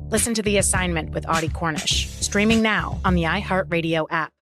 Listen 0.11 0.33
to 0.33 0.41
The 0.41 0.57
Assignment 0.57 1.11
with 1.11 1.25
Audie 1.29 1.47
Cornish, 1.47 2.09
streaming 2.19 2.61
now 2.61 2.99
on 3.05 3.15
the 3.15 3.23
iHeartRadio 3.23 4.07
app. 4.09 4.33